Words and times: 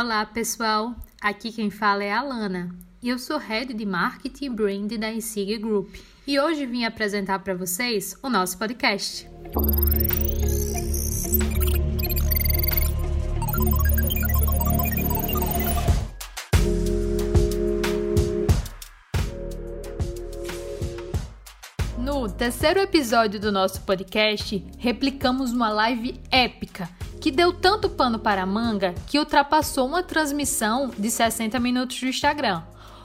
Olá, 0.00 0.24
pessoal. 0.24 0.94
Aqui 1.20 1.50
quem 1.50 1.70
fala 1.70 2.04
é 2.04 2.12
a 2.12 2.22
Lana. 2.22 2.72
E 3.02 3.08
eu 3.08 3.18
sou 3.18 3.36
Head 3.36 3.74
de 3.74 3.84
Marketing 3.84 4.44
e 4.44 4.48
Brand 4.48 4.92
da 4.92 5.10
Insig 5.10 5.58
Group. 5.58 5.92
E 6.24 6.38
hoje 6.38 6.66
vim 6.66 6.84
apresentar 6.84 7.40
para 7.40 7.52
vocês 7.52 8.16
o 8.22 8.30
nosso 8.30 8.56
podcast. 8.56 9.28
No 21.98 22.28
terceiro 22.28 22.78
episódio 22.78 23.40
do 23.40 23.50
nosso 23.50 23.80
podcast, 23.80 24.64
replicamos 24.78 25.50
uma 25.50 25.68
live 25.70 26.20
épica 26.30 26.88
que 27.20 27.30
deu 27.30 27.52
tanto 27.52 27.88
pano 27.88 28.18
para 28.18 28.42
a 28.42 28.46
manga 28.46 28.94
que 29.06 29.18
ultrapassou 29.18 29.86
uma 29.86 30.02
transmissão 30.02 30.90
de 30.96 31.10
60 31.10 31.58
minutos 31.60 32.00
do 32.00 32.06
Instagram. 32.06 32.62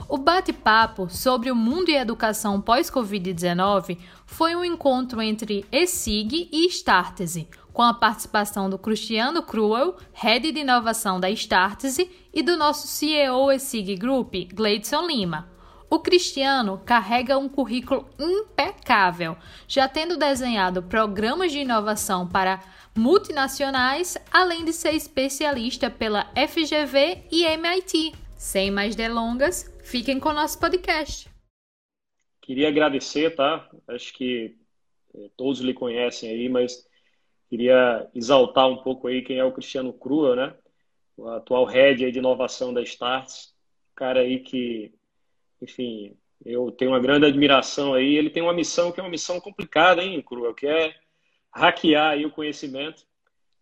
O 0.08 0.18
bate-papo 0.18 1.08
sobre 1.08 1.50
o 1.50 1.56
mundo 1.56 1.88
e 1.88 1.96
educação 1.96 2.60
pós-Covid-19 2.60 3.98
foi 4.26 4.54
um 4.54 4.64
encontro 4.64 5.22
entre 5.22 5.64
ESIG 5.72 6.48
e 6.52 6.66
Startese, 6.66 7.48
com 7.72 7.82
a 7.82 7.94
participação 7.94 8.70
do 8.70 8.78
Cristiano 8.78 9.42
Cruel, 9.42 9.96
Head 10.12 10.52
de 10.52 10.60
Inovação 10.60 11.18
da 11.18 11.30
Startese, 11.30 12.10
e 12.32 12.42
do 12.42 12.56
nosso 12.56 12.86
CEO 12.86 13.50
ESIG 13.50 13.96
Group, 13.96 14.34
Gleidson 14.52 15.06
Lima. 15.06 15.53
O 15.94 16.00
Cristiano 16.00 16.82
carrega 16.84 17.38
um 17.38 17.48
currículo 17.48 18.10
impecável, 18.18 19.36
já 19.68 19.86
tendo 19.86 20.16
desenhado 20.16 20.82
programas 20.82 21.52
de 21.52 21.60
inovação 21.60 22.28
para 22.28 22.60
multinacionais, 22.98 24.18
além 24.28 24.64
de 24.64 24.72
ser 24.72 24.90
especialista 24.96 25.88
pela 25.88 26.24
FGV 26.34 27.22
e 27.30 27.44
MIT. 27.44 28.12
Sem 28.34 28.72
mais 28.72 28.96
delongas, 28.96 29.72
fiquem 29.84 30.18
com 30.18 30.30
o 30.30 30.32
nosso 30.32 30.58
podcast. 30.58 31.30
Queria 32.42 32.66
agradecer, 32.66 33.32
tá? 33.36 33.70
Acho 33.86 34.14
que 34.14 34.56
é, 35.14 35.30
todos 35.36 35.60
lhe 35.60 35.72
conhecem 35.72 36.28
aí, 36.28 36.48
mas 36.48 36.88
queria 37.48 38.10
exaltar 38.12 38.68
um 38.68 38.78
pouco 38.78 39.06
aí 39.06 39.22
quem 39.22 39.38
é 39.38 39.44
o 39.44 39.52
Cristiano 39.52 39.92
Crua, 39.92 40.34
né? 40.34 40.54
O 41.16 41.28
atual 41.28 41.64
head 41.66 42.10
de 42.10 42.18
inovação 42.18 42.74
da 42.74 42.82
Starts, 42.82 43.54
cara 43.94 44.22
aí 44.22 44.40
que, 44.40 44.92
enfim, 45.64 46.16
eu 46.44 46.70
tenho 46.70 46.90
uma 46.90 47.00
grande 47.00 47.26
admiração 47.26 47.94
aí. 47.94 48.14
Ele 48.16 48.30
tem 48.30 48.42
uma 48.42 48.52
missão 48.52 48.92
que 48.92 49.00
é 49.00 49.02
uma 49.02 49.10
missão 49.10 49.40
complicada, 49.40 50.02
hein, 50.02 50.22
Crua, 50.22 50.54
que 50.54 50.66
é 50.66 50.94
hackear 51.52 52.12
aí 52.12 52.26
o 52.26 52.30
conhecimento 52.30 53.02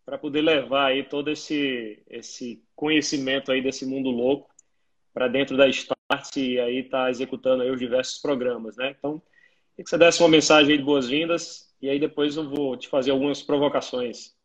para 0.05 0.17
poder 0.17 0.41
levar 0.41 0.87
aí 0.87 1.03
todo 1.03 1.31
esse, 1.31 2.03
esse 2.09 2.61
conhecimento 2.75 3.51
aí 3.51 3.61
desse 3.61 3.85
mundo 3.85 4.09
louco 4.09 4.53
para 5.13 5.29
dentro 5.29 5.55
da 5.55 5.67
Start 5.69 6.35
e 6.35 6.59
aí 6.59 6.79
está 6.79 7.09
executando 7.09 7.63
aí 7.63 7.71
os 7.71 7.79
diversos 7.79 8.19
programas, 8.19 8.75
né? 8.75 8.93
Então, 8.97 9.21
que 9.77 9.89
você 9.89 9.97
desse 9.97 10.21
uma 10.21 10.29
mensagem 10.29 10.77
de 10.77 10.83
boas-vindas 10.83 11.73
e 11.81 11.89
aí 11.89 11.99
depois 11.99 12.35
eu 12.35 12.49
vou 12.49 12.75
te 12.75 12.89
fazer 12.89 13.11
algumas 13.11 13.41
provocações. 13.41 14.35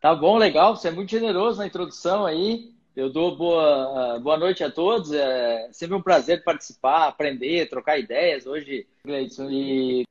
Tá 0.00 0.14
bom, 0.14 0.38
legal. 0.38 0.74
Você 0.74 0.88
é 0.88 0.92
muito 0.92 1.10
generoso 1.10 1.58
na 1.58 1.66
introdução 1.66 2.24
aí. 2.24 2.77
Eu 2.98 3.08
dou 3.08 3.36
boa, 3.36 4.18
boa 4.18 4.36
noite 4.36 4.64
a 4.64 4.68
todos. 4.68 5.12
É 5.12 5.72
sempre 5.72 5.94
um 5.94 6.02
prazer 6.02 6.42
participar, 6.42 7.06
aprender, 7.06 7.68
trocar 7.68 7.96
ideias. 7.96 8.44
Hoje, 8.44 8.88
Gleidson, 9.04 9.48
e 9.48 10.04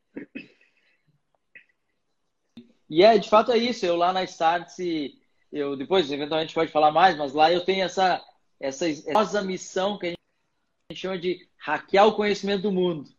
e 2.89 3.03
é, 3.03 3.17
de 3.17 3.29
fato 3.29 3.51
é 3.51 3.57
isso. 3.57 3.85
Eu 3.85 3.97
lá 3.97 4.13
na 4.13 4.23
Startse, 4.23 5.21
eu 5.51 5.75
depois 5.75 6.09
eventualmente 6.09 6.53
pode 6.53 6.71
falar 6.71 6.89
mais, 6.89 7.17
mas 7.17 7.33
lá 7.33 7.51
eu 7.51 7.59
tenho 7.59 7.83
essa 7.83 8.25
essa, 8.57 8.85
essa 8.87 9.41
missão 9.41 9.97
que 9.97 10.07
a 10.07 10.13
gente 10.89 11.01
chama 11.01 11.19
de 11.19 11.45
hackear 11.57 12.07
o 12.07 12.15
conhecimento 12.15 12.61
do 12.61 12.71
mundo. 12.71 13.09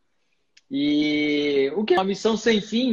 E 0.71 1.71
o 1.77 1.85
que 1.85 1.93
é 1.93 1.99
uma 1.99 2.05
missão 2.05 2.39
sem 2.39 2.63
fim, 2.63 2.93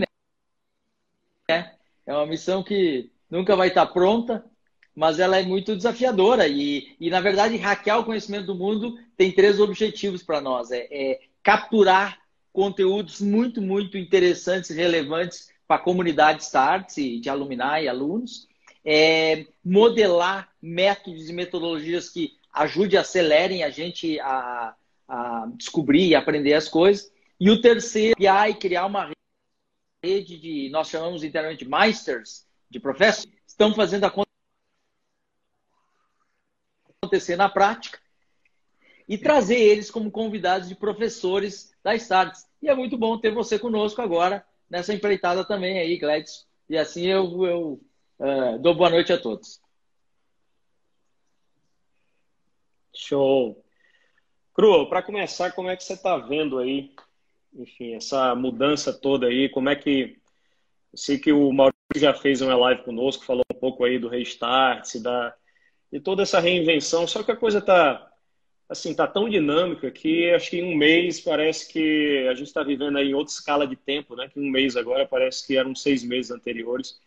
né? 1.47 1.77
É 2.05 2.13
uma 2.13 2.25
missão 2.25 2.61
que 2.61 3.09
nunca 3.29 3.55
vai 3.55 3.69
estar 3.69 3.85
pronta, 3.85 4.45
mas 4.95 5.19
ela 5.19 5.37
é 5.37 5.43
muito 5.43 5.75
desafiadora. 5.75 6.47
E, 6.47 6.95
e 6.99 7.09
na 7.09 7.19
verdade, 7.19 7.57
hackear 7.57 7.99
o 7.99 8.05
conhecimento 8.05 8.45
do 8.45 8.55
mundo 8.55 8.97
tem 9.17 9.31
três 9.31 9.59
objetivos 9.59 10.23
para 10.23 10.39
nós: 10.39 10.71
é, 10.71 10.87
é 10.89 11.19
capturar 11.43 12.19
conteúdos 12.53 13.19
muito, 13.19 13.61
muito 13.61 13.97
interessantes 13.97 14.69
e 14.69 14.75
relevantes 14.75 15.49
para 15.67 15.75
a 15.75 15.83
comunidade 15.83 16.43
Starts 16.43 16.95
de 16.95 17.29
alumni 17.29 17.83
e 17.83 17.87
alunos, 17.87 18.47
é, 18.83 19.45
modelar 19.63 20.49
métodos 20.61 21.29
e 21.29 21.33
metodologias 21.33 22.09
que 22.09 22.33
ajudem, 22.53 22.97
acelerem 22.97 23.63
a 23.63 23.69
gente 23.69 24.19
a, 24.21 24.73
a 25.07 25.47
descobrir 25.55 26.07
e 26.07 26.15
aprender 26.15 26.53
as 26.53 26.69
coisas. 26.69 27.11
E 27.39 27.49
o 27.49 27.59
terceiro, 27.59 28.15
criar 28.15 28.49
e 28.49 28.55
criar 28.55 28.85
uma 28.85 29.11
rede 30.03 30.37
de, 30.37 30.69
nós 30.69 30.87
chamamos 30.87 31.23
internamente 31.23 31.67
Masters, 31.67 32.45
de 32.69 32.79
professores, 32.79 33.27
estão 33.45 33.73
fazendo 33.73 34.05
acontecer 37.05 37.35
na 37.35 37.47
prática 37.47 37.99
e 39.07 39.17
trazer 39.17 39.59
eles 39.59 39.91
como 39.91 40.09
convidados 40.09 40.67
de 40.67 40.75
professores 40.75 41.71
da 41.83 41.95
Starts. 41.95 42.47
E 42.61 42.67
é 42.67 42.75
muito 42.75 42.97
bom 42.97 43.17
ter 43.17 43.31
você 43.31 43.59
conosco 43.59 44.01
agora 44.01 44.45
nessa 44.69 44.93
empreitada 44.93 45.45
também 45.45 45.77
aí, 45.77 45.97
Gladys. 45.97 46.47
E 46.67 46.77
assim 46.77 47.05
eu, 47.05 47.45
eu 47.45 47.81
uh, 48.19 48.59
dou 48.59 48.75
boa 48.75 48.89
noite 48.89 49.13
a 49.13 49.17
todos. 49.17 49.61
Show. 52.95 53.63
Cru, 54.53 54.89
para 54.89 55.03
começar, 55.03 55.51
como 55.51 55.69
é 55.69 55.75
que 55.75 55.83
você 55.83 55.93
está 55.93 56.17
vendo 56.17 56.57
aí, 56.57 56.95
enfim, 57.53 57.93
essa 57.93 58.33
mudança 58.33 58.93
toda 58.93 59.27
aí? 59.27 59.49
Como 59.49 59.69
é 59.69 59.75
que. 59.75 60.17
Eu 60.91 60.97
sei 60.97 61.19
que 61.19 61.31
o 61.33 61.51
Maurício 61.51 61.75
já 61.97 62.13
fez 62.13 62.41
uma 62.41 62.55
live 62.55 62.83
conosco, 62.83 63.25
falou 63.25 63.43
um 63.53 63.59
pouco 63.59 63.83
aí 63.83 63.99
do 63.99 64.07
restart, 64.07 64.95
da, 65.01 65.35
de 65.95 66.01
toda 66.01 66.23
essa 66.23 66.41
reinvenção, 66.41 67.07
só 67.07 67.23
que 67.23 67.31
a 67.31 67.37
coisa 67.37 67.59
está 67.59 68.11
assim, 68.67 68.93
tá 68.93 69.07
tão 69.07 69.29
dinâmica 69.29 69.89
que 69.89 70.29
acho 70.31 70.49
que 70.49 70.57
em 70.57 70.63
um 70.65 70.75
mês 70.75 71.21
parece 71.21 71.71
que 71.71 72.27
a 72.29 72.33
gente 72.33 72.47
está 72.47 72.63
vivendo 72.63 72.97
aí 72.97 73.11
em 73.11 73.13
outra 73.13 73.31
escala 73.31 73.65
de 73.65 73.77
tempo, 73.77 74.13
né? 74.13 74.27
Que 74.27 74.37
um 74.37 74.51
mês 74.51 74.75
agora 74.75 75.07
parece 75.07 75.47
que 75.47 75.55
eram 75.55 75.73
seis 75.73 76.03
meses 76.03 76.31
anteriores. 76.31 76.99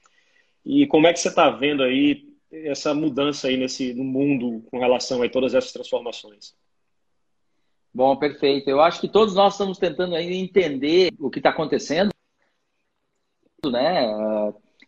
E 0.65 0.87
como 0.87 1.07
é 1.07 1.13
que 1.13 1.21
você 1.21 1.29
está 1.29 1.51
vendo 1.51 1.83
aí 1.83 2.33
essa 2.51 2.95
mudança 2.95 3.49
aí 3.49 3.59
nesse 3.59 3.93
no 3.93 4.05
mundo 4.05 4.65
com 4.71 4.79
relação 4.79 5.23
a 5.23 5.29
todas 5.29 5.55
essas 5.55 5.73
transformações? 5.73 6.55
Bom, 7.93 8.17
perfeito. 8.17 8.71
Eu 8.71 8.81
acho 8.81 9.03
que 9.03 9.09
todos 9.09 9.35
nós 9.35 9.53
estamos 9.53 9.77
tentando 9.77 10.15
ainda 10.15 10.33
entender 10.33 11.13
o 11.19 11.29
que 11.29 11.41
está 11.41 11.51
acontecendo, 11.51 12.09
né? 13.67 14.07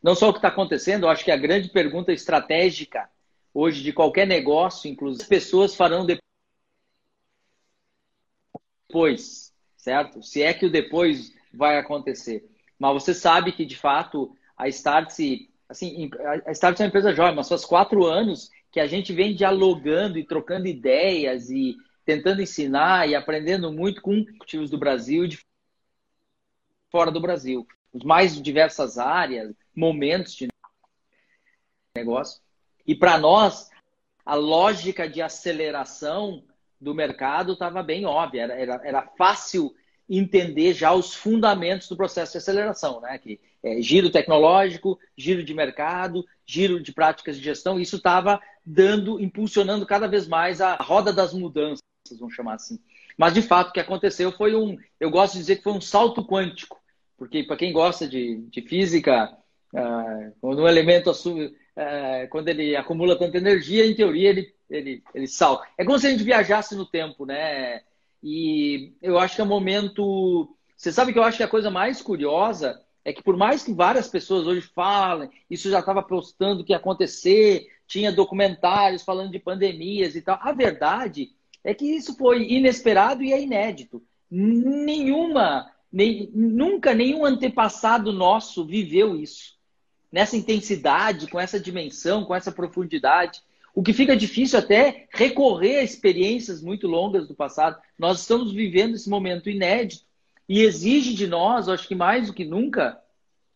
Não 0.02 0.14
só 0.14 0.30
o 0.30 0.32
que 0.32 0.38
está 0.38 0.48
acontecendo, 0.48 1.04
eu 1.04 1.10
acho 1.10 1.22
que 1.22 1.30
a 1.30 1.36
grande 1.36 1.68
pergunta 1.68 2.14
estratégica 2.14 3.06
hoje 3.52 3.82
de 3.82 3.92
qualquer 3.92 4.26
negócio, 4.26 4.90
inclusive, 4.90 5.22
as 5.22 5.28
pessoas 5.28 5.74
farão 5.74 6.06
depois 8.86 9.50
certo? 9.80 10.22
Se 10.22 10.42
é 10.42 10.52
que 10.54 10.66
o 10.66 10.70
depois 10.70 11.34
vai 11.52 11.78
acontecer. 11.78 12.48
Mas 12.78 13.02
você 13.02 13.14
sabe 13.14 13.52
que, 13.52 13.64
de 13.64 13.76
fato, 13.76 14.36
a 14.56 14.68
Startse, 14.68 15.50
assim, 15.68 16.10
a 16.46 16.52
Startse 16.52 16.82
é 16.82 16.84
uma 16.84 16.88
empresa 16.88 17.12
jovem, 17.12 17.34
mas 17.34 17.48
faz 17.48 17.64
quatro 17.64 18.06
anos 18.06 18.50
que 18.70 18.78
a 18.78 18.86
gente 18.86 19.12
vem 19.12 19.34
dialogando 19.34 20.18
e 20.18 20.26
trocando 20.26 20.66
ideias 20.66 21.50
e 21.50 21.76
tentando 22.04 22.42
ensinar 22.42 23.08
e 23.08 23.14
aprendendo 23.14 23.72
muito 23.72 24.00
com 24.00 24.14
executivos 24.14 24.70
do 24.70 24.78
Brasil 24.78 25.24
e 25.24 25.28
de 25.28 25.38
fora 26.90 27.10
do 27.10 27.20
Brasil. 27.20 27.66
Os 27.92 28.04
mais 28.04 28.40
diversas 28.40 28.98
áreas, 28.98 29.52
momentos 29.74 30.34
de 30.34 30.48
negócio. 31.96 32.40
E 32.90 32.94
para 32.96 33.16
nós, 33.16 33.70
a 34.26 34.34
lógica 34.34 35.08
de 35.08 35.22
aceleração 35.22 36.42
do 36.80 36.92
mercado 36.92 37.52
estava 37.52 37.84
bem 37.84 38.04
óbvia, 38.04 38.42
era, 38.42 38.54
era, 38.54 38.80
era, 38.82 39.02
fácil 39.16 39.72
entender 40.08 40.74
já 40.74 40.92
os 40.92 41.14
fundamentos 41.14 41.88
do 41.88 41.96
processo 41.96 42.32
de 42.32 42.38
aceleração, 42.38 43.00
né? 43.00 43.16
Que 43.16 43.38
é, 43.62 43.80
giro 43.80 44.10
tecnológico, 44.10 44.98
giro 45.16 45.44
de 45.44 45.54
mercado, 45.54 46.26
giro 46.44 46.82
de 46.82 46.92
práticas 46.92 47.36
de 47.36 47.44
gestão, 47.44 47.78
isso 47.78 47.94
estava 47.94 48.40
dando, 48.66 49.20
impulsionando 49.20 49.86
cada 49.86 50.08
vez 50.08 50.26
mais 50.26 50.60
a 50.60 50.74
roda 50.74 51.12
das 51.12 51.32
mudanças, 51.32 51.84
vamos 52.18 52.34
chamar 52.34 52.54
assim. 52.54 52.80
Mas 53.16 53.34
de 53.34 53.42
fato 53.42 53.68
o 53.68 53.72
que 53.72 53.78
aconteceu 53.78 54.32
foi 54.32 54.56
um, 54.56 54.76
eu 54.98 55.12
gosto 55.12 55.34
de 55.34 55.38
dizer 55.38 55.56
que 55.58 55.62
foi 55.62 55.74
um 55.74 55.80
salto 55.80 56.26
quântico, 56.26 56.76
porque 57.16 57.44
para 57.44 57.56
quem 57.56 57.72
gosta 57.72 58.08
de, 58.08 58.38
de 58.50 58.62
física, 58.62 59.32
uh, 59.72 60.32
quando 60.40 60.62
um 60.62 60.68
elemento 60.68 61.08
uh, 61.80 62.28
quando 62.28 62.48
ele 62.48 62.76
acumula 62.76 63.18
tanta 63.18 63.38
energia, 63.38 63.86
em 63.86 63.94
teoria 63.94 64.28
ele 64.28 64.54
ele, 64.70 65.02
ele 65.14 65.26
salta. 65.26 65.66
É 65.76 65.84
como 65.84 65.98
se 65.98 66.06
a 66.06 66.10
gente 66.10 66.22
viajasse 66.22 66.74
no 66.76 66.86
tempo, 66.86 67.26
né? 67.26 67.82
E 68.22 68.92
eu 69.02 69.18
acho 69.18 69.34
que 69.34 69.40
é 69.40 69.44
um 69.44 69.48
momento. 69.48 70.54
Você 70.76 70.92
sabe 70.92 71.12
que 71.12 71.18
eu 71.18 71.24
acho 71.24 71.38
que 71.38 71.42
a 71.42 71.48
coisa 71.48 71.70
mais 71.70 72.00
curiosa 72.00 72.80
é 73.04 73.12
que, 73.12 73.22
por 73.22 73.36
mais 73.36 73.62
que 73.62 73.72
várias 73.72 74.08
pessoas 74.08 74.46
hoje 74.46 74.62
falem, 74.62 75.30
isso 75.48 75.70
já 75.70 75.80
estava 75.80 76.02
postando 76.02 76.64
que 76.64 76.72
ia 76.72 76.76
acontecer, 76.76 77.66
tinha 77.86 78.12
documentários 78.12 79.02
falando 79.02 79.32
de 79.32 79.38
pandemias 79.38 80.14
e 80.14 80.22
tal. 80.22 80.38
A 80.40 80.52
verdade 80.52 81.30
é 81.64 81.74
que 81.74 81.84
isso 81.84 82.16
foi 82.16 82.44
inesperado 82.50 83.22
e 83.22 83.32
é 83.32 83.40
inédito. 83.40 84.02
Nenhuma, 84.30 85.70
nem, 85.92 86.30
nunca 86.32 86.94
nenhum 86.94 87.24
antepassado 87.24 88.12
nosso 88.12 88.64
viveu 88.64 89.16
isso. 89.16 89.58
Nessa 90.12 90.36
intensidade, 90.36 91.28
com 91.28 91.38
essa 91.38 91.58
dimensão, 91.58 92.24
com 92.24 92.34
essa 92.34 92.50
profundidade. 92.50 93.40
O 93.74 93.82
que 93.82 93.92
fica 93.92 94.16
difícil 94.16 94.58
até 94.58 95.06
recorrer 95.12 95.78
a 95.78 95.84
experiências 95.84 96.60
muito 96.60 96.88
longas 96.88 97.28
do 97.28 97.34
passado. 97.34 97.80
Nós 97.98 98.20
estamos 98.20 98.52
vivendo 98.52 98.94
esse 98.94 99.08
momento 99.08 99.48
inédito 99.48 100.04
e 100.48 100.62
exige 100.62 101.14
de 101.14 101.28
nós, 101.28 101.68
acho 101.68 101.86
que 101.86 101.94
mais 101.94 102.26
do 102.26 102.34
que 102.34 102.44
nunca, 102.44 103.00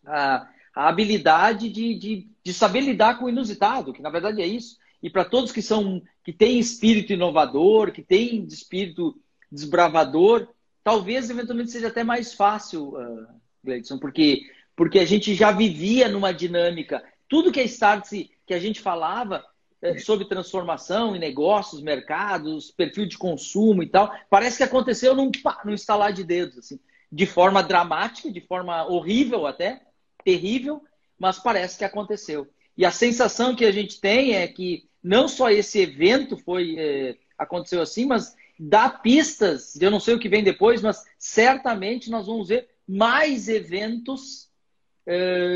a, 0.06 0.48
a 0.74 0.88
habilidade 0.88 1.68
de, 1.68 1.94
de, 1.98 2.28
de, 2.42 2.54
saber 2.54 2.82
lidar 2.82 3.18
com 3.18 3.24
o 3.24 3.28
inusitado, 3.28 3.92
que 3.92 4.00
na 4.00 4.10
verdade 4.10 4.40
é 4.40 4.46
isso. 4.46 4.78
E 5.02 5.10
para 5.10 5.24
todos 5.24 5.50
que 5.50 5.60
são 5.60 6.00
que 6.24 6.32
têm 6.32 6.58
espírito 6.58 7.12
inovador, 7.12 7.90
que 7.90 8.00
têm 8.00 8.44
espírito 8.44 9.20
desbravador, 9.50 10.48
talvez 10.82 11.28
eventualmente 11.28 11.72
seja 11.72 11.88
até 11.88 12.04
mais 12.04 12.32
fácil, 12.32 12.94
uh, 12.94 13.26
Gleidson, 13.62 13.98
porque 13.98 14.42
porque 14.76 14.98
a 14.98 15.04
gente 15.04 15.34
já 15.34 15.52
vivia 15.52 16.08
numa 16.08 16.32
dinâmica. 16.32 17.02
Tudo 17.28 17.52
que 17.52 17.60
a 17.60 17.64
Startse 17.64 18.30
que 18.46 18.54
a 18.54 18.58
gente 18.58 18.80
falava 18.80 19.44
é, 19.80 19.98
sobre 19.98 20.26
transformação 20.26 21.14
em 21.14 21.18
negócios, 21.18 21.82
mercados, 21.82 22.70
perfil 22.70 23.06
de 23.06 23.18
consumo 23.18 23.82
e 23.82 23.86
tal. 23.86 24.12
Parece 24.30 24.58
que 24.58 24.62
aconteceu 24.62 25.14
num, 25.14 25.30
num 25.64 25.72
instalar 25.72 26.12
de 26.12 26.24
dedos, 26.24 26.58
assim, 26.58 26.80
de 27.10 27.26
forma 27.26 27.62
dramática, 27.62 28.30
de 28.30 28.40
forma 28.40 28.86
horrível 28.86 29.46
até, 29.46 29.82
terrível, 30.24 30.82
mas 31.18 31.38
parece 31.38 31.78
que 31.78 31.84
aconteceu. 31.84 32.48
E 32.76 32.84
a 32.84 32.90
sensação 32.90 33.54
que 33.54 33.64
a 33.64 33.72
gente 33.72 34.00
tem 34.00 34.34
é 34.34 34.48
que 34.48 34.88
não 35.02 35.28
só 35.28 35.50
esse 35.50 35.80
evento 35.80 36.36
foi 36.36 36.76
é, 36.78 37.16
aconteceu 37.38 37.82
assim, 37.82 38.06
mas 38.06 38.34
dá 38.58 38.88
pistas, 38.88 39.80
eu 39.80 39.90
não 39.90 40.00
sei 40.00 40.14
o 40.14 40.18
que 40.18 40.28
vem 40.28 40.42
depois, 40.42 40.80
mas 40.80 41.04
certamente 41.18 42.10
nós 42.10 42.26
vamos 42.26 42.48
ver 42.48 42.68
mais 42.86 43.48
eventos 43.48 44.48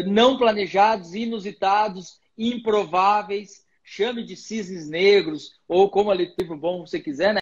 não 0.07 0.37
planejados, 0.37 1.15
inusitados, 1.15 2.21
improváveis, 2.37 3.67
chame 3.83 4.23
de 4.23 4.37
cisnes 4.37 4.89
negros, 4.89 5.59
ou 5.67 5.91
como 5.91 6.13
livro 6.13 6.57
bom 6.57 6.87
você 6.87 7.01
quiser, 7.01 7.35
né? 7.35 7.41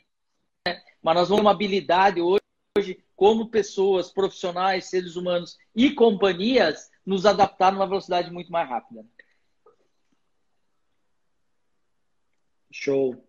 Mas 1.03 1.15
nós 1.15 1.29
vamos 1.29 1.43
uma 1.43 1.51
habilidade 1.51 2.21
hoje, 2.21 3.05
como 3.15 3.49
pessoas, 3.49 4.13
profissionais, 4.13 4.87
seres 4.87 5.17
humanos 5.17 5.57
e 5.75 5.93
companhias, 5.93 6.91
nos 7.05 7.25
adaptar 7.27 7.73
numa 7.73 7.87
velocidade 7.87 8.31
muito 8.31 8.51
mais 8.51 8.69
rápida. 8.69 9.05
Show. 12.71 13.25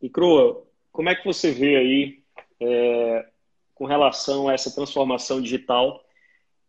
E 0.00 0.08
Crua, 0.10 0.66
como 0.90 1.08
é 1.08 1.14
que 1.14 1.24
você 1.24 1.52
vê 1.52 1.76
aí 1.76 2.24
é, 2.60 3.30
com 3.74 3.84
relação 3.84 4.48
a 4.48 4.54
essa 4.54 4.74
transformação 4.74 5.40
digital 5.40 6.04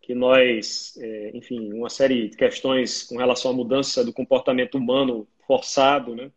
que 0.10 0.16
nós, 0.16 0.98
é, 0.98 1.38
enfim, 1.38 1.72
uma 1.72 1.88
série 1.88 2.30
de 2.30 2.36
questões 2.36 3.04
com 3.04 3.16
relação 3.16 3.52
à 3.52 3.54
mudança 3.54 4.04
do 4.04 4.12
comportamento 4.12 4.76
humano 4.76 5.28
forçado, 5.46 6.16
né? 6.16 6.32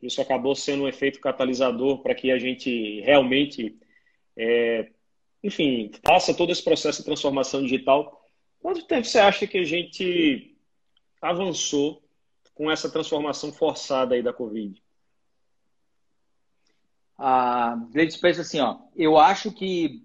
Isso 0.00 0.22
acabou 0.22 0.54
sendo 0.54 0.84
um 0.84 0.88
efeito 0.88 1.20
catalisador 1.20 1.98
para 1.98 2.14
que 2.14 2.30
a 2.30 2.38
gente 2.38 3.02
realmente, 3.02 3.78
é, 4.34 4.90
enfim, 5.44 5.90
faça 6.02 6.32
todo 6.32 6.52
esse 6.52 6.64
processo 6.64 7.00
de 7.00 7.04
transformação 7.04 7.60
digital. 7.62 8.24
Quanto 8.62 8.86
tempo 8.86 9.04
você 9.04 9.18
acha 9.18 9.46
que 9.46 9.58
a 9.58 9.64
gente 9.64 10.56
avançou 11.20 12.02
com 12.54 12.70
essa 12.70 12.90
transformação 12.90 13.52
forçada 13.52 14.14
aí 14.14 14.22
da 14.22 14.32
Covid? 14.32 14.82
A 17.18 17.76
Gleides 17.92 18.16
pensa 18.16 18.40
assim, 18.40 18.58
ó, 18.58 18.78
eu 18.96 19.18
acho 19.18 19.52
que 19.52 20.02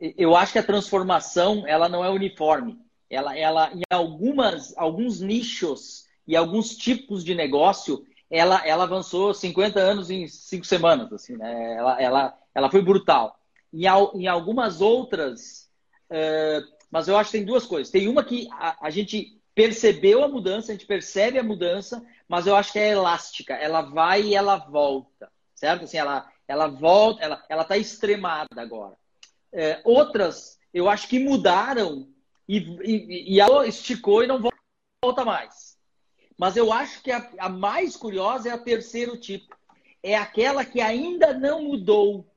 eu 0.00 0.36
acho 0.36 0.52
que 0.52 0.58
a 0.58 0.62
transformação 0.62 1.66
ela 1.66 1.88
não 1.88 2.04
é 2.04 2.10
uniforme. 2.10 2.78
Ela, 3.08 3.36
ela 3.36 3.72
em 3.72 3.82
algumas, 3.90 4.76
alguns 4.76 5.20
nichos 5.20 6.04
e 6.26 6.36
alguns 6.36 6.76
tipos 6.76 7.24
de 7.24 7.34
negócio, 7.34 8.04
ela, 8.30 8.66
ela 8.66 8.84
avançou 8.84 9.32
50 9.32 9.78
anos 9.78 10.10
em 10.10 10.26
cinco 10.26 10.66
semanas, 10.66 11.12
assim, 11.12 11.36
né? 11.36 11.74
Ela, 11.76 12.02
ela, 12.02 12.38
ela 12.54 12.70
foi 12.70 12.82
brutal. 12.82 13.38
Em, 13.72 13.84
em 14.14 14.26
algumas 14.26 14.80
outras, 14.80 15.70
uh, 16.10 16.76
mas 16.90 17.08
eu 17.08 17.16
acho 17.16 17.30
que 17.30 17.38
tem 17.38 17.46
duas 17.46 17.64
coisas. 17.64 17.90
Tem 17.90 18.08
uma 18.08 18.24
que 18.24 18.48
a, 18.52 18.86
a 18.86 18.90
gente 18.90 19.40
percebeu 19.54 20.22
a 20.24 20.28
mudança, 20.28 20.72
a 20.72 20.74
gente 20.74 20.86
percebe 20.86 21.38
a 21.38 21.44
mudança, 21.44 22.04
mas 22.28 22.46
eu 22.46 22.56
acho 22.56 22.72
que 22.72 22.78
é 22.78 22.90
elástica. 22.90 23.54
Ela 23.54 23.82
vai 23.82 24.22
e 24.22 24.34
ela 24.34 24.56
volta, 24.56 25.30
certo? 25.54 25.84
Assim, 25.84 25.96
ela, 25.96 26.28
ela 26.46 26.66
volta, 26.66 27.22
ela 27.22 27.44
ela 27.48 27.62
está 27.62 27.76
extremada 27.76 28.60
agora. 28.60 28.96
É, 29.58 29.80
outras, 29.84 30.58
eu 30.72 30.86
acho 30.86 31.08
que 31.08 31.18
mudaram 31.18 32.06
e, 32.46 32.58
e, 32.58 33.34
e 33.34 33.40
ela 33.40 33.66
esticou 33.66 34.22
e 34.22 34.26
não 34.26 34.38
volta 35.02 35.24
mais. 35.24 35.78
Mas 36.36 36.58
eu 36.58 36.70
acho 36.70 37.02
que 37.02 37.10
a, 37.10 37.26
a 37.38 37.48
mais 37.48 37.96
curiosa 37.96 38.50
é 38.50 38.52
a 38.52 38.58
terceiro 38.58 39.16
tipo. 39.16 39.56
É 40.02 40.14
aquela 40.14 40.62
que 40.62 40.78
ainda 40.78 41.32
não 41.32 41.62
mudou. 41.62 42.30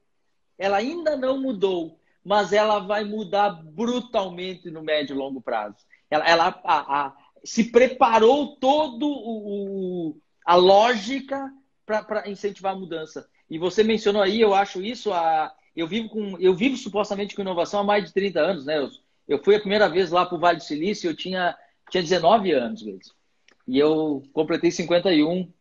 Ela 0.58 0.78
ainda 0.78 1.18
não 1.18 1.38
mudou, 1.42 2.00
mas 2.24 2.54
ela 2.54 2.80
vai 2.80 3.04
mudar 3.04 3.50
brutalmente 3.50 4.72
no 4.72 4.82
médio 4.82 5.14
e 5.14 5.18
longo 5.18 5.42
prazo. 5.42 5.76
Ela, 6.10 6.26
ela 6.26 6.62
a, 6.64 7.02
a, 7.02 7.18
se 7.44 7.70
preparou 7.70 8.56
todo 8.56 9.06
o, 9.06 10.18
a 10.46 10.56
lógica 10.56 11.54
para 11.86 12.30
incentivar 12.30 12.74
a 12.74 12.80
mudança. 12.80 13.30
E 13.50 13.60
você 13.60 13.84
mencionou 13.84 14.22
aí, 14.22 14.40
eu 14.40 14.54
acho 14.54 14.82
isso, 14.82 15.12
a, 15.12 15.54
eu 15.76 15.88
vivo 15.88 16.10
com, 16.10 16.38
eu 16.40 16.54
vivo 16.54 16.78
supostamente 16.78 17.36
com 17.36 17.42
inovação 17.42 17.82
há 17.82 17.84
mais 17.84 18.06
de 18.06 18.14
30 18.14 18.40
anos, 18.40 18.66
né? 18.66 18.78
Eu, 18.78 18.90
eu 19.28 19.44
fui 19.44 19.56
a 19.56 19.60
primeira 19.60 19.88
vez 19.88 20.12
lá 20.12 20.26
para 20.26 20.36
o 20.36 20.40
Vale 20.40 20.58
do 20.58 20.64
Silício, 20.64 21.10
eu 21.10 21.16
tinha, 21.16 21.56
tinha 21.90 22.04
19 22.04 22.52
anos, 22.52 22.84
mesmo. 22.84 23.14
E 23.68 23.78
eu 23.78 24.24
completei 24.34 24.72
51 24.72 25.52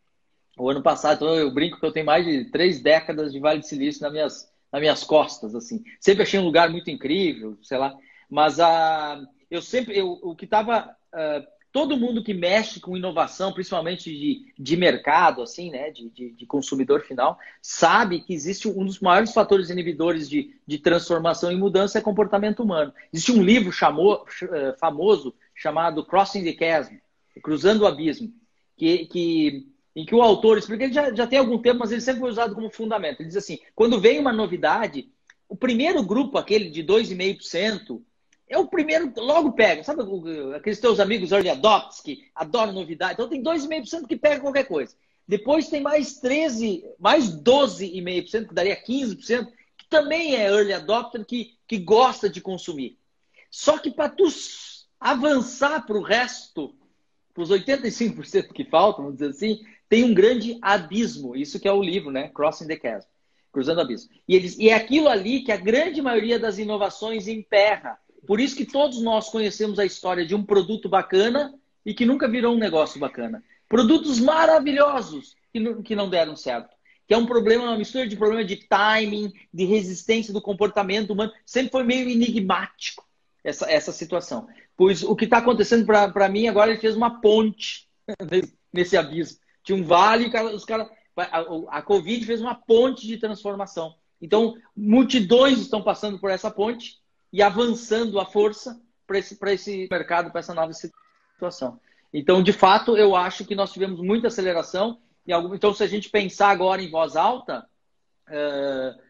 o 0.58 0.70
ano 0.70 0.82
passado. 0.82 1.16
Então 1.16 1.34
eu 1.34 1.52
brinco 1.52 1.78
que 1.78 1.87
eu 1.87 1.93
tenho 1.93 2.06
mais 2.06 2.25
de 2.25 2.46
três 2.46 2.81
décadas 2.81 3.32
de 3.32 3.38
Vale 3.38 3.60
do 3.60 3.66
Silício 3.66 4.02
nas 4.02 4.12
minhas, 4.12 4.52
nas 4.72 4.81
minhas 4.81 5.05
costas. 5.05 5.55
assim. 5.55 5.84
Sempre 6.00 6.22
achei 6.22 6.40
um 6.40 6.44
lugar 6.44 6.70
muito 6.70 6.90
incrível, 6.90 7.58
sei 7.62 7.78
lá. 7.78 7.94
Mas 8.28 8.58
a, 8.58 9.22
eu 9.50 9.62
sempre, 9.62 9.96
eu, 9.99 10.12
o 10.22 10.34
que 10.34 10.44
estava. 10.44 10.96
Uh, 11.14 11.57
todo 11.72 11.96
mundo 11.96 12.22
que 12.22 12.32
mexe 12.32 12.80
com 12.80 12.96
inovação, 12.96 13.52
principalmente 13.52 14.10
de, 14.10 14.52
de 14.58 14.76
mercado, 14.76 15.42
assim, 15.42 15.70
né, 15.70 15.90
de, 15.90 16.08
de, 16.10 16.30
de, 16.30 16.46
consumidor 16.46 17.02
final, 17.02 17.38
sabe 17.60 18.20
que 18.20 18.32
existe 18.32 18.68
um 18.68 18.84
dos 18.84 19.00
maiores 19.00 19.32
fatores 19.32 19.68
inibidores 19.70 20.28
de, 20.28 20.56
de 20.66 20.78
transformação 20.78 21.52
e 21.52 21.56
mudança 21.56 21.98
é 21.98 22.02
comportamento 22.02 22.62
humano. 22.62 22.92
Existe 23.12 23.32
um 23.32 23.42
livro 23.42 23.70
chamou, 23.70 24.25
famoso 24.78 25.34
chamado 25.54 26.04
Crossing 26.04 26.44
the 26.44 26.56
Chasm, 26.58 26.96
Cruzando 27.42 27.82
o 27.82 27.87
Abismo, 27.87 28.32
que, 28.76 29.06
que, 29.06 29.68
em 29.94 30.04
que 30.04 30.14
o 30.14 30.22
autor 30.22 30.58
explica, 30.58 30.84
ele 30.84 30.92
já, 30.92 31.14
já 31.14 31.26
tem 31.26 31.38
algum 31.38 31.58
tempo, 31.58 31.80
mas 31.80 31.92
ele 31.92 32.00
sempre 32.00 32.20
foi 32.20 32.30
usado 32.30 32.54
como 32.54 32.70
fundamento. 32.70 33.20
Ele 33.20 33.28
diz 33.28 33.37
assim: 33.37 33.58
quando 33.75 34.00
vem 34.00 34.18
uma 34.18 34.32
novidade, 34.32 35.08
o 35.48 35.56
primeiro 35.56 36.02
grupo, 36.02 36.38
aquele 36.38 36.70
de 36.70 36.82
2,5%, 36.82 38.00
é 38.49 38.59
o 38.59 38.67
primeiro, 38.67 39.12
logo 39.17 39.52
pega. 39.52 39.85
Sabe 39.85 40.02
aqueles 40.57 40.81
teus 40.81 41.00
amigos 41.00 41.33
early 41.33 41.50
adopts 41.50 42.00
que 42.00 42.25
adoram 42.35 42.73
novidade? 42.73 43.14
Então 43.14 43.28
tem 43.28 43.43
2,5% 43.43 44.07
que 44.07 44.17
pega 44.17 44.40
qualquer 44.40 44.64
coisa. 44.64 44.95
Depois 45.26 45.69
tem 45.69 45.83
mais 45.83 46.19
13, 46.19 46.85
mais 46.99 47.28
12,5%, 47.28 48.49
que 48.49 48.55
daria 48.55 48.83
15%, 48.83 49.47
que 49.76 49.87
também 49.88 50.35
é 50.35 50.49
early 50.49 50.73
adopter, 50.73 51.25
que, 51.25 51.59
que 51.67 51.78
gosta 51.78 52.31
de 52.31 52.40
consumir. 52.40 52.99
Só 53.50 53.78
que 53.78 53.90
para 53.90 54.09
tu 54.09 54.26
avançar 54.99 55.85
para 55.87 55.99
o 55.99 56.02
resto, 56.02 56.75
para 57.35 57.43
os 57.43 57.50
85% 57.50 58.52
que 58.52 58.64
faltam, 58.64 59.05
vamos 59.05 59.19
dizer 59.19 59.31
assim, 59.31 59.61
tem 59.88 60.05
um 60.05 60.14
grande 60.14 60.59
abismo. 60.61 61.37
Isso 61.37 61.61
que 61.61 61.69
é 61.69 61.73
o 61.73 61.83
livro, 61.83 62.11
né? 62.11 62.28
Crossing 62.28 62.67
the 62.67 62.78
Chasm. 62.81 63.09
Cruzando 63.52 63.78
o 63.78 63.81
abismo. 63.83 64.11
E, 64.26 64.35
eles, 64.35 64.59
e 64.59 64.69
é 64.69 64.75
aquilo 64.75 65.09
ali 65.09 65.43
que 65.43 65.52
a 65.52 65.57
grande 65.57 66.02
maioria 66.02 66.38
das 66.38 66.59
inovações 66.59 67.28
emperra. 67.28 67.99
Por 68.28 68.40
isso 68.40 68.54
que 68.54 68.66
todos 68.66 69.00
nós 69.00 69.30
conhecemos 69.30 69.78
a 69.78 69.87
história 69.87 70.26
de 70.26 70.35
um 70.35 70.44
produto 70.44 70.87
bacana 70.87 71.54
e 71.82 71.94
que 71.94 72.04
nunca 72.04 72.28
virou 72.28 72.54
um 72.54 72.58
negócio 72.58 73.00
bacana. 73.00 73.42
Produtos 73.66 74.20
maravilhosos 74.20 75.35
que 75.50 75.58
não, 75.58 75.82
que 75.82 75.97
não 75.97 76.11
deram 76.11 76.37
certo. 76.37 76.68
Que 77.06 77.14
é 77.14 77.16
um 77.16 77.25
problema, 77.25 77.64
uma 77.64 77.78
mistura 77.78 78.06
de 78.06 78.18
problema 78.18 78.44
de 78.44 78.56
timing, 78.56 79.32
de 79.50 79.64
resistência 79.64 80.30
do 80.30 80.42
comportamento 80.42 81.14
humano. 81.14 81.32
Sempre 81.47 81.73
foi 81.73 81.85
meio 81.85 82.06
enigmático 82.06 83.02
essa, 83.42 83.64
essa 83.73 83.92
situação. 83.92 84.47
Pois 84.76 85.02
o 85.02 85.16
que 85.16 85.25
está 85.25 85.38
acontecendo 85.38 85.87
para 85.87 86.28
mim 86.28 86.49
agora, 86.49 86.70
ele 86.70 86.80
fez 86.80 86.94
uma 86.94 87.23
ponte 87.23 87.88
nesse 88.70 88.94
abismo. 88.94 89.38
Tinha 89.64 89.78
um 89.78 89.85
vale, 89.85 90.30
os 90.54 90.66
caras. 90.66 90.87
A, 91.16 91.78
a 91.78 91.82
Covid 91.82 92.26
fez 92.26 92.42
uma 92.42 92.54
ponte 92.54 93.06
de 93.06 93.16
transformação. 93.16 93.94
Então, 94.20 94.54
multidões 94.76 95.58
estão 95.61 95.82
passando 95.82 96.18
por 96.18 96.30
essa 96.30 96.50
ponte 96.50 96.99
e 97.32 97.42
avançando 97.42 98.18
à 98.18 98.26
força 98.26 98.80
para 99.06 99.18
esse, 99.18 99.38
esse 99.40 99.88
mercado, 99.90 100.30
para 100.30 100.40
essa 100.40 100.54
nova 100.54 100.73
situação. 100.73 101.80
Então, 102.12 102.42
de 102.42 102.52
fato, 102.52 102.97
eu 102.97 103.14
acho 103.14 103.44
que 103.44 103.54
nós 103.54 103.73
tivemos 103.73 104.00
muita 104.00 104.28
aceleração. 104.28 104.99
Então, 105.26 105.75
se 105.75 105.82
a 105.82 105.87
gente 105.87 106.08
pensar 106.08 106.49
agora 106.49 106.82
em 106.82 106.90
voz 106.90 107.16
alta, 107.16 107.66
uh, 108.28 109.00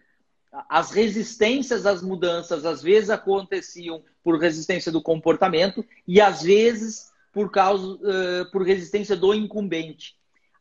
as 0.68 0.90
resistências 0.90 1.86
às 1.86 2.02
mudanças 2.02 2.64
às 2.64 2.82
vezes 2.82 3.10
aconteciam 3.10 4.02
por 4.22 4.38
resistência 4.38 4.90
do 4.90 5.02
comportamento 5.02 5.84
e 6.06 6.20
às 6.20 6.42
vezes 6.42 7.12
por 7.32 7.50
causa 7.50 7.86
uh, 7.86 8.50
por 8.50 8.62
resistência 8.62 9.16
do 9.16 9.32
incumbente. 9.32 10.16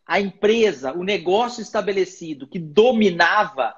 A 0.05 0.19
empresa, 0.19 0.93
o 0.93 1.03
negócio 1.03 1.61
estabelecido 1.61 2.47
que 2.47 2.59
dominava, 2.59 3.73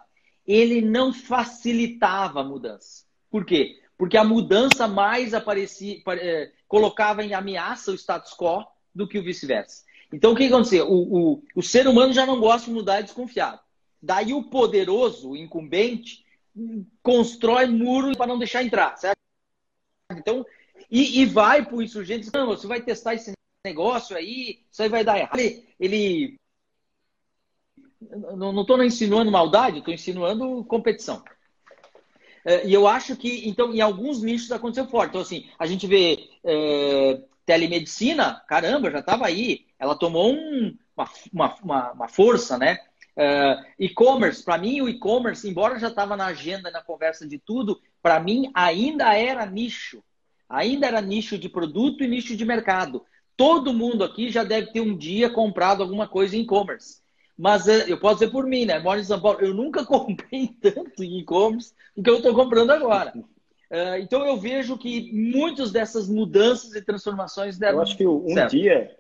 ele 0.46 0.82
não 0.82 1.14
facilitava 1.14 2.42
a 2.42 2.44
mudança. 2.44 3.09
Por 3.30 3.46
quê? 3.46 3.80
Porque 3.98 4.18
a 4.18 4.24
mudança 4.24 4.88
mais 4.88 5.34
aparecia, 5.34 6.02
eh, 6.08 6.52
colocava 6.68 7.24
em 7.24 7.34
ameaça 7.34 7.92
o 7.92 7.96
status 7.96 8.34
quo 8.34 8.66
do 8.94 9.08
que 9.08 9.20
o 9.20 9.24
vice-versa. 9.24 9.84
Então, 10.12 10.32
o 10.32 10.36
que 10.36 10.46
aconteceu? 10.46 10.90
O, 10.90 11.34
o, 11.34 11.44
o 11.56 11.62
ser 11.62 11.88
humano 11.88 12.14
já 12.14 12.26
não 12.26 12.40
gosta 12.40 12.68
de 12.68 12.74
mudar, 12.74 13.00
é 13.00 13.04
desconfiado. 13.04 13.60
Daí 14.02 14.34
o 14.34 14.44
poderoso, 14.44 15.32
o 15.32 15.38
incumbente, 15.38 16.26
constrói 17.04 17.68
muro 17.68 18.16
para 18.18 18.28
não 18.28 18.40
deixar 18.40 18.64
entrar, 18.64 18.98
certo? 18.98 19.20
Então, 20.12 20.46
e, 20.90 21.22
e 21.22 21.26
vai 21.26 21.64
para 21.64 21.76
o 21.76 21.82
insurgente, 21.82 22.30
não, 22.34 22.48
você 22.48 22.66
vai 22.66 22.82
testar 22.82 23.14
esse 23.14 23.34
negócio 23.66 24.16
aí, 24.16 24.62
isso 24.72 24.82
aí 24.82 24.90
vai 24.90 25.04
dar 25.04 25.20
errado. 25.20 25.38
Ele, 25.38 25.68
ele 25.80 26.40
não 28.36 28.62
estou 28.62 28.84
insinuando 28.84 29.32
maldade, 29.32 29.80
estou 29.80 29.94
insinuando 29.94 30.64
competição. 30.66 31.24
É, 32.46 32.68
e 32.68 32.74
eu 32.74 32.88
acho 32.88 33.16
que, 33.16 33.48
então, 33.48 33.74
em 33.74 33.82
alguns 33.82 34.22
nichos 34.22 34.52
aconteceu 34.52 34.88
forte. 34.88 35.10
Então, 35.10 35.22
assim, 35.22 35.48
a 35.58 35.66
gente 35.66 35.86
vê 35.88 36.30
é, 36.44 37.22
telemedicina, 37.46 38.42
caramba, 38.48 38.92
já 38.92 39.00
estava 39.00 39.26
aí. 39.26 39.66
Ela 39.80 39.96
tomou 39.96 40.34
um, 40.34 40.78
uma, 41.32 41.54
uma, 41.64 41.92
uma, 41.94 42.08
força, 42.08 42.58
né? 42.58 42.78
Uh, 43.18 43.66
e-commerce, 43.80 44.44
para 44.44 44.58
mim, 44.58 44.82
o 44.82 44.88
e-commerce, 44.88 45.50
embora 45.50 45.80
já 45.80 45.88
estava 45.88 46.16
na 46.16 46.28
agenda, 46.28 46.72
na 46.72 46.82
conversa 46.82 47.28
de 47.28 47.38
tudo, 47.38 47.82
para 48.02 48.20
mim 48.20 48.52
ainda 48.54 49.14
era 49.14 49.46
nicho. 49.46 50.04
Ainda 50.48 50.88
era 50.88 51.02
nicho 51.02 51.38
de 51.38 51.50
produto 51.50 52.04
e 52.04 52.08
nicho 52.08 52.36
de 52.38 52.46
mercado. 52.46 53.04
Todo 53.36 53.74
mundo 53.74 54.04
aqui 54.04 54.30
já 54.30 54.44
deve 54.44 54.72
ter 54.72 54.82
um 54.82 54.96
dia 54.96 55.30
comprado 55.30 55.82
alguma 55.82 56.08
coisa 56.08 56.38
em 56.38 56.42
e-commerce. 56.42 57.02
Mas 57.40 57.66
uh, 57.68 57.88
eu 57.88 57.98
posso 57.98 58.20
dizer 58.20 58.32
por 58.32 58.46
mim, 58.46 58.66
né? 58.66 58.80
Moro 58.80 59.00
em 59.00 59.04
São 59.06 59.22
Paulo, 59.22 59.40
eu 59.40 59.54
nunca 59.54 59.86
comprei 59.88 60.50
tanto 60.62 61.02
em 61.02 61.20
e-commerce 61.20 61.74
do 61.96 62.04
que 62.04 62.10
eu 62.10 62.18
estou 62.18 62.36
comprando 62.36 62.72
agora. 62.72 63.14
Uh, 63.16 63.98
então 64.02 64.26
eu 64.26 64.36
vejo 64.36 64.78
que 64.78 65.10
muitas 65.14 65.72
dessas 65.72 66.10
mudanças 66.10 66.76
e 66.76 66.82
transformações 66.82 67.58
deram. 67.58 67.78
Eu 67.78 67.84
acho 67.84 67.96
que 67.96 68.06
um 68.06 68.34
certo. 68.34 68.52
dia 68.52 69.00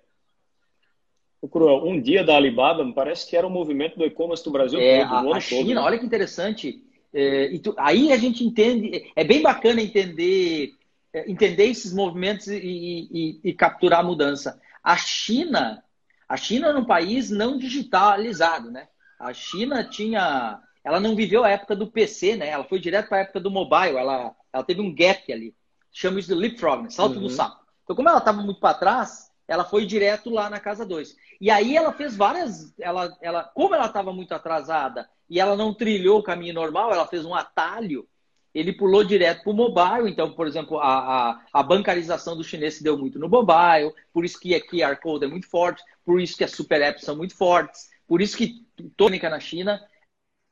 o 1.41 1.47
Cruel, 1.47 1.85
um 1.85 2.01
dia 2.01 2.23
da 2.23 2.35
Alibaba, 2.35 2.83
me 2.83 2.93
parece 2.93 3.29
que 3.29 3.35
era 3.35 3.47
o 3.47 3.49
movimento 3.49 3.97
do 3.97 4.05
e-commerce 4.05 4.43
do 4.43 4.51
Brasil 4.51 4.79
é, 4.79 5.05
todo, 5.05 5.33
a, 5.33 5.37
a 5.37 5.39
China, 5.39 5.61
todo, 5.61 5.75
né? 5.75 5.81
olha 5.81 5.99
que 5.99 6.05
interessante. 6.05 6.83
É, 7.13 7.57
tu, 7.59 7.73
aí 7.77 8.11
a 8.11 8.17
gente 8.17 8.43
entende, 8.43 9.11
é 9.15 9.23
bem 9.23 9.41
bacana 9.41 9.81
entender, 9.81 10.73
é, 11.13 11.29
entender 11.29 11.65
esses 11.65 11.93
movimentos 11.93 12.47
e, 12.47 12.57
e, 12.57 13.39
e, 13.43 13.53
capturar 13.53 14.01
a 14.01 14.03
mudança. 14.03 14.59
A 14.83 14.95
China, 14.97 15.83
a 16.29 16.37
China 16.37 16.67
era 16.67 16.77
um 16.77 16.85
país 16.85 17.31
não 17.31 17.57
digitalizado, 17.57 18.69
né? 18.69 18.87
A 19.19 19.33
China 19.33 19.83
tinha, 19.83 20.61
ela 20.83 20.99
não 20.99 21.15
viveu 21.15 21.43
a 21.43 21.49
época 21.49 21.75
do 21.75 21.87
PC, 21.87 22.35
né? 22.35 22.49
Ela 22.49 22.63
foi 22.63 22.79
direto 22.79 23.09
para 23.09 23.17
a 23.17 23.21
época 23.21 23.39
do 23.39 23.49
mobile. 23.49 23.97
Ela, 23.97 24.35
ela 24.53 24.63
teve 24.63 24.79
um 24.79 24.93
gap 24.93 25.33
ali. 25.33 25.55
Chama 25.91 26.19
isso 26.19 26.29
de 26.29 26.35
leapfrog, 26.35 26.83
né? 26.83 26.89
salto 26.91 27.15
uhum. 27.15 27.23
do 27.23 27.29
sapo. 27.29 27.59
Então, 27.83 27.95
como 27.95 28.07
ela 28.07 28.19
estava 28.19 28.41
muito 28.43 28.59
para 28.59 28.77
trás, 28.77 29.31
ela 29.47 29.65
foi 29.65 29.83
direto 29.85 30.29
lá 30.29 30.47
na 30.47 30.59
casa 30.59 30.85
2. 30.85 31.15
E 31.41 31.49
aí 31.49 31.75
ela 31.75 31.91
fez 31.91 32.15
várias. 32.15 32.71
Ela, 32.79 33.17
ela, 33.19 33.43
como 33.43 33.73
ela 33.73 33.87
estava 33.87 34.13
muito 34.13 34.31
atrasada 34.31 35.09
e 35.27 35.39
ela 35.39 35.55
não 35.55 35.73
trilhou 35.73 36.19
o 36.19 36.23
caminho 36.23 36.53
normal, 36.53 36.93
ela 36.93 37.07
fez 37.07 37.25
um 37.25 37.33
atalho. 37.33 38.07
Ele 38.53 38.73
pulou 38.73 39.03
direto 39.03 39.43
para 39.43 39.51
o 39.51 39.55
mobile. 39.55 40.09
Então, 40.09 40.31
por 40.31 40.45
exemplo, 40.45 40.79
a, 40.79 41.31
a, 41.31 41.41
a, 41.53 41.63
bancarização 41.63 42.37
do 42.37 42.43
chinês 42.43 42.75
se 42.75 42.83
deu 42.83 42.97
muito 42.97 43.19
no 43.19 43.27
mobile. 43.29 43.93
Por 44.13 44.23
isso 44.23 44.39
que 44.39 44.53
a 44.53 44.61
QR 44.61 44.95
Code 45.01 45.25
é 45.25 45.27
muito 45.27 45.49
forte. 45.49 45.83
Por 46.09 46.19
isso 46.19 46.35
que 46.35 46.43
as 46.43 46.49
super 46.49 46.81
apps 46.81 47.03
são 47.03 47.15
muito 47.15 47.35
fortes. 47.35 47.87
Por 48.07 48.19
isso 48.19 48.35
que 48.35 48.65
tônica 48.97 49.29
na 49.29 49.39
China 49.39 49.79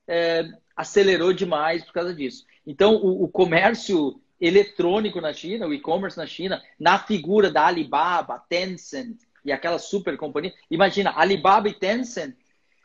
é, 0.08 0.48
acelerou 0.76 1.34
demais 1.34 1.84
por 1.84 1.94
causa 1.94 2.14
disso. 2.14 2.46
Então, 2.64 2.98
o, 2.98 3.24
o 3.24 3.28
comércio 3.28 4.22
eletrônico 4.40 5.20
na 5.20 5.34
China, 5.34 5.66
o 5.66 5.74
e-commerce 5.74 6.16
na 6.16 6.28
China, 6.28 6.62
na 6.80 7.00
figura 7.00 7.50
da 7.50 7.66
Alibaba, 7.66 8.38
Tencent, 8.48 9.18
e 9.44 9.52
aquela 9.52 9.80
super 9.80 10.16
companhia. 10.16 10.54
Imagina, 10.70 11.12
Alibaba 11.16 11.68
e 11.70 11.74
Tencent 11.74 12.36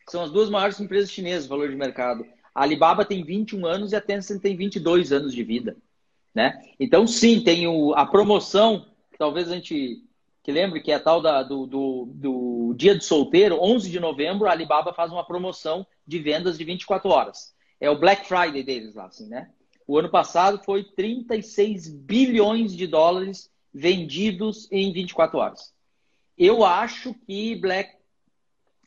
são 0.09 0.23
as 0.23 0.31
duas 0.31 0.49
maiores 0.49 0.81
empresas 0.81 1.11
chinesas, 1.11 1.47
valor 1.47 1.69
de 1.69 1.77
mercado. 1.77 2.25
A 2.55 2.63
Alibaba 2.63 3.05
tem 3.05 3.23
21 3.23 3.67
anos 3.67 3.93
e 3.93 3.97
a 3.97 4.01
Tencent 4.01 4.41
tem 4.41 4.57
22 4.57 5.13
anos 5.13 5.35
de 5.35 5.45
vida. 5.45 5.77
Né? 6.35 6.59
Então, 6.81 7.07
sim, 7.07 7.45
tem 7.45 7.69
o, 7.69 7.93
a 7.93 8.07
promoção, 8.07 8.87
talvez 9.19 9.51
a 9.51 9.57
gente 9.57 10.03
que 10.43 10.51
lembre 10.51 10.81
que 10.81 10.91
é 10.91 10.97
a 10.97 11.01
tal 11.01 11.21
da, 11.23 11.43
do, 11.43 11.67
do, 11.67 12.09
do 12.13 12.75
dia 12.77 12.95
do 12.95 13.05
solteiro, 13.05 13.59
11 13.63 13.91
de 13.91 14.01
novembro, 14.01 14.49
a 14.49 14.51
Alibaba 14.51 14.93
faz 14.93 15.13
uma 15.13 15.25
promoção 15.25 15.87
de 16.07 16.19
vendas 16.19 16.59
de 16.59 16.65
24 16.65 17.09
horas. 17.09 17.55
É 17.81 17.89
o 17.89 17.99
Black 17.99 18.27
Friday 18.27 18.63
deles 18.63 18.95
lá, 18.95 19.07
assim, 19.07 19.29
né? 19.29 19.51
O 19.87 19.99
ano 19.99 20.09
passado 20.09 20.63
foi 20.65 20.85
36 20.85 21.89
bilhões 21.89 22.75
de 22.75 22.87
dólares 22.87 23.51
vendidos 23.73 24.71
em 24.71 24.93
24 24.93 25.39
horas. 25.39 25.73
Eu 26.37 26.65
acho 26.65 27.15
que 27.15 27.57
Black, 27.57 27.97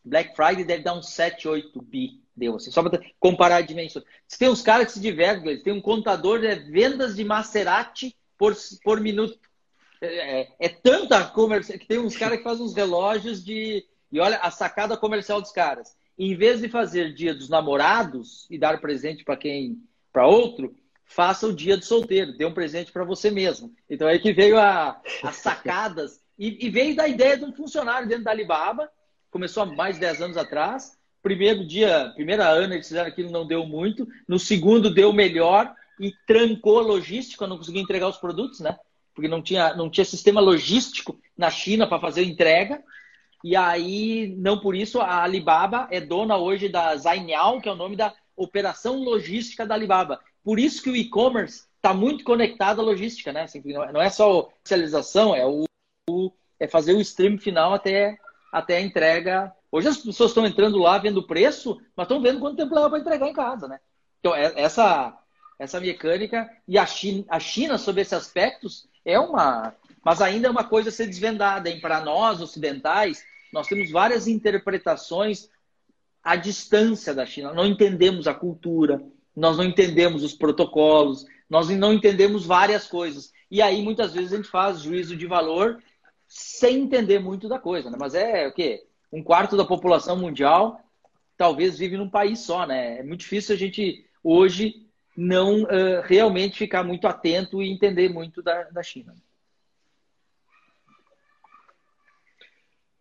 Black 0.03 0.35
Friday 0.35 0.63
deve 0.63 0.83
dar 0.83 0.93
uns 0.93 1.09
7, 1.09 1.47
8 1.47 1.81
bi. 1.81 2.21
Deu, 2.35 2.57
assim, 2.57 2.69
só 2.69 2.83
para 2.83 3.01
comparar 3.17 3.57
a 3.57 3.61
dimensão. 3.61 4.03
Tem 4.37 4.49
uns 4.49 4.61
caras 4.61 4.87
que 4.87 4.93
se 4.93 4.99
divertem, 4.99 5.61
tem 5.61 5.71
um 5.71 5.79
contador 5.79 6.41
de 6.41 6.53
vendas 6.69 7.15
de 7.15 7.23
Maserati 7.23 8.13
por, 8.37 8.53
por 8.83 8.99
minuto. 8.99 9.39
É, 10.05 10.41
é, 10.41 10.55
é 10.59 10.69
tanta 10.69 11.23
comercial 11.25 11.79
que 11.79 11.87
tem 11.87 11.99
uns 11.99 12.15
caras 12.15 12.37
que 12.37 12.43
fazem 12.43 12.65
uns 12.65 12.75
relógios 12.75 13.43
de. 13.43 13.85
E 14.11 14.19
olha 14.19 14.37
a 14.37 14.51
sacada 14.51 14.95
comercial 14.95 15.41
dos 15.41 15.51
caras. 15.51 15.95
Em 16.17 16.35
vez 16.35 16.61
de 16.61 16.69
fazer 16.69 17.13
dia 17.13 17.33
dos 17.33 17.49
namorados 17.49 18.47
e 18.49 18.57
dar 18.57 18.79
presente 18.79 19.23
para 19.23 19.35
quem, 19.35 19.81
para 20.13 20.25
outro, 20.25 20.73
faça 21.05 21.47
o 21.47 21.53
dia 21.53 21.77
do 21.77 21.83
solteiro, 21.83 22.37
dê 22.37 22.45
um 22.45 22.53
presente 22.53 22.91
para 22.91 23.03
você 23.03 23.29
mesmo. 23.29 23.73
Então 23.89 24.07
aí 24.07 24.19
que 24.19 24.33
veio 24.33 24.57
a, 24.57 25.01
as 25.23 25.37
sacadas 25.37 26.21
e, 26.37 26.65
e, 26.65 26.69
veio 26.69 26.95
da 26.95 27.07
ideia 27.07 27.37
de 27.37 27.45
um 27.45 27.53
funcionário 27.53 28.07
dentro 28.07 28.25
da 28.25 28.31
Alibaba, 28.31 28.89
começou 29.31 29.63
há 29.63 29.65
mais 29.65 29.95
de 29.95 30.01
10 30.01 30.21
anos 30.21 30.37
atrás. 30.37 30.97
Primeiro 31.21 31.65
dia, 31.65 32.11
primeira 32.13 32.47
ano 32.47 32.73
eles 32.73 32.87
fizeram 32.87 33.07
aquilo, 33.07 33.31
não 33.31 33.47
deu 33.47 33.65
muito. 33.65 34.07
No 34.27 34.37
segundo 34.37 34.93
deu 34.93 35.13
melhor 35.13 35.73
e 35.99 36.13
trancou 36.27 36.79
a 36.79 36.83
logística, 36.83 37.47
não 37.47 37.57
conseguia 37.57 37.81
entregar 37.81 38.07
os 38.07 38.17
produtos, 38.17 38.59
né? 38.59 38.77
Porque 39.15 39.29
não 39.29 39.41
tinha, 39.41 39.73
não 39.73 39.89
tinha 39.89 40.05
sistema 40.05 40.41
logístico 40.41 41.17
na 41.37 41.49
China 41.49 41.87
para 41.87 41.99
fazer 41.99 42.23
entrega. 42.23 42.83
E 43.43 43.55
aí, 43.55 44.35
não 44.37 44.59
por 44.59 44.75
isso, 44.75 44.99
a 44.99 45.23
Alibaba 45.23 45.87
é 45.89 46.01
dona 46.01 46.37
hoje 46.37 46.67
da 46.67 46.95
Zainiao, 46.97 47.61
que 47.61 47.69
é 47.69 47.71
o 47.71 47.75
nome 47.75 47.95
da 47.95 48.13
operação 48.35 49.03
logística 49.03 49.65
da 49.65 49.75
Alibaba. 49.75 50.19
Por 50.43 50.59
isso 50.59 50.83
que 50.83 50.89
o 50.89 50.95
e-commerce 50.95 51.65
está 51.77 51.93
muito 51.93 52.23
conectado 52.23 52.81
à 52.81 52.83
logística, 52.83 53.31
né? 53.31 53.43
Assim, 53.43 53.61
não 53.93 54.01
é 54.01 54.09
só 54.09 54.49
a 54.69 55.37
é 55.37 55.45
o 55.45 55.65
é 56.59 56.67
fazer 56.67 56.93
o 56.93 57.01
stream 57.01 57.37
final 57.37 57.73
até, 57.73 58.17
até 58.51 58.77
a 58.77 58.81
entrega. 58.81 59.53
Hoje 59.71 59.89
as 59.89 59.97
pessoas 59.97 60.31
estão 60.31 60.45
entrando 60.45 60.77
lá 60.77 60.97
vendo 60.97 61.17
o 61.17 61.27
preço, 61.27 61.79
mas 61.95 62.05
estão 62.05 62.21
vendo 62.21 62.39
quanto 62.39 62.57
tempo 62.57 62.73
leva 62.73 62.89
para 62.89 62.99
entregar 62.99 63.27
em 63.27 63.33
casa, 63.33 63.67
né? 63.67 63.79
Então, 64.19 64.33
é, 64.33 64.53
essa, 64.55 65.17
essa 65.59 65.79
mecânica 65.79 66.49
e 66.67 66.77
a 66.77 66.85
China, 66.85 67.25
a 67.29 67.39
China, 67.39 67.77
sobre 67.77 68.01
esses 68.01 68.13
aspectos, 68.13 68.87
é 69.05 69.19
uma. 69.19 69.73
Mas 70.03 70.21
ainda 70.21 70.47
é 70.47 70.51
uma 70.51 70.63
coisa 70.63 70.89
a 70.89 70.91
ser 70.91 71.07
desvendada, 71.07 71.69
hein? 71.69 71.79
Para 71.79 72.01
nós, 72.01 72.41
ocidentais, 72.41 73.23
nós 73.53 73.67
temos 73.67 73.91
várias 73.91 74.27
interpretações 74.27 75.49
à 76.23 76.35
distância 76.35 77.13
da 77.13 77.25
China. 77.25 77.53
Não 77.53 77.65
entendemos 77.65 78.27
a 78.27 78.33
cultura, 78.33 79.01
nós 79.35 79.57
não 79.57 79.63
entendemos 79.63 80.23
os 80.23 80.33
protocolos, 80.33 81.25
nós 81.49 81.69
não 81.69 81.93
entendemos 81.93 82.45
várias 82.45 82.87
coisas. 82.87 83.31
E 83.49 83.61
aí, 83.61 83.81
muitas 83.81 84.13
vezes, 84.13 84.33
a 84.33 84.37
gente 84.37 84.49
faz 84.49 84.81
juízo 84.81 85.15
de 85.15 85.27
valor 85.27 85.81
sem 86.27 86.81
entender 86.81 87.19
muito 87.19 87.47
da 87.47 87.59
coisa, 87.59 87.89
né? 87.89 87.97
Mas 87.99 88.15
é 88.15 88.47
o 88.47 88.53
quê? 88.53 88.85
Um 89.11 89.23
quarto 89.23 89.55
da 89.55 89.63
população 89.63 90.17
mundial 90.17 90.81
talvez 91.37 91.77
vive 91.77 91.97
num 91.97 92.09
país 92.09 92.39
só, 92.39 92.65
né? 92.65 92.99
É 92.99 93.03
muito 93.03 93.21
difícil 93.21 93.55
a 93.55 93.57
gente 93.57 94.05
hoje 94.23 94.84
não 95.15 95.63
uh, 95.63 96.01
realmente 96.03 96.57
ficar 96.57 96.83
muito 96.83 97.07
atento 97.07 97.61
e 97.61 97.71
entender 97.71 98.09
muito 98.09 98.41
da, 98.41 98.63
da 98.63 98.83
China. 98.83 99.15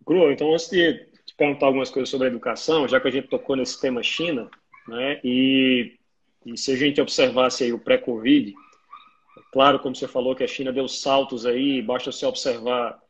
Gru, 0.06 0.30
então 0.30 0.52
antes 0.52 0.68
de 0.68 0.94
te 1.24 1.34
perguntar 1.34 1.66
algumas 1.66 1.90
coisas 1.90 2.10
sobre 2.10 2.28
a 2.28 2.30
educação, 2.30 2.86
já 2.86 3.00
que 3.00 3.08
a 3.08 3.10
gente 3.10 3.28
tocou 3.28 3.56
nesse 3.56 3.80
tema 3.80 4.02
China, 4.02 4.50
né? 4.86 5.20
E, 5.24 5.98
e 6.44 6.56
se 6.58 6.72
a 6.72 6.76
gente 6.76 7.00
observasse 7.00 7.64
aí 7.64 7.72
o 7.72 7.78
pré-Covid, 7.78 8.50
é 8.50 9.40
claro, 9.50 9.78
como 9.80 9.96
você 9.96 10.06
falou, 10.06 10.36
que 10.36 10.44
a 10.44 10.48
China 10.48 10.72
deu 10.72 10.86
saltos 10.86 11.46
aí, 11.46 11.80
basta 11.80 12.12
você 12.12 12.26
observar 12.26 13.02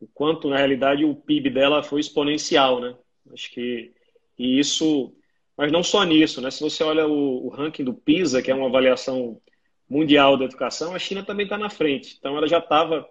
o 0.00 0.06
quanto, 0.06 0.48
na 0.48 0.56
realidade, 0.56 1.04
o 1.04 1.14
PIB 1.14 1.50
dela 1.50 1.82
foi 1.82 2.00
exponencial, 2.00 2.80
né? 2.80 2.96
Acho 3.30 3.50
que 3.50 3.92
e 4.38 4.58
isso, 4.60 5.12
mas 5.58 5.72
não 5.72 5.82
só 5.82 6.04
nisso, 6.04 6.40
né? 6.40 6.52
Se 6.52 6.60
você 6.60 6.84
olha 6.84 7.08
o, 7.08 7.46
o 7.46 7.48
ranking 7.48 7.82
do 7.82 7.92
PISA, 7.92 8.40
que 8.40 8.48
é 8.48 8.54
uma 8.54 8.68
avaliação 8.68 9.40
mundial 9.90 10.36
da 10.36 10.44
educação, 10.44 10.94
a 10.94 11.00
China 11.00 11.24
também 11.24 11.44
está 11.44 11.58
na 11.58 11.68
frente. 11.68 12.16
Então, 12.16 12.36
ela 12.36 12.46
já 12.46 12.58
estava. 12.58 13.04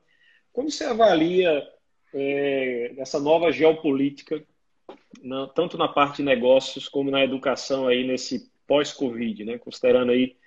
Como 0.54 0.72
você 0.72 0.86
avalia 0.86 1.68
é, 2.14 2.94
essa 2.98 3.20
nova 3.20 3.52
geopolítica, 3.52 4.42
na, 5.22 5.48
tanto 5.48 5.78
na 5.78 5.90
parte 5.90 6.18
de 6.18 6.24
negócios 6.24 6.88
como 6.88 7.12
na 7.12 7.22
educação 7.22 7.86
aí 7.86 8.08
nesse 8.08 8.50
pós-Covid, 8.66 9.44
né? 9.44 9.58
Considerando 9.58 10.14
aí 10.14 10.38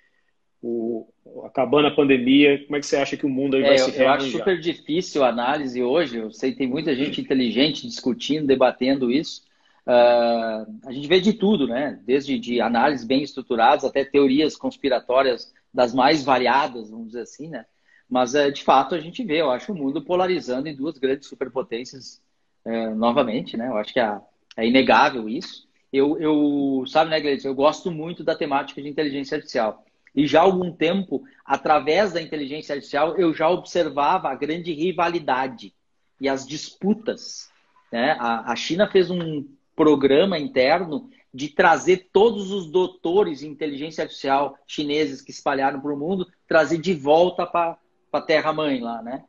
o, 0.59 1.07
acabando 1.45 1.87
a 1.87 1.95
pandemia, 1.95 2.63
como 2.65 2.77
é 2.77 2.79
que 2.79 2.85
você 2.87 2.97
acha 2.97 3.15
que 3.15 3.27
o 3.27 3.29
mundo 3.29 3.57
aí 3.57 3.61
vai 3.61 3.75
é, 3.75 3.77
se 3.77 3.91
rearranjar? 3.91 4.21
Eu 4.21 4.25
acho 4.25 4.37
super 4.39 4.59
difícil 4.59 5.23
a 5.23 5.29
análise 5.29 5.83
hoje. 5.83 6.17
Eu 6.17 6.31
sei 6.31 6.51
que 6.51 6.57
tem 6.57 6.67
muita 6.67 6.95
gente 6.95 7.21
inteligente 7.21 7.85
discutindo, 7.85 8.47
debatendo 8.47 9.11
isso. 9.11 9.43
Uh, 9.91 10.79
a 10.85 10.91
gente 10.93 11.05
vê 11.05 11.19
de 11.19 11.33
tudo, 11.33 11.67
né? 11.67 11.99
Desde 12.05 12.39
de 12.39 12.61
análises 12.61 13.05
bem 13.05 13.21
estruturadas 13.21 13.83
até 13.83 14.05
teorias 14.05 14.55
conspiratórias 14.55 15.53
das 15.73 15.93
mais 15.93 16.23
variadas, 16.23 16.89
vamos 16.89 17.07
dizer 17.07 17.23
assim, 17.23 17.49
né? 17.49 17.65
Mas, 18.09 18.33
uh, 18.33 18.49
de 18.49 18.63
fato, 18.63 18.95
a 18.95 18.99
gente 19.01 19.21
vê, 19.25 19.41
eu 19.41 19.51
acho, 19.51 19.73
o 19.73 19.75
mundo 19.75 20.01
polarizando 20.01 20.69
em 20.69 20.75
duas 20.75 20.97
grandes 20.97 21.27
superpotências 21.27 22.21
uh, 22.65 22.95
novamente, 22.95 23.57
né? 23.57 23.67
Eu 23.67 23.75
acho 23.75 23.91
que 23.91 23.99
é, 23.99 24.17
é 24.55 24.65
inegável 24.65 25.27
isso. 25.27 25.67
Eu, 25.91 26.17
eu 26.21 26.85
sabe, 26.87 27.09
né, 27.09 27.19
Gleice? 27.19 27.45
Eu 27.45 27.53
gosto 27.55 27.91
muito 27.91 28.23
da 28.23 28.33
temática 28.33 28.81
de 28.81 28.87
inteligência 28.87 29.35
artificial. 29.35 29.83
E 30.15 30.25
já 30.25 30.39
há 30.39 30.43
algum 30.43 30.71
tempo, 30.71 31.21
através 31.43 32.13
da 32.13 32.21
inteligência 32.21 32.75
artificial, 32.75 33.17
eu 33.17 33.33
já 33.33 33.49
observava 33.49 34.29
a 34.29 34.35
grande 34.35 34.71
rivalidade 34.71 35.73
e 36.19 36.29
as 36.29 36.47
disputas. 36.47 37.49
Né? 37.91 38.15
A, 38.17 38.53
a 38.53 38.55
China 38.55 38.89
fez 38.89 39.09
um 39.09 39.45
programa 39.75 40.37
interno 40.37 41.09
de 41.33 41.49
trazer 41.49 42.09
todos 42.11 42.51
os 42.51 42.69
doutores 42.69 43.41
em 43.41 43.49
inteligência 43.49 44.03
artificial 44.03 44.57
chineses 44.67 45.21
que 45.21 45.31
espalharam 45.31 45.79
para 45.79 45.93
o 45.93 45.97
mundo, 45.97 46.27
trazer 46.47 46.77
de 46.77 46.93
volta 46.93 47.45
para 47.45 47.77
a 48.11 48.21
terra-mãe 48.21 48.79
lá, 48.81 49.01
né? 49.01 49.23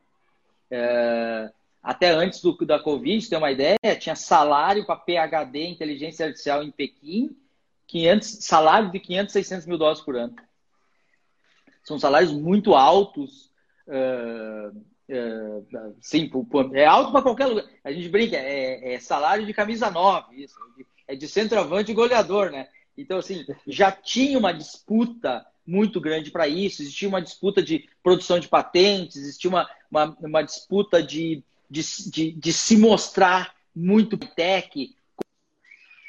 É, 0.70 1.50
até 1.82 2.10
antes 2.10 2.40
do, 2.40 2.56
da 2.64 2.78
Covid, 2.78 3.28
tem 3.28 3.38
uma 3.38 3.52
ideia, 3.52 3.78
tinha 3.98 4.16
salário 4.16 4.86
para 4.86 4.96
PHD 4.96 5.66
inteligência 5.66 6.26
artificial 6.26 6.62
em 6.62 6.70
Pequim, 6.70 7.36
500, 7.86 8.28
salário 8.40 8.90
de 8.90 8.98
500, 8.98 9.32
600 9.32 9.66
mil 9.66 9.78
dólares 9.78 10.00
por 10.00 10.16
ano. 10.16 10.34
São 11.84 11.98
salários 11.98 12.32
muito 12.32 12.74
altos. 12.74 13.50
Uh, 13.86 14.80
uh, 15.12 15.96
sim, 16.00 16.30
é 16.72 16.84
alto 16.84 17.12
para 17.12 17.22
qualquer 17.22 17.46
lugar. 17.46 17.64
A 17.84 17.92
gente 17.92 18.08
brinca, 18.08 18.36
é, 18.36 18.94
é, 18.94 19.00
salário 19.00 19.46
de 19.46 19.54
camisa 19.54 19.90
9, 19.90 20.42
isso. 20.42 20.54
É 21.06 21.14
de 21.14 21.28
centroavante 21.28 21.90
e 21.90 21.94
goleador, 21.94 22.50
né? 22.50 22.68
Então, 22.96 23.18
assim, 23.18 23.44
já 23.66 23.90
tinha 23.90 24.38
uma 24.38 24.52
disputa 24.52 25.44
muito 25.66 26.00
grande 26.00 26.30
para 26.30 26.48
isso, 26.48 26.82
existia 26.82 27.08
uma 27.08 27.22
disputa 27.22 27.62
de 27.62 27.88
produção 28.02 28.38
de 28.38 28.48
patentes, 28.48 29.16
existia 29.16 29.50
uma, 29.50 29.68
uma, 29.90 30.16
uma 30.20 30.42
disputa 30.42 31.02
de, 31.02 31.42
de, 31.70 31.82
de, 32.10 32.32
de, 32.32 32.52
se 32.52 32.76
mostrar 32.76 33.54
muito 33.74 34.16
tech, 34.16 34.94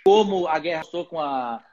como 0.05 0.48
a 0.48 0.60
guerra 0.60 0.81
estou 0.81 1.05
com 1.05 1.19
a, 1.19 1.63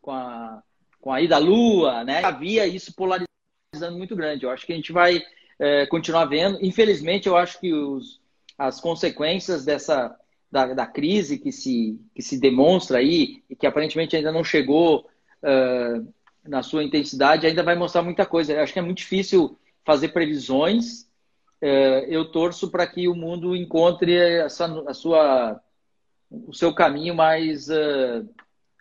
com 0.00 0.10
a 0.10 0.62
com 1.02 1.12
a 1.12 1.20
ida 1.20 1.34
à 1.34 1.38
Lua, 1.38 2.04
né? 2.04 2.24
Havia 2.24 2.64
isso 2.64 2.94
polarizando 2.94 3.98
muito 3.98 4.14
grande. 4.14 4.44
Eu 4.44 4.50
acho 4.50 4.64
que 4.64 4.72
a 4.72 4.76
gente 4.76 4.92
vai 4.92 5.20
é, 5.62 5.86
continuar 5.86 6.24
vendo. 6.24 6.58
Infelizmente, 6.60 7.28
eu 7.28 7.36
acho 7.36 7.60
que 7.60 7.72
os, 7.72 8.20
as 8.58 8.80
consequências 8.80 9.64
dessa 9.64 10.12
da, 10.50 10.74
da, 10.74 10.86
crise 10.86 11.38
que 11.38 11.52
se, 11.52 12.00
que 12.12 12.20
se 12.20 12.36
demonstra 12.36 12.98
aí 12.98 13.44
e 13.48 13.54
que 13.54 13.64
aparentemente 13.64 14.16
ainda 14.16 14.32
não 14.32 14.42
chegou 14.42 15.08
uh, 15.40 16.12
na 16.46 16.64
sua 16.64 16.82
intensidade, 16.82 17.46
ainda 17.46 17.62
vai 17.62 17.76
mostrar 17.76 18.02
muita 18.02 18.26
coisa. 18.26 18.52
Eu 18.52 18.60
acho 18.60 18.72
que 18.72 18.78
é 18.80 18.82
muito 18.82 18.98
difícil 18.98 19.56
fazer 19.84 20.08
previsões. 20.08 21.02
Uh, 21.62 22.04
eu 22.08 22.24
torço 22.32 22.68
para 22.68 22.84
que 22.84 23.06
o 23.06 23.14
mundo 23.14 23.54
encontre 23.54 24.16
essa, 24.16 24.66
a 24.88 24.92
sua, 24.92 25.60
o 26.28 26.52
seu 26.52 26.74
caminho 26.74 27.14
mais 27.14 27.68
uh, 27.68 28.28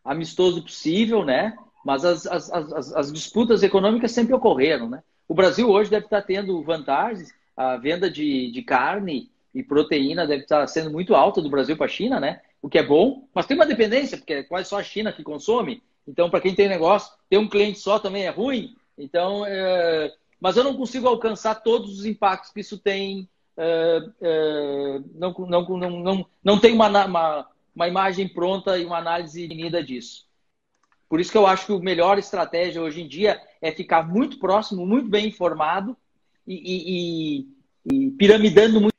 amistoso 0.03 0.63
possível, 0.63 1.23
né? 1.23 1.55
Mas 1.85 2.03
as, 2.03 2.25
as, 2.25 2.51
as, 2.51 2.93
as, 2.93 3.13
disputas 3.13 3.61
econômicas 3.61 4.11
sempre 4.11 4.33
ocorreram, 4.33 4.89
né? 4.89 5.03
O 5.27 5.33
Brasil 5.33 5.69
hoje 5.69 5.89
deve 5.89 6.05
estar 6.05 6.21
tendo 6.21 6.61
vantagens, 6.63 7.33
a 7.55 7.77
venda 7.77 8.09
de, 8.09 8.51
de 8.51 8.61
carne 8.61 9.31
e 9.53 9.61
proteína 9.61 10.25
deve 10.25 10.43
estar 10.43 10.65
sendo 10.67 10.91
muito 10.91 11.15
alta 11.15 11.41
do 11.41 11.49
Brasil 11.49 11.75
para 11.75 11.85
a 11.85 11.89
China, 11.89 12.19
né? 12.19 12.41
O 12.61 12.69
que 12.69 12.77
é 12.77 12.83
bom, 12.83 13.27
mas 13.33 13.45
tem 13.45 13.55
uma 13.55 13.65
dependência, 13.65 14.17
porque 14.17 14.33
é 14.33 14.43
quase 14.43 14.69
só 14.69 14.79
a 14.79 14.83
China 14.83 15.11
que 15.11 15.23
consome. 15.23 15.81
Então, 16.07 16.29
para 16.29 16.41
quem 16.41 16.55
tem 16.55 16.67
negócio, 16.67 17.11
ter 17.29 17.37
um 17.37 17.49
cliente 17.49 17.79
só 17.79 17.99
também 17.99 18.23
é 18.23 18.29
ruim. 18.29 18.75
Então, 18.97 19.45
é... 19.45 20.13
mas 20.39 20.57
eu 20.57 20.63
não 20.63 20.75
consigo 20.75 21.07
alcançar 21.07 21.55
todos 21.55 21.99
os 21.99 22.05
impactos 22.05 22.51
que 22.51 22.59
isso 22.59 22.77
tem. 22.77 23.27
É... 23.57 24.03
É... 24.21 24.99
Não, 25.15 25.33
não, 25.33 25.61
não, 25.77 25.89
não, 25.89 26.25
não 26.43 26.59
tem 26.59 26.73
uma, 26.73 26.87
uma, 27.05 27.47
uma 27.75 27.87
imagem 27.87 28.27
pronta 28.27 28.77
e 28.77 28.85
uma 28.85 28.97
análise 28.97 29.47
definida 29.47 29.83
disso. 29.83 30.25
Por 31.09 31.19
isso 31.19 31.31
que 31.31 31.37
eu 31.37 31.47
acho 31.47 31.65
que 31.65 31.73
a 31.73 31.79
melhor 31.79 32.17
estratégia 32.17 32.81
hoje 32.81 33.01
em 33.01 33.07
dia 33.07 33.41
é 33.61 33.71
ficar 33.71 34.07
muito 34.07 34.39
próximo, 34.39 34.85
muito 34.85 35.07
bem 35.07 35.27
informado 35.27 35.95
e, 36.47 37.45
e, 37.85 37.93
e 37.93 38.11
piramidando 38.11 38.81
muito, 38.81 38.95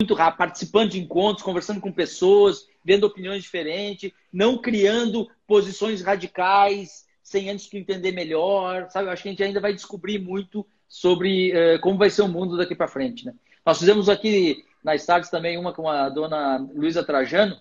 muito 0.00 0.14
rápido, 0.14 0.38
participando 0.38 0.90
de 0.90 1.00
encontros, 1.00 1.44
conversando 1.44 1.80
com 1.80 1.92
pessoas, 1.92 2.66
vendo 2.84 3.04
opiniões 3.04 3.42
diferentes, 3.42 4.12
não 4.32 4.58
criando 4.58 5.28
posições 5.46 6.02
radicais 6.02 7.04
sem 7.22 7.48
antes 7.48 7.68
tu 7.68 7.76
entender 7.76 8.12
melhor, 8.12 8.88
sabe? 8.90 9.08
Eu 9.08 9.12
acho 9.12 9.22
que 9.22 9.28
a 9.28 9.32
gente 9.32 9.42
ainda 9.42 9.60
vai 9.60 9.72
descobrir 9.72 10.18
muito 10.18 10.64
sobre 10.86 11.52
uh, 11.52 11.80
como 11.80 11.98
vai 11.98 12.10
ser 12.10 12.22
o 12.22 12.28
mundo 12.28 12.56
daqui 12.56 12.74
para 12.74 12.86
frente, 12.86 13.24
né? 13.24 13.34
Nós 13.64 13.78
fizemos 13.78 14.10
aqui 14.10 14.62
na 14.84 14.94
Starts 14.94 15.30
também 15.30 15.56
uma 15.56 15.72
com 15.72 15.88
a 15.88 16.10
dona 16.10 16.58
Luísa 16.58 17.02
Trajano, 17.02 17.58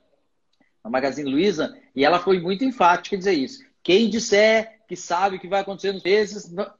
a 0.84 0.90
Magazine 0.90 1.32
Luiza, 1.32 1.74
e 1.96 2.04
ela 2.04 2.20
foi 2.20 2.42
muito 2.42 2.66
enfática 2.66 3.16
em 3.16 3.20
dizer 3.20 3.34
isso. 3.34 3.64
Quem 3.82 4.10
disser 4.10 4.82
que 4.94 4.96
sabe 4.96 5.38
o 5.38 5.40
que 5.40 5.48
vai 5.48 5.62
acontecer 5.62 5.92
nos 5.92 6.04
meses, 6.04 6.52
não, 6.52 6.72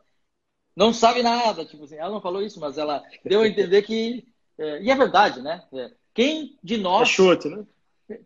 não 0.76 0.94
sabe 0.94 1.24
nada. 1.24 1.66
Tipo 1.66 1.84
assim, 1.84 1.96
ela 1.96 2.12
não 2.12 2.22
falou 2.22 2.44
isso, 2.44 2.60
mas 2.60 2.78
ela 2.78 3.04
deu 3.26 3.42
a 3.42 3.48
entender 3.48 3.82
que. 3.82 4.28
É, 4.56 4.84
e 4.84 4.92
é 4.92 4.96
verdade, 4.96 5.42
né? 5.42 5.64
É, 5.74 5.92
quem 6.14 6.60
de 6.64 6.78
nós. 6.78 7.10
É 7.10 7.12
chute, 7.12 7.50
né? 7.50 7.66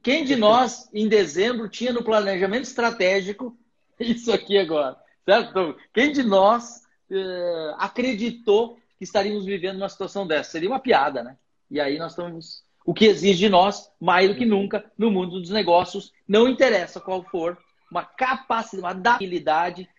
Quem 0.03 0.25
de 0.25 0.35
nós, 0.35 0.89
em 0.93 1.07
dezembro, 1.07 1.69
tinha 1.69 1.93
no 1.93 2.03
planejamento 2.03 2.63
estratégico 2.63 3.57
isso 3.97 4.31
aqui 4.33 4.57
agora? 4.57 4.97
Certo? 5.23 5.51
Então, 5.51 5.75
quem 5.93 6.11
de 6.11 6.23
nós 6.23 6.81
é, 7.09 7.73
acreditou 7.77 8.77
que 8.97 9.05
estaríamos 9.05 9.45
vivendo 9.45 9.77
uma 9.77 9.87
situação 9.87 10.27
dessa? 10.27 10.51
Seria 10.51 10.69
uma 10.69 10.81
piada, 10.81 11.23
né? 11.23 11.37
E 11.71 11.79
aí 11.79 11.97
nós 11.97 12.11
estamos. 12.11 12.65
O 12.85 12.93
que 12.93 13.05
exige 13.05 13.39
de 13.39 13.49
nós, 13.49 13.89
mais 13.99 14.29
do 14.29 14.35
que 14.35 14.45
nunca, 14.45 14.83
no 14.97 15.11
mundo 15.11 15.39
dos 15.39 15.49
negócios, 15.49 16.11
não 16.27 16.47
interessa 16.47 16.99
qual 16.99 17.23
for 17.23 17.57
uma 17.89 18.03
capacidade, 18.03 18.81
uma 18.81 18.89
adaptabilidade 18.91 19.89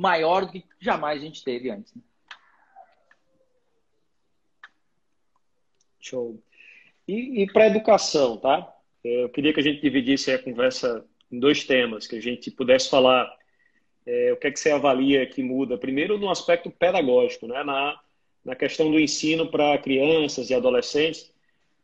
maior 0.00 0.46
do 0.46 0.52
que 0.52 0.64
jamais 0.80 1.20
a 1.20 1.24
gente 1.24 1.44
teve 1.44 1.70
antes. 1.70 1.94
Né? 1.94 2.02
Show. 6.00 6.42
E, 7.06 7.42
e 7.42 7.52
para 7.52 7.66
educação, 7.66 8.36
tá? 8.36 8.74
Eu 9.04 9.28
queria 9.28 9.52
que 9.52 9.60
a 9.60 9.62
gente 9.62 9.80
dividisse 9.80 10.30
a 10.30 10.38
conversa 10.38 11.04
em 11.30 11.38
dois 11.38 11.64
temas, 11.64 12.06
que 12.06 12.16
a 12.16 12.20
gente 12.20 12.50
pudesse 12.50 12.90
falar 12.90 13.32
é, 14.06 14.32
o 14.32 14.36
que 14.36 14.46
é 14.48 14.50
que 14.50 14.58
você 14.58 14.70
avalia 14.70 15.26
que 15.26 15.42
muda. 15.42 15.78
Primeiro, 15.78 16.18
no 16.18 16.30
aspecto 16.30 16.70
pedagógico, 16.70 17.46
né? 17.46 17.62
na, 17.64 17.98
na 18.44 18.54
questão 18.54 18.90
do 18.90 19.00
ensino 19.00 19.50
para 19.50 19.78
crianças 19.78 20.50
e 20.50 20.54
adolescentes, 20.54 21.32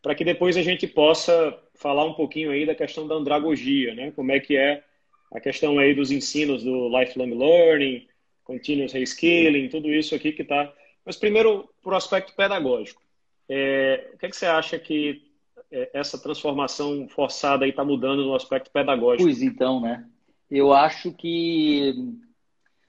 para 0.02 0.14
que 0.14 0.24
depois 0.24 0.56
a 0.56 0.62
gente 0.62 0.87
possa 0.87 1.56
falar 1.74 2.04
um 2.04 2.14
pouquinho 2.14 2.50
aí 2.50 2.66
da 2.66 2.74
questão 2.74 3.06
da 3.06 3.14
andragogia, 3.14 3.94
né? 3.94 4.12
como 4.12 4.32
é 4.32 4.40
que 4.40 4.56
é 4.56 4.84
a 5.32 5.40
questão 5.40 5.78
aí 5.78 5.94
dos 5.94 6.10
ensinos 6.10 6.62
do 6.62 6.88
lifelong 6.88 7.34
learning, 7.34 8.06
continuous 8.44 8.92
reskilling, 8.92 9.68
tudo 9.68 9.88
isso 9.88 10.14
aqui 10.14 10.32
que 10.32 10.42
está. 10.42 10.72
Mas 11.04 11.16
primeiro, 11.16 11.68
por 11.82 11.94
aspecto 11.94 12.34
pedagógico, 12.34 13.02
é, 13.48 14.10
o 14.14 14.18
que, 14.18 14.26
é 14.26 14.28
que 14.28 14.36
você 14.36 14.46
acha 14.46 14.78
que 14.78 15.22
é, 15.70 15.90
essa 15.92 16.18
transformação 16.18 17.08
forçada 17.08 17.64
aí 17.64 17.70
está 17.70 17.84
mudando 17.84 18.24
no 18.24 18.34
aspecto 18.34 18.70
pedagógico? 18.70 19.24
Pois 19.24 19.42
então, 19.42 19.80
né? 19.80 20.06
Eu 20.50 20.72
acho 20.72 21.12
que 21.12 21.94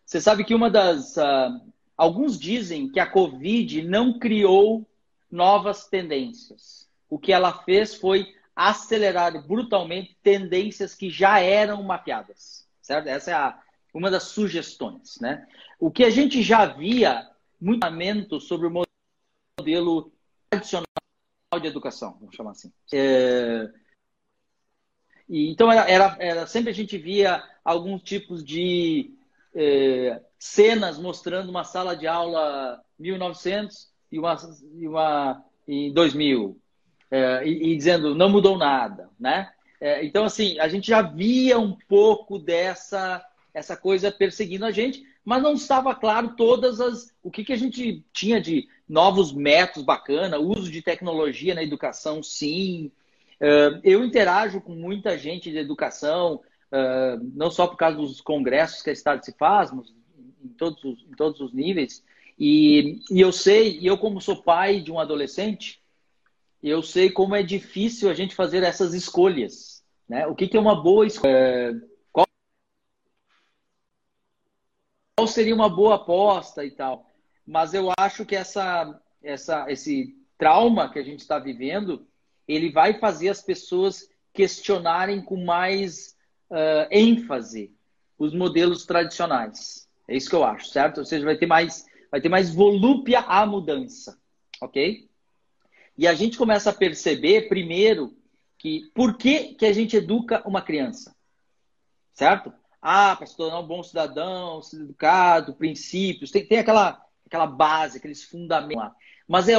você 0.06 0.20
sabe 0.20 0.44
que 0.44 0.56
uma 0.56 0.72
das 0.72 1.18
uh... 1.18 1.62
alguns 1.96 2.40
dizem 2.40 2.90
que 2.90 3.00
a 3.00 3.06
Covid 3.06 3.84
não 3.84 4.18
criou 4.18 4.84
novas 5.30 5.88
tendências. 5.88 6.90
O 7.10 7.20
que 7.20 7.32
ela 7.32 7.64
fez 7.64 7.94
foi 7.94 8.34
acelerar 8.60 9.42
brutalmente 9.48 10.18
tendências 10.22 10.94
que 10.94 11.10
já 11.10 11.40
eram 11.40 11.82
mapeadas, 11.82 12.68
certo? 12.82 13.08
Essa 13.08 13.32
é 13.32 13.34
a, 13.34 13.58
uma 13.94 14.12
das 14.12 14.24
sugestões, 14.24 15.18
né? 15.22 15.48
O 15.80 15.90
que 15.90 16.04
a 16.04 16.10
gente 16.10 16.44
já 16.44 16.66
via 16.66 17.26
muito 17.58 18.38
sobre 18.42 18.68
o 18.68 18.86
modelo 19.58 20.12
tradicional 20.50 20.86
de 21.62 21.68
Educação, 21.68 22.18
vamos 22.20 22.36
chamar 22.36 22.52
assim. 22.52 22.70
É... 22.92 23.72
E, 25.30 25.50
então, 25.50 25.72
era, 25.72 25.90
era, 25.90 26.18
era, 26.20 26.46
sempre 26.46 26.72
a 26.72 26.74
gente 26.74 26.98
via 26.98 27.42
alguns 27.64 28.02
tipos 28.02 28.44
de 28.44 29.16
é, 29.56 30.22
cenas 30.38 31.00
mostrando 31.00 31.48
uma 31.48 31.64
sala 31.64 31.96
de 31.96 32.08
aula 32.08 32.84
1900 32.98 33.90
e 34.12 34.20
uma, 34.20 34.36
e 34.74 34.86
uma 34.86 35.46
em 35.66 35.94
2000, 35.94 36.60
é, 37.12 37.48
e, 37.48 37.72
e, 37.72 37.76
dizendo 37.76 38.14
não 38.14 38.30
mudou 38.30 38.58
nada, 38.58 39.10
né? 39.20 39.52
É, 39.82 40.04
então, 40.06 40.26
assim, 40.26 40.60
a 40.60 40.68
gente 40.68 40.88
já 40.88 41.02
via 41.02 41.58
um 41.58 41.76
pouco 41.88 42.38
dessa 42.38 43.26
essa 43.54 43.76
coisa 43.76 44.12
perseguindo 44.12 44.66
a 44.66 44.72
gente, 44.72 45.04
mas 45.26 45.42
não 45.42 45.54
estava 45.54 45.96
claro 45.96 46.36
todas 46.36 46.80
as 46.80 47.14
o 47.24 47.32
que, 47.32 47.44
que 47.44 47.54
a 47.54 47.58
gente 47.58 48.04
tinha 48.14 48.40
de 48.40 48.68
novos 48.88 49.34
métodos 49.34 49.84
bacana, 49.84 50.38
uso 50.38 50.72
de 50.72 50.82
tecnologia 50.82 51.56
na 51.56 51.64
educação, 51.64 52.24
sim. 52.24 52.92
Uh, 53.40 53.80
eu 53.84 54.04
interajo 54.04 54.62
com 54.62 54.74
muita 54.74 55.18
gente 55.18 55.52
de 55.52 55.58
educação, 55.58 56.36
uh, 56.72 57.32
não 57.34 57.50
só 57.50 57.68
por 57.68 57.78
causa 57.78 57.98
dos 57.98 58.22
congressos 58.22 58.82
que 58.82 58.90
a 58.90 58.94
Estado 58.94 59.24
se 59.24 59.34
faz, 59.34 59.72
mas 59.72 59.94
em 60.44 60.50
todos 60.50 60.84
os, 60.84 61.02
em 61.04 61.16
todos 61.16 61.40
os 61.42 61.54
níveis. 61.54 62.04
E, 62.38 63.00
e 63.12 63.20
eu 63.20 63.32
sei, 63.32 63.78
e 63.80 63.86
eu 63.86 63.98
como 63.98 64.22
sou 64.22 64.42
pai 64.42 64.80
de 64.80 64.92
um 64.92 65.00
adolescente, 65.00 65.82
eu 66.62 66.82
sei 66.84 67.10
como 67.10 67.36
é 67.36 67.44
difícil 67.44 68.10
a 68.10 68.14
gente 68.14 68.36
fazer 68.36 68.64
essas 68.64 68.94
escolhas. 68.94 69.84
Né? 70.08 70.28
O 70.28 70.36
que, 70.36 70.48
que 70.48 70.58
é 70.58 70.60
uma 70.60 70.82
boa 70.82 71.06
escolha? 71.06 71.82
Qual, 72.12 72.28
qual 75.16 75.28
seria 75.28 75.56
uma 75.56 75.70
boa 75.70 75.96
aposta 75.96 76.66
e 76.66 76.72
tal? 76.72 77.10
Mas 77.46 77.74
eu 77.74 77.92
acho 77.98 78.26
que 78.26 78.36
essa, 78.36 79.00
essa, 79.24 79.66
esse 79.70 80.16
trauma 80.38 80.92
que 80.92 81.00
a 81.00 81.04
gente 81.04 81.20
está 81.20 81.40
vivendo, 81.40 82.08
ele 82.48 82.72
vai 82.72 83.00
fazer 83.00 83.30
as 83.30 83.42
pessoas 83.42 84.10
questionarem 84.34 85.22
com 85.22 85.44
mais 85.44 86.16
uh, 86.50 86.88
ênfase 86.92 87.74
os 88.18 88.34
modelos 88.34 88.86
tradicionais. 88.86 89.88
É 90.08 90.16
isso 90.16 90.30
que 90.30 90.36
eu 90.36 90.44
acho, 90.44 90.68
certo? 90.70 91.00
Ou 91.00 91.06
seja, 91.06 91.26
vai 91.26 91.38
ter 91.38 91.46
mais, 91.46 91.86
vai 92.12 92.22
ter 92.22 92.30
mais 92.30 92.54
volúpia 92.54 93.20
à 93.22 93.46
mudança, 93.46 94.18
ok? 94.62 95.09
E 96.00 96.08
a 96.08 96.14
gente 96.14 96.38
começa 96.38 96.70
a 96.70 96.74
perceber, 96.74 97.50
primeiro, 97.50 98.16
que 98.58 98.90
por 98.96 99.18
que, 99.18 99.54
que 99.56 99.66
a 99.66 99.74
gente 99.74 99.98
educa 99.98 100.42
uma 100.48 100.62
criança? 100.62 101.14
Certo? 102.14 102.54
Ah, 102.82 103.18
para 103.18 103.28
se 103.28 103.36
tornar 103.36 103.60
um 103.60 103.68
bom 103.68 103.84
cidadão, 103.84 104.62
ser 104.62 104.78
educado, 104.78 105.56
princípios, 105.56 106.32
tem, 106.32 106.46
tem 106.46 106.60
aquela, 106.60 107.06
aquela 107.26 107.46
base, 107.46 107.98
aqueles 107.98 108.24
fundamentos 108.24 108.82
lá. 108.82 108.96
Mas 109.28 109.50
é 109.50 109.58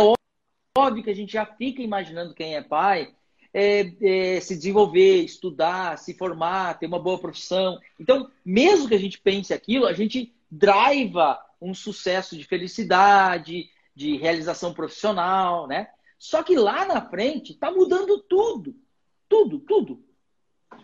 óbvio 0.75 1.05
que 1.05 1.11
a 1.11 1.15
gente 1.15 1.31
já 1.31 1.45
fica 1.45 1.83
imaginando 1.83 2.33
quem 2.33 2.57
é 2.57 2.63
pai 2.63 3.15
é, 3.53 3.93
é, 4.01 4.41
se 4.41 4.57
desenvolver, 4.57 5.23
estudar, 5.23 5.99
se 5.99 6.15
formar, 6.15 6.79
ter 6.79 6.87
uma 6.87 6.99
boa 6.99 7.19
profissão. 7.19 7.79
Então, 7.99 8.31
mesmo 8.43 8.89
que 8.89 8.95
a 8.95 8.99
gente 8.99 9.21
pense 9.21 9.53
aquilo, 9.53 9.85
a 9.85 9.93
gente 9.93 10.35
driva 10.51 11.39
um 11.61 11.75
sucesso 11.75 12.35
de 12.35 12.45
felicidade, 12.45 13.69
de 13.95 14.17
realização 14.17 14.73
profissional, 14.73 15.67
né? 15.67 15.91
Só 16.21 16.43
que 16.43 16.55
lá 16.55 16.85
na 16.85 17.01
frente 17.01 17.53
está 17.53 17.73
mudando 17.73 18.19
tudo. 18.19 18.77
Tudo, 19.27 19.59
tudo. 19.59 20.05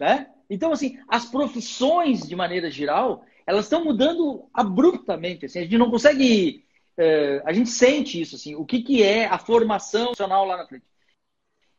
Né? 0.00 0.32
Então, 0.48 0.72
assim, 0.72 0.98
as 1.06 1.26
profissões, 1.26 2.26
de 2.26 2.34
maneira 2.34 2.70
geral, 2.70 3.22
elas 3.46 3.66
estão 3.66 3.84
mudando 3.84 4.48
abruptamente. 4.52 5.44
Assim, 5.44 5.58
a 5.58 5.62
gente 5.64 5.76
não 5.76 5.90
consegue. 5.90 6.64
É, 6.96 7.42
a 7.44 7.52
gente 7.52 7.68
sente 7.68 8.18
isso, 8.18 8.36
assim, 8.36 8.54
o 8.54 8.64
que, 8.64 8.82
que 8.82 9.02
é 9.02 9.26
a 9.26 9.36
formação 9.36 10.06
profissional 10.06 10.46
lá 10.46 10.56
na 10.56 10.66
frente. 10.66 10.86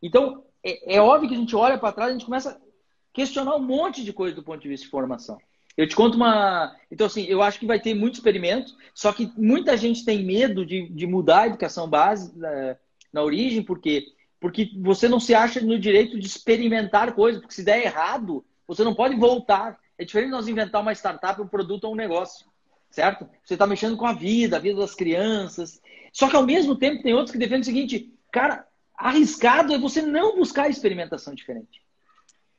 Então, 0.04 0.46
é, 0.64 0.98
é 0.98 1.02
óbvio 1.02 1.28
que 1.28 1.34
a 1.36 1.40
gente 1.40 1.56
olha 1.56 1.80
para 1.80 1.92
trás 1.92 2.12
a 2.12 2.14
gente 2.14 2.26
começa 2.26 2.52
a 2.52 2.58
questionar 3.12 3.56
um 3.56 3.64
monte 3.64 4.04
de 4.04 4.14
coisa 4.14 4.36
do 4.36 4.44
ponto 4.44 4.62
de 4.62 4.70
vista 4.70 4.86
de 4.86 4.92
formação. 4.92 5.40
Eu 5.76 5.88
te 5.88 5.96
conto 5.96 6.16
uma. 6.16 6.76
Então, 6.92 7.08
assim, 7.08 7.24
eu 7.24 7.42
acho 7.42 7.60
que 7.60 7.66
vai 7.66 7.80
ter 7.80 7.96
muito 7.96 8.16
experimento, 8.16 8.76
só 8.94 9.12
que 9.12 9.32
muita 9.36 9.76
gente 9.76 10.06
tem 10.06 10.24
medo 10.24 10.64
de, 10.64 10.88
de 10.90 11.08
mudar 11.08 11.42
a 11.42 11.48
educação 11.48 11.90
base, 11.90 12.32
é, 12.46 12.78
na 13.12 13.24
origem, 13.24 13.64
porque 13.64 14.14
porque 14.40 14.72
você 14.78 15.08
não 15.08 15.20
se 15.20 15.34
acha 15.34 15.60
no 15.62 15.80
direito 15.80 16.20
de 16.20 16.28
experimentar 16.28 17.14
coisas, 17.14 17.42
porque 17.42 17.56
se 17.56 17.64
der 17.64 17.84
errado, 17.84 18.46
você 18.68 18.84
não 18.84 18.94
pode 18.94 19.16
voltar. 19.16 19.80
É 19.98 20.06
diferente 20.06 20.28
de 20.28 20.36
nós 20.36 20.48
inventar 20.48 20.82
uma 20.82 20.94
startup, 20.94 21.42
um 21.42 21.48
produto 21.48 21.86
ou 21.86 21.94
um 21.94 21.96
negócio, 21.96 22.46
certo? 22.92 23.28
Você 23.44 23.56
está 23.56 23.66
mexendo 23.66 23.98
com 23.98 24.06
a 24.06 24.14
vida, 24.14 24.58
a 24.58 24.60
vida 24.60 24.80
das 24.80 24.94
crianças. 24.94 25.82
Só 26.14 26.30
que 26.30 26.36
ao 26.36 26.46
mesmo 26.46 26.76
tempo 26.76 27.02
tem 27.02 27.14
outros 27.14 27.32
que 27.32 27.40
defendem 27.40 27.62
o 27.62 27.66
seguinte, 27.66 28.14
cara, 28.32 28.68
arriscado 28.96 29.74
é 29.74 29.80
você 29.80 30.04
não 30.04 30.38
buscar 30.38 30.70
experimentação 30.70 31.34
diferente. 31.34 31.82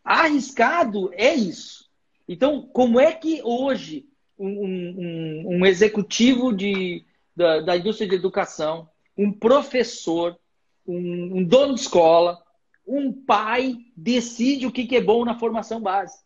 Arriscado 0.02 1.12
é 1.14 1.32
isso. 1.32 1.88
Então, 2.26 2.62
como 2.72 2.98
é 2.98 3.12
que 3.12 3.40
hoje 3.44 4.06
um, 4.38 4.48
um, 4.48 5.44
um 5.58 5.66
executivo 5.66 6.52
de, 6.52 7.04
da, 7.36 7.60
da 7.60 7.76
indústria 7.76 8.08
de 8.08 8.16
educação 8.16 8.88
um 9.18 9.32
professor, 9.32 10.38
um, 10.86 11.38
um 11.38 11.44
dono 11.44 11.74
de 11.74 11.80
escola, 11.80 12.40
um 12.86 13.12
pai 13.12 13.76
decide 13.96 14.66
o 14.66 14.72
que, 14.72 14.86
que 14.86 14.96
é 14.96 15.00
bom 15.00 15.24
na 15.24 15.38
formação 15.38 15.80
base. 15.80 16.16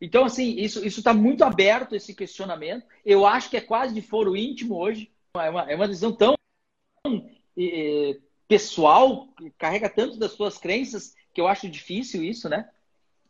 Então, 0.00 0.24
assim, 0.24 0.54
isso 0.56 0.86
está 0.86 1.12
muito 1.12 1.42
aberto, 1.42 1.96
esse 1.96 2.14
questionamento. 2.14 2.86
Eu 3.04 3.26
acho 3.26 3.50
que 3.50 3.56
é 3.56 3.60
quase 3.60 3.92
de 3.92 4.00
foro 4.00 4.36
íntimo 4.36 4.76
hoje. 4.76 5.10
É 5.34 5.50
uma, 5.50 5.70
é 5.70 5.74
uma 5.74 5.88
decisão 5.88 6.12
tão 6.12 6.36
é, 7.58 8.16
pessoal, 8.46 9.28
carrega 9.58 9.90
tanto 9.90 10.16
das 10.16 10.32
suas 10.32 10.56
crenças, 10.56 11.14
que 11.34 11.40
eu 11.40 11.48
acho 11.48 11.68
difícil 11.68 12.22
isso, 12.22 12.48
né? 12.48 12.68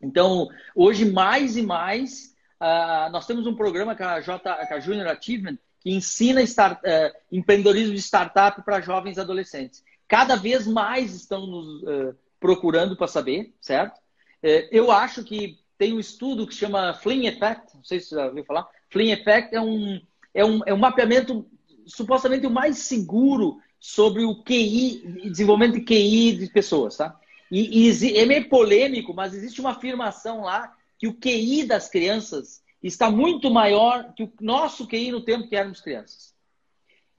Então, 0.01 0.47
hoje, 0.75 1.11
mais 1.11 1.57
e 1.57 1.61
mais, 1.61 2.35
uh, 2.61 3.11
nós 3.11 3.25
temos 3.25 3.45
um 3.47 3.55
programa 3.55 3.95
com 3.95 4.03
a, 4.03 4.21
J, 4.21 4.67
com 4.67 4.73
a 4.73 4.79
Junior 4.79 5.07
Achievement, 5.07 5.57
que 5.79 5.91
ensina 5.91 6.41
start, 6.41 6.79
uh, 6.79 7.15
empreendedorismo 7.31 7.93
de 7.93 8.01
startup 8.01 8.61
para 8.63 8.81
jovens 8.81 9.17
adolescentes. 9.17 9.83
Cada 10.07 10.35
vez 10.35 10.67
mais 10.67 11.13
estão 11.13 11.45
nos 11.45 11.83
uh, 11.83 12.15
procurando 12.39 12.95
para 12.95 13.07
saber, 13.07 13.53
certo? 13.61 13.97
Uh, 14.43 14.67
eu 14.71 14.91
acho 14.91 15.23
que 15.23 15.57
tem 15.77 15.93
um 15.93 15.99
estudo 15.99 16.45
que 16.45 16.53
chama 16.53 16.93
Fling 16.93 17.27
Effect, 17.27 17.75
não 17.75 17.83
sei 17.83 17.99
se 17.99 18.09
você 18.09 18.15
já 18.15 18.25
ouviu 18.25 18.43
falar. 18.43 18.67
Fling 18.89 19.11
Effect 19.11 19.55
é 19.55 19.61
um, 19.61 20.01
é 20.33 20.43
um, 20.43 20.61
é 20.65 20.73
um 20.73 20.77
mapeamento 20.77 21.45
supostamente 21.85 22.45
o 22.45 22.51
mais 22.51 22.79
seguro 22.79 23.59
sobre 23.79 24.25
o 24.25 24.43
QI, 24.43 25.29
desenvolvimento 25.31 25.75
de 25.75 25.81
QI 25.81 26.35
de 26.35 26.47
pessoas, 26.47 26.97
tá? 26.97 27.17
E, 27.49 27.89
e 27.89 28.17
é 28.17 28.25
meio 28.25 28.49
polêmico, 28.49 29.13
mas 29.13 29.33
existe 29.33 29.61
uma 29.61 29.71
afirmação 29.71 30.41
lá 30.41 30.75
que 30.97 31.07
o 31.07 31.13
QI 31.13 31.63
das 31.63 31.89
crianças 31.89 32.61
está 32.81 33.09
muito 33.11 33.49
maior 33.51 34.13
que 34.13 34.23
o 34.23 34.31
nosso 34.39 34.87
QI 34.87 35.11
no 35.11 35.21
tempo 35.21 35.47
que 35.47 35.55
éramos 35.55 35.81
crianças. 35.81 36.33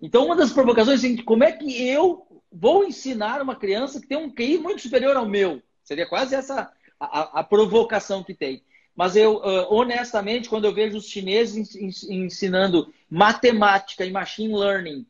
Então, 0.01 0.25
uma 0.25 0.37
das 0.37 0.53
provocações 0.53 1.05
é 1.05 1.23
como 1.23 1.45
é 1.45 1.53
que 1.53 1.87
eu 1.89 2.27
vou 2.51 2.85
ensinar 2.85 3.43
uma 3.43 3.55
criança 3.55 4.01
que 4.01 4.07
tem 4.07 4.17
um 4.17 4.35
QI 4.35 4.59
muito 4.59 4.81
superior 4.81 5.17
ao 5.17 5.29
meu? 5.29 5.63
Seria 5.85 6.09
quase 6.09 6.35
essa 6.35 6.73
a, 6.99 7.41
a 7.41 7.45
provocação 7.45 8.23
que 8.23 8.35
tem. 8.35 8.63
Mas 8.95 9.17
eu, 9.17 9.37
uh, 9.37 9.73
honestamente, 9.73 10.49
quando 10.49 10.65
eu 10.65 10.75
vejo 10.75 10.97
os 10.97 11.07
chineses 11.07 11.75
ensinando 12.09 12.93
matemática 13.09 14.05
e 14.05 14.11
machine 14.11 14.55
learning, 14.55 15.07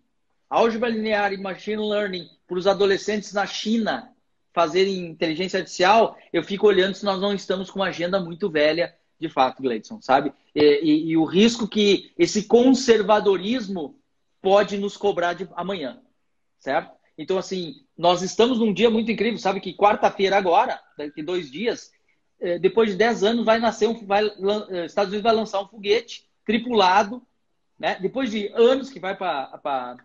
álgebra 0.48 0.88
linear 0.88 1.32
e 1.32 1.36
machine 1.36 1.82
learning 1.82 2.28
para 2.46 2.58
os 2.58 2.66
adolescentes 2.66 3.32
na 3.32 3.46
China 3.46 4.12
fazerem 4.52 5.06
inteligência 5.06 5.58
artificial, 5.58 6.18
eu 6.32 6.42
fico 6.42 6.66
olhando 6.66 6.94
se 6.94 7.04
nós 7.04 7.20
não 7.20 7.32
estamos 7.32 7.70
com 7.70 7.78
uma 7.78 7.88
agenda 7.88 8.20
muito 8.20 8.50
velha 8.50 8.94
de 9.20 9.28
fato, 9.28 9.62
Gleidson, 9.62 10.00
sabe? 10.00 10.32
E, 10.54 10.80
e, 10.82 11.10
e, 11.10 11.16
o 11.16 11.24
risco 11.24 11.68
que 11.68 12.12
esse 12.18 12.44
conservadorismo 12.44 14.00
pode 14.40 14.78
nos 14.78 14.96
cobrar 14.96 15.34
de 15.34 15.46
amanhã, 15.54 16.00
certo? 16.58 16.92
Então, 17.18 17.36
assim, 17.36 17.84
nós 17.96 18.22
estamos 18.22 18.58
num 18.58 18.72
dia 18.72 18.88
muito 18.88 19.12
incrível, 19.12 19.38
sabe? 19.38 19.60
Que 19.60 19.74
quarta-feira 19.74 20.38
agora, 20.38 20.80
daqui 20.96 21.22
dois 21.22 21.50
dias, 21.50 21.92
é, 22.40 22.58
depois 22.58 22.90
de 22.90 22.96
dez 22.96 23.22
anos, 23.22 23.44
vai 23.44 23.58
nascer 23.58 23.86
um. 23.86 24.06
Vai, 24.06 24.26
é, 24.26 24.86
Estados 24.86 25.12
Unidos 25.12 25.22
vai 25.22 25.34
lançar 25.34 25.60
um 25.60 25.68
foguete 25.68 26.26
tripulado, 26.46 27.22
né? 27.78 27.98
Depois 28.00 28.30
de 28.30 28.48
anos 28.54 28.88
que 28.88 28.98
vai 28.98 29.14
para 29.14 29.98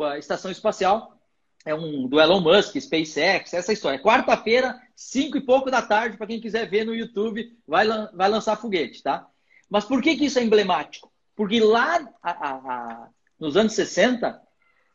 a 0.00 0.18
estação 0.18 0.50
espacial, 0.50 1.13
é 1.64 1.74
um 1.74 2.06
do 2.06 2.20
Elon 2.20 2.40
Musk, 2.40 2.76
SpaceX, 2.76 3.54
essa 3.54 3.72
história. 3.72 3.98
Quarta-feira, 3.98 4.78
cinco 4.94 5.38
e 5.38 5.40
pouco 5.40 5.70
da 5.70 5.80
tarde, 5.80 6.16
para 6.16 6.26
quem 6.26 6.40
quiser 6.40 6.68
ver 6.68 6.84
no 6.84 6.94
YouTube, 6.94 7.56
vai, 7.66 7.86
vai 8.12 8.28
lançar 8.28 8.56
foguete, 8.56 9.02
tá? 9.02 9.26
Mas 9.70 9.84
por 9.84 10.02
que, 10.02 10.16
que 10.16 10.26
isso 10.26 10.38
é 10.38 10.42
emblemático? 10.42 11.10
Porque 11.34 11.58
lá 11.58 12.06
a, 12.22 12.30
a, 12.30 12.54
a, 12.54 13.08
nos 13.40 13.56
anos 13.56 13.72
60, 13.72 14.38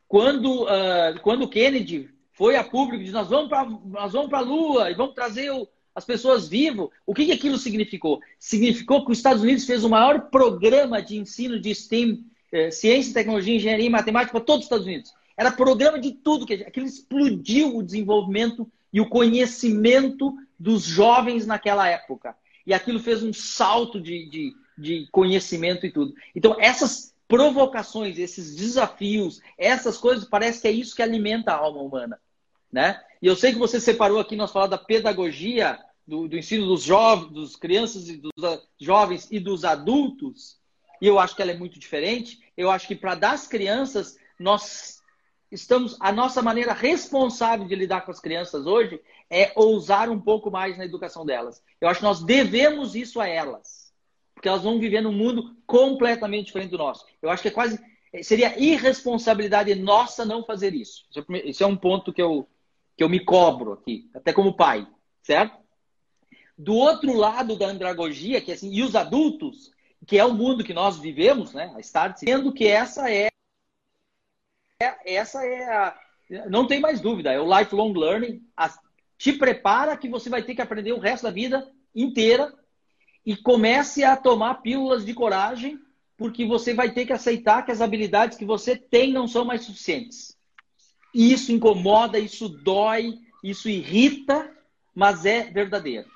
quando, 0.08 0.64
uh, 0.64 1.20
quando 1.24 1.50
Kennedy 1.50 2.10
foi 2.34 2.56
a 2.56 2.64
público 2.64 3.02
e 3.02 3.06
disse 3.06 3.14
nós 3.14 3.30
vamos 3.30 3.50
para 3.50 4.38
a 4.38 4.42
Lua 4.42 4.92
e 4.92 4.94
vamos 4.94 5.16
trazer 5.16 5.52
o, 5.52 5.68
as 5.94 6.06
pessoas 6.06 6.48
vivas, 6.48 6.88
o 7.06 7.16
que, 7.16 7.26
que 7.26 7.32
aquilo 7.32 7.58
significou? 7.58 8.22
Significou 8.38 9.04
que 9.04 9.12
os 9.12 9.18
Estados 9.18 9.42
Unidos 9.42 9.66
fez 9.66 9.84
o 9.84 9.90
maior 9.90 10.30
programa 10.30 11.02
de 11.02 11.18
ensino 11.18 11.60
de 11.60 11.74
STEM, 11.74 12.24
eh, 12.52 12.72
ciência, 12.72 13.14
tecnologia, 13.14 13.56
engenharia 13.56 13.88
e 13.88 13.90
matemática 13.90 14.32
para 14.32 14.46
todos 14.46 14.62
os 14.62 14.66
Estados 14.66 14.86
Unidos 14.86 15.12
era 15.40 15.54
programa 15.54 15.98
de 15.98 16.12
tudo. 16.12 16.46
que 16.46 16.56
Aquilo 16.56 16.86
explodiu 16.86 17.78
o 17.78 17.82
desenvolvimento 17.82 18.70
e 18.92 19.00
o 19.00 19.08
conhecimento 19.08 20.36
dos 20.60 20.84
jovens 20.84 21.48
naquela 21.48 21.88
época. 21.88 22.36
E 22.68 22.74
aquilo 22.74 23.00
fez 23.00 23.24
um 23.24 23.32
salto 23.32 24.02
de, 24.02 24.30
de, 24.30 24.54
de 24.78 25.08
conhecimento 25.14 25.86
e 25.86 25.92
tudo. 25.92 26.14
Então, 26.36 26.58
essas 26.60 27.16
provocações, 27.26 28.20
esses 28.20 28.54
desafios, 28.54 29.40
essas 29.58 29.98
coisas, 29.98 30.28
parece 30.28 30.62
que 30.62 30.68
é 30.68 30.72
isso 30.72 30.94
que 30.94 31.02
alimenta 31.02 31.54
a 31.54 31.58
alma 31.58 31.82
humana. 31.82 32.20
Né? 32.70 33.02
E 33.22 33.28
eu 33.28 33.36
sei 33.38 33.54
que 33.54 33.60
você 33.60 33.80
separou 33.80 34.20
aqui, 34.20 34.36
nós 34.36 34.52
falamos 34.52 34.72
da 34.72 34.78
pedagogia, 34.78 35.80
do, 36.06 36.28
do 36.28 36.38
ensino 36.38 36.66
dos 36.66 36.84
jovens, 36.84 37.32
dos 37.32 37.56
crianças 37.56 38.10
e 38.10 38.18
dos 38.18 38.34
jovens 38.78 39.30
e 39.32 39.40
dos 39.40 39.64
adultos, 39.64 40.60
e 41.02 41.08
eu 41.08 41.18
acho 41.18 41.34
que 41.34 41.42
ela 41.42 41.52
é 41.52 41.58
muito 41.58 41.80
diferente. 41.80 42.40
Eu 42.58 42.70
acho 42.70 42.86
que 42.88 42.96
para 42.96 43.16
das 43.16 43.48
crianças, 43.48 44.18
nós 44.38 44.99
estamos. 45.52 45.98
A 46.00 46.12
nossa 46.12 46.42
maneira 46.42 46.74
responsável 46.74 47.68
de 47.68 47.76
lidar 47.76 48.02
com 48.02 48.12
as 48.12 48.20
crianças 48.20 48.66
hoje 48.66 49.02
é 49.30 49.52
ousar 49.56 50.10
um 50.10 50.20
pouco 50.20 50.50
mais 50.52 50.78
na 50.78 50.86
educação 50.86 51.26
delas. 51.26 51.64
Eu 51.80 51.88
acho 51.88 52.00
que 52.00 52.06
nós 52.06 52.24
devemos 52.24 52.96
isso 52.96 53.20
a 53.20 53.28
elas. 53.28 53.92
Porque 54.34 54.48
elas 54.48 54.64
vão 54.64 54.80
viver 54.80 55.02
num 55.02 55.12
mundo 55.12 55.56
completamente 55.68 56.48
diferente 56.48 56.72
do 56.72 56.78
nosso. 56.78 57.06
Eu 57.22 57.30
acho 57.30 57.42
que 57.42 57.50
é 57.50 57.52
quase. 57.52 57.80
Seria 58.24 58.58
irresponsabilidade 58.58 59.76
nossa 59.76 60.26
não 60.26 60.44
fazer 60.44 60.74
isso. 60.74 61.06
Esse 61.44 61.62
é 61.62 61.68
um 61.68 61.76
ponto 61.76 62.14
que 62.14 62.22
eu, 62.22 62.48
que 62.98 63.04
eu 63.04 63.10
me 63.10 63.20
cobro 63.20 63.74
aqui, 63.74 64.10
até 64.16 64.34
como 64.34 64.56
pai, 64.56 64.88
certo? 65.22 65.60
Do 66.58 66.74
outro 66.74 67.14
lado 67.14 67.56
da 67.56 67.68
andragogia, 67.68 68.42
que 68.42 68.52
é 68.52 68.54
assim, 68.56 68.72
e 68.74 68.82
os 68.82 68.96
adultos, 68.96 69.72
que 70.08 70.18
é 70.18 70.26
o 70.26 70.34
mundo 70.34 70.64
que 70.64 70.74
nós 70.74 70.98
vivemos, 70.98 71.54
né? 71.54 71.72
A 71.76 71.80
Start, 71.80 72.18
sendo 72.18 72.52
que 72.52 72.66
essa 72.66 73.12
é, 73.12 73.29
é 74.82 75.16
essa 75.16 75.46
é 75.46 75.70
a 75.74 75.94
não 76.48 76.66
tem 76.66 76.80
mais 76.80 77.02
dúvida, 77.02 77.34
é 77.34 77.40
o 77.40 77.60
lifelong 77.60 77.92
learning, 77.92 78.42
a, 78.56 78.72
te 79.18 79.34
prepara 79.34 79.98
que 79.98 80.08
você 80.08 80.30
vai 80.30 80.42
ter 80.42 80.56
que 80.56 80.62
aprender 80.62 80.94
o 80.94 81.00
resto 81.00 81.24
da 81.24 81.32
vida 81.32 81.70
inteira 81.94 82.54
e 83.26 83.36
comece 83.36 84.06
a 84.06 84.16
tomar 84.16 84.62
pílulas 84.62 85.04
de 85.04 85.14
coragem, 85.14 85.78
porque 86.16 86.46
você 86.46 86.74
vai 86.74 86.92
ter 86.92 87.06
que 87.06 87.12
aceitar 87.12 87.66
que 87.66 87.72
as 87.72 87.82
habilidades 87.82 88.38
que 88.38 88.46
você 88.46 88.76
tem 88.76 89.12
não 89.12 89.28
são 89.28 89.44
mais 89.44 89.64
suficientes. 89.64 90.38
Isso 91.14 91.52
incomoda, 91.52 92.18
isso 92.18 92.48
dói, 92.48 93.18
isso 93.44 93.68
irrita, 93.68 94.50
mas 94.96 95.26
é 95.26 95.46
verdadeiro. 95.46 96.08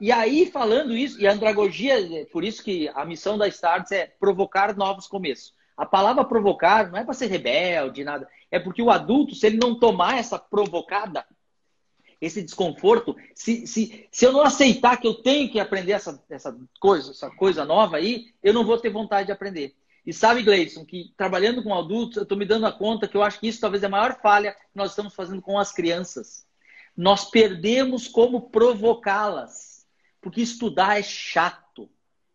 E 0.00 0.12
aí, 0.12 0.46
falando 0.46 0.96
isso, 0.96 1.20
e 1.20 1.26
a 1.26 1.32
andragogia, 1.32 1.96
por 2.32 2.44
isso 2.44 2.62
que 2.62 2.88
a 2.94 3.04
missão 3.04 3.36
da 3.36 3.48
Starts 3.48 3.90
é 3.90 4.06
provocar 4.06 4.74
novos 4.76 5.08
começos. 5.08 5.57
A 5.78 5.86
palavra 5.86 6.24
provocar 6.24 6.90
não 6.90 6.98
é 6.98 7.04
para 7.04 7.14
ser 7.14 7.26
rebelde, 7.26 8.02
nada. 8.02 8.28
É 8.50 8.58
porque 8.58 8.82
o 8.82 8.90
adulto, 8.90 9.36
se 9.36 9.46
ele 9.46 9.58
não 9.58 9.78
tomar 9.78 10.18
essa 10.18 10.36
provocada, 10.36 11.24
esse 12.20 12.42
desconforto, 12.42 13.16
se, 13.32 13.64
se, 13.64 14.08
se 14.10 14.24
eu 14.24 14.32
não 14.32 14.42
aceitar 14.42 14.96
que 14.96 15.06
eu 15.06 15.14
tenho 15.14 15.48
que 15.48 15.60
aprender 15.60 15.92
essa, 15.92 16.20
essa, 16.28 16.58
coisa, 16.80 17.12
essa 17.12 17.30
coisa 17.30 17.64
nova 17.64 17.96
aí, 17.96 18.34
eu 18.42 18.52
não 18.52 18.64
vou 18.64 18.76
ter 18.76 18.90
vontade 18.90 19.26
de 19.26 19.32
aprender. 19.32 19.76
E 20.04 20.12
sabe, 20.12 20.42
Gleison, 20.42 20.84
que 20.84 21.12
trabalhando 21.16 21.62
com 21.62 21.72
adultos, 21.72 22.16
eu 22.16 22.24
estou 22.24 22.36
me 22.36 22.44
dando 22.44 22.66
a 22.66 22.72
conta 22.72 23.06
que 23.06 23.16
eu 23.16 23.22
acho 23.22 23.38
que 23.38 23.46
isso 23.46 23.60
talvez 23.60 23.84
é 23.84 23.86
a 23.86 23.90
maior 23.90 24.20
falha 24.20 24.52
que 24.52 24.58
nós 24.74 24.90
estamos 24.90 25.14
fazendo 25.14 25.40
com 25.40 25.56
as 25.56 25.70
crianças. 25.70 26.44
Nós 26.96 27.30
perdemos 27.30 28.08
como 28.08 28.50
provocá-las. 28.50 29.86
Porque 30.20 30.40
estudar 30.40 30.98
é 30.98 31.02
chato, 31.04 31.62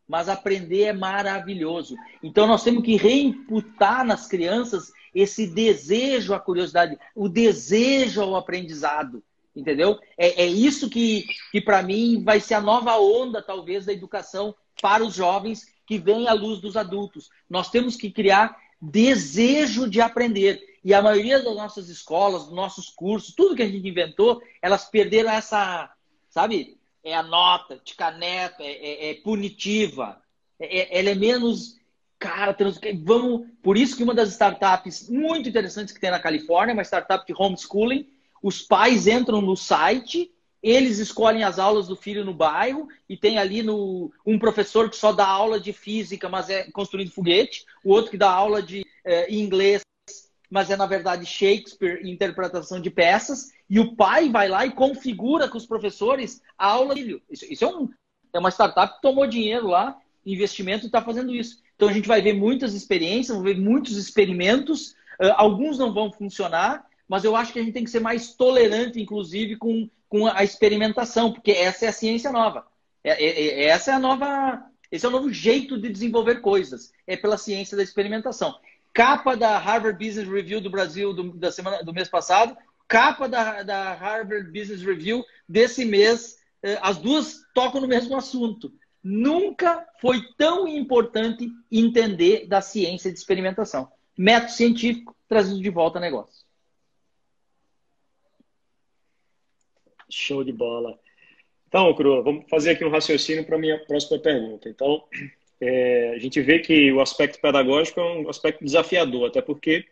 mas 0.07 0.29
aprender 0.29 0.83
é 0.83 0.93
maravilhoso. 0.93 1.95
Então 2.21 2.47
nós 2.47 2.63
temos 2.63 2.83
que 2.83 2.95
reimputar 2.95 4.05
nas 4.05 4.27
crianças 4.27 4.91
esse 5.13 5.47
desejo 5.47 6.33
à 6.33 6.39
curiosidade, 6.39 6.97
o 7.15 7.29
desejo 7.29 8.21
ao 8.21 8.35
aprendizado. 8.35 9.23
Entendeu? 9.55 9.99
É, 10.17 10.43
é 10.43 10.47
isso 10.47 10.89
que, 10.89 11.25
que 11.51 11.61
para 11.61 11.83
mim, 11.83 12.23
vai 12.23 12.39
ser 12.39 12.55
a 12.55 12.61
nova 12.61 12.97
onda, 12.97 13.41
talvez, 13.41 13.85
da 13.85 13.93
educação 13.93 14.55
para 14.81 15.03
os 15.03 15.13
jovens 15.13 15.67
que 15.85 15.99
vem 15.99 16.27
à 16.27 16.33
luz 16.33 16.59
dos 16.59 16.75
adultos. 16.75 17.29
Nós 17.47 17.69
temos 17.69 17.95
que 17.95 18.09
criar 18.09 18.57
desejo 18.81 19.87
de 19.87 20.01
aprender. 20.01 20.61
E 20.83 20.93
a 20.93 21.01
maioria 21.01 21.41
das 21.41 21.55
nossas 21.55 21.87
escolas, 21.87 22.45
dos 22.45 22.53
nossos 22.53 22.89
cursos, 22.89 23.33
tudo 23.33 23.55
que 23.55 23.61
a 23.61 23.69
gente 23.69 23.87
inventou, 23.87 24.41
elas 24.61 24.85
perderam 24.85 25.29
essa, 25.29 25.89
sabe, 26.29 26.77
é 27.03 27.13
a 27.13 27.23
nota 27.23 27.79
de 27.83 27.93
caneta, 27.95 28.63
é, 28.63 28.71
é, 28.71 29.09
é 29.11 29.13
punitiva, 29.15 30.21
é, 30.59 30.79
é, 30.79 30.99
ela 30.99 31.09
é 31.09 31.15
menos 31.15 31.77
cara, 32.17 32.53
trans... 32.53 32.79
vamos. 33.03 33.47
Por 33.61 33.77
isso 33.77 33.97
que 33.97 34.03
uma 34.03 34.13
das 34.13 34.29
startups 34.29 35.09
muito 35.09 35.49
interessantes 35.49 35.93
que 35.93 35.99
tem 35.99 36.09
na 36.09 36.19
Califórnia, 36.19 36.71
é 36.71 36.73
uma 36.73 36.83
startup 36.83 37.25
de 37.25 37.33
homeschooling, 37.37 38.07
os 38.41 38.61
pais 38.61 39.07
entram 39.07 39.41
no 39.41 39.55
site, 39.57 40.31
eles 40.61 40.99
escolhem 40.99 41.43
as 41.43 41.59
aulas 41.59 41.87
do 41.87 41.95
filho 41.95 42.23
no 42.23 42.33
bairro 42.33 42.87
e 43.09 43.17
tem 43.17 43.37
ali 43.37 43.61
no, 43.61 44.11
um 44.25 44.39
professor 44.39 44.89
que 44.89 44.95
só 44.95 45.11
dá 45.11 45.27
aula 45.27 45.59
de 45.59 45.73
física, 45.73 46.29
mas 46.29 46.49
é 46.49 46.71
construindo 46.71 47.11
foguete, 47.11 47.65
o 47.83 47.91
outro 47.91 48.11
que 48.11 48.17
dá 48.17 48.31
aula 48.31 48.61
de 48.61 48.85
é, 49.03 49.33
inglês, 49.33 49.81
mas 50.53 50.69
é 50.69 50.77
na 50.77 50.85
verdade 50.85 51.25
Shakespeare 51.25 52.07
interpretação 52.07 52.79
de 52.79 52.91
peças 52.91 53.51
e 53.67 53.79
o 53.79 53.95
pai 53.95 54.29
vai 54.29 54.47
lá 54.47 54.63
e 54.63 54.71
configura 54.71 55.49
com 55.49 55.57
os 55.57 55.65
professores 55.65 56.43
a 56.55 56.67
aula. 56.67 56.93
Isso, 56.93 57.19
isso 57.49 57.65
é, 57.65 57.67
um, 57.67 57.89
é 58.31 58.37
uma 58.37 58.51
startup 58.51 58.93
que 58.93 59.01
tomou 59.01 59.25
dinheiro 59.25 59.65
lá, 59.65 59.97
investimento 60.23 60.85
e 60.85 60.85
está 60.85 61.01
fazendo 61.01 61.33
isso. 61.33 61.57
Então 61.75 61.89
a 61.89 61.91
gente 61.91 62.07
vai 62.07 62.21
ver 62.21 62.33
muitas 62.33 62.75
experiências, 62.75 63.35
vai 63.35 63.55
ver 63.55 63.59
muitos 63.59 63.97
experimentos, 63.97 64.95
alguns 65.37 65.79
não 65.79 65.91
vão 65.91 66.11
funcionar, 66.11 66.85
mas 67.07 67.23
eu 67.23 67.35
acho 67.35 67.51
que 67.51 67.57
a 67.57 67.63
gente 67.63 67.73
tem 67.73 67.83
que 67.83 67.89
ser 67.89 67.99
mais 67.99 68.35
tolerante, 68.35 69.01
inclusive, 69.01 69.55
com, 69.55 69.89
com 70.07 70.27
a 70.27 70.43
experimentação, 70.43 71.33
porque 71.33 71.51
essa 71.51 71.85
é 71.85 71.87
a 71.87 71.93
ciência 71.93 72.31
nova. 72.31 72.67
É, 73.03 73.11
é, 73.11 73.63
é, 73.63 73.65
essa 73.65 73.89
é 73.89 73.93
a 73.95 73.99
nova. 73.99 74.63
Esse 74.91 75.03
é 75.03 75.09
o 75.09 75.11
novo 75.11 75.33
jeito 75.33 75.81
de 75.81 75.89
desenvolver 75.89 76.41
coisas. 76.41 76.93
É 77.07 77.17
pela 77.17 77.39
ciência 77.39 77.75
da 77.75 77.81
experimentação. 77.81 78.55
Capa 78.93 79.35
da 79.35 79.57
Harvard 79.57 79.97
Business 79.97 80.29
Review 80.29 80.61
do 80.61 80.69
Brasil 80.69 81.13
do, 81.13 81.33
da 81.33 81.51
semana, 81.51 81.83
do 81.83 81.93
mês 81.93 82.07
passado, 82.07 82.55
capa 82.87 83.27
da, 83.27 83.63
da 83.63 83.93
Harvard 83.93 84.51
Business 84.51 84.83
Review 84.83 85.25
desse 85.49 85.83
mês, 85.83 86.37
eh, 86.61 86.77
as 86.81 86.97
duas 86.97 87.41
tocam 87.53 87.81
no 87.81 87.87
mesmo 87.87 88.15
assunto. 88.15 88.71
Nunca 89.03 89.85
foi 89.99 90.21
tão 90.37 90.67
importante 90.67 91.49
entender 91.71 92.47
da 92.47 92.61
ciência 92.61 93.11
de 93.11 93.17
experimentação. 93.17 93.91
Método 94.15 94.51
científico 94.51 95.15
trazido 95.27 95.59
de 95.59 95.69
volta 95.71 95.97
a 95.97 96.01
negócio. 96.01 96.45
Show 100.09 100.43
de 100.43 100.53
bola. 100.53 100.99
Então, 101.67 101.91
Cru, 101.95 102.23
vamos 102.23 102.47
fazer 102.47 102.69
aqui 102.69 102.85
um 102.85 102.91
raciocínio 102.91 103.43
para 103.43 103.55
a 103.55 103.59
minha 103.59 103.83
próxima 103.85 104.19
pergunta. 104.19 104.69
Então, 104.69 105.03
é, 105.63 106.13
a 106.15 106.19
gente 106.19 106.41
vê 106.41 106.59
que 106.59 106.91
o 106.91 107.01
aspecto 107.01 107.39
pedagógico 107.39 107.99
é 107.99 108.03
um 108.03 108.29
aspecto 108.29 108.63
desafiador, 108.63 109.27
até 109.27 109.41
porque 109.41 109.85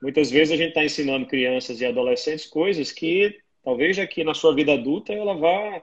Muitas 0.00 0.30
vezes 0.30 0.52
a 0.52 0.56
gente 0.56 0.70
está 0.70 0.82
ensinando 0.82 1.26
crianças 1.26 1.80
e 1.80 1.84
adolescentes 1.84 2.46
coisas 2.46 2.90
que 2.90 3.38
talvez 3.62 3.98
aqui 3.98 4.24
na 4.24 4.32
sua 4.32 4.54
vida 4.54 4.72
adulta 4.72 5.12
ela 5.12 5.34
vá 5.34 5.82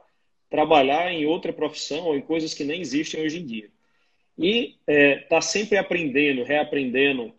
trabalhar 0.50 1.12
em 1.12 1.26
outra 1.26 1.54
profissão 1.54 2.06
ou 2.06 2.18
em 2.18 2.22
coisas 2.22 2.54
que 2.54 2.64
nem 2.64 2.82
existem 2.82 3.24
hoje 3.24 3.40
em 3.40 3.46
dia. 3.46 3.70
E 4.38 4.76
está 4.80 4.92
é, 4.92 5.16
tá 5.18 5.42
sempre 5.42 5.78
aprendendo, 5.78 6.44
reaprendendo, 6.44 7.32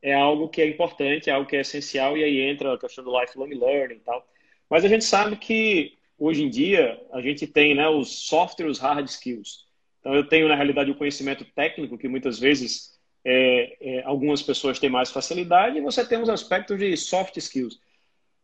é 0.00 0.12
algo 0.14 0.48
que 0.48 0.60
é 0.60 0.66
importante, 0.66 1.30
é 1.30 1.32
algo 1.32 1.48
que 1.48 1.56
é 1.56 1.60
essencial, 1.60 2.16
e 2.16 2.24
aí 2.24 2.40
entra 2.40 2.74
a 2.74 2.78
questão 2.78 3.04
do 3.04 3.20
lifelong 3.20 3.54
learning 3.54 3.96
e 3.96 4.00
tal. 4.00 4.26
Mas 4.68 4.84
a 4.84 4.88
gente 4.88 5.04
sabe 5.04 5.36
que 5.36 5.96
hoje 6.18 6.42
em 6.42 6.50
dia 6.50 7.00
a 7.12 7.20
gente 7.20 7.46
tem 7.46 7.74
né, 7.74 7.88
os 7.88 8.26
soft 8.26 8.58
e 8.58 8.64
os 8.64 8.80
hard 8.80 9.06
skills. 9.06 9.68
Então 10.02 10.14
eu 10.16 10.26
tenho, 10.26 10.48
na 10.48 10.56
realidade, 10.56 10.90
o 10.90 10.96
conhecimento 10.96 11.44
técnico, 11.54 11.96
que 11.96 12.08
muitas 12.08 12.38
vezes 12.38 12.98
é, 13.24 13.76
é, 13.80 14.02
algumas 14.04 14.42
pessoas 14.42 14.80
têm 14.80 14.90
mais 14.90 15.12
facilidade 15.12 15.78
e 15.78 15.80
você 15.80 16.04
tem 16.04 16.20
os 16.20 16.28
aspectos 16.28 16.76
de 16.76 16.96
soft 16.96 17.36
skills. 17.36 17.78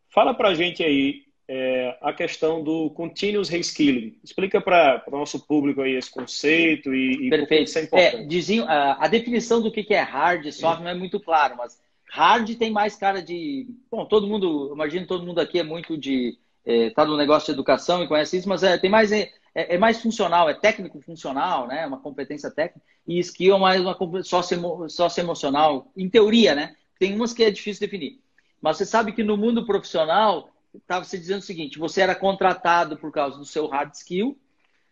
Fala 0.09 0.33
para 0.33 0.49
a 0.49 0.55
gente 0.55 0.81
aí 0.81 1.25
é, 1.49 1.97
a 2.01 2.13
questão 2.13 2.63
do 2.63 2.89
continuous 2.91 3.49
reskilling. 3.49 4.17
Explica 4.23 4.61
para 4.61 5.03
o 5.07 5.11
nosso 5.11 5.45
público 5.45 5.81
aí 5.81 5.95
esse 5.95 6.09
conceito 6.09 6.93
e, 6.93 7.27
e 7.27 7.29
Perfeito. 7.29 7.63
isso 7.65 7.77
é 7.77 7.83
importante. 7.83 8.15
É, 8.15 8.23
diziam, 8.23 8.65
a, 8.65 9.03
a, 9.03 9.07
definição 9.09 9.61
do 9.61 9.71
que, 9.71 9.83
que 9.83 9.93
é 9.93 10.01
hard 10.01 10.45
e 10.45 10.51
soft 10.53 10.81
não 10.81 10.89
é 10.89 10.95
muito 10.95 11.19
claro, 11.19 11.57
mas 11.57 11.77
hard 12.09 12.49
tem 12.55 12.71
mais 12.71 12.95
cara 12.95 13.21
de... 13.21 13.67
Bom, 13.91 14.05
todo 14.05 14.27
mundo, 14.27 14.71
imagino 14.73 15.05
todo 15.05 15.25
mundo 15.25 15.41
aqui 15.41 15.59
é 15.59 15.63
muito 15.63 15.97
de... 15.97 16.37
Está 16.65 17.01
é, 17.01 17.05
no 17.05 17.17
negócio 17.17 17.47
de 17.47 17.51
educação 17.51 18.01
e 18.01 18.07
conhece 18.07 18.37
isso, 18.37 18.47
mas 18.47 18.63
é, 18.63 18.77
tem 18.77 18.89
mais 18.89 19.11
é, 19.59 19.75
é, 19.75 19.77
mais 19.77 20.01
funcional, 20.01 20.49
é 20.49 20.53
técnico 20.53 21.01
funcional, 21.01 21.67
né? 21.67 21.85
Uma 21.85 21.99
competência 21.99 22.49
técnica 22.49 22.85
e 23.05 23.19
skill 23.19 23.57
é 23.57 23.59
mais 23.59 23.81
uma 23.81 23.97
socioemocional, 24.23 25.91
em 25.97 26.09
teoria, 26.09 26.55
né? 26.55 26.75
Tem 26.97 27.13
umas 27.13 27.33
que 27.33 27.43
é 27.43 27.51
difícil 27.51 27.81
definir. 27.81 28.21
Mas 28.61 28.77
você 28.77 28.85
sabe 28.85 29.11
que 29.11 29.23
no 29.23 29.35
mundo 29.35 29.65
profissional, 29.65 30.49
estava 30.73 31.03
se 31.03 31.17
dizendo 31.17 31.39
o 31.39 31.45
seguinte: 31.45 31.77
você 31.77 32.01
era 32.01 32.15
contratado 32.15 32.97
por 32.97 33.11
causa 33.11 33.37
do 33.37 33.43
seu 33.43 33.67
hard 33.67 33.93
skill 33.93 34.37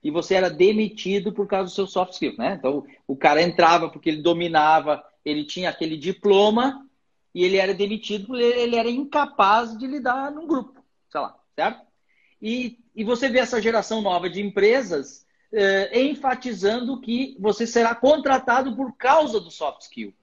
e 0.03 0.12
você 0.12 0.36
era 0.36 0.49
demitido 0.49 1.32
por 1.32 1.47
causa 1.47 1.71
do 1.71 1.75
seu 1.75 1.88
soft 1.88 2.13
skill, 2.13 2.36
né? 2.38 2.56
Então, 2.60 2.86
o 3.08 3.15
cara 3.15 3.41
entrava 3.41 3.89
porque 3.89 4.10
ele 4.10 4.21
dominava, 4.21 5.01
ele 5.23 5.45
tinha 5.45 5.69
aquele 5.69 5.95
diploma 5.95 6.86
e 7.34 7.43
ele 7.45 7.56
era 7.56 7.73
demitido 7.73 8.27
porque 8.27 8.43
ele 8.43 8.75
era 8.75 8.89
incapaz 8.89 9.77
de 9.77 9.88
lidar 9.88 10.30
num 10.30 10.45
grupo, 10.45 10.84
sei 11.10 11.21
lá, 11.21 11.39
certo? 11.56 11.87
E, 12.41 12.80
e 12.95 13.04
você 13.04 13.30
vê 13.30 13.39
essa 13.39 13.62
geração 13.62 14.02
nova 14.02 14.30
de 14.30 14.41
empresas 14.41 15.26
eh, 15.52 16.02
enfatizando 16.02 17.00
que 17.00 17.38
você 17.39 17.65
será 17.65 17.95
contratado 17.95 18.76
por 18.76 18.95
causa 18.97 19.39
do 19.39 19.50
soft 19.50 19.82
skill. 19.84 20.13